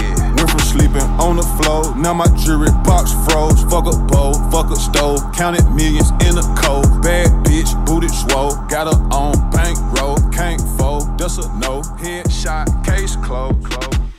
Yeah. 0.00 0.34
Went 0.36 0.48
from 0.48 0.60
sleeping 0.60 1.02
on 1.20 1.36
the 1.36 1.42
floor, 1.60 1.94
now 1.96 2.14
my 2.14 2.24
jewelry 2.28 2.70
box 2.82 3.12
froze. 3.28 3.62
Fuck 3.64 3.92
a 3.92 3.98
bowl, 4.08 4.32
fuck 4.50 4.70
a 4.70 4.76
stove, 4.76 5.20
counted 5.36 5.68
millions 5.72 6.12
in 6.24 6.38
a 6.38 6.54
cold. 6.56 6.88
Bad 7.02 7.28
bitch, 7.44 7.76
booted 7.84 8.08
swole, 8.08 8.56
got 8.70 8.88
her 8.88 8.98
on 9.14 9.50
bankroll, 9.50 10.16
can't 10.32 10.62
fold, 10.78 11.18
does 11.18 11.36
a 11.36 11.58
no, 11.58 11.82
headshot, 12.00 12.86
case 12.86 13.16
closed. 13.16 13.62
closed. 13.66 14.09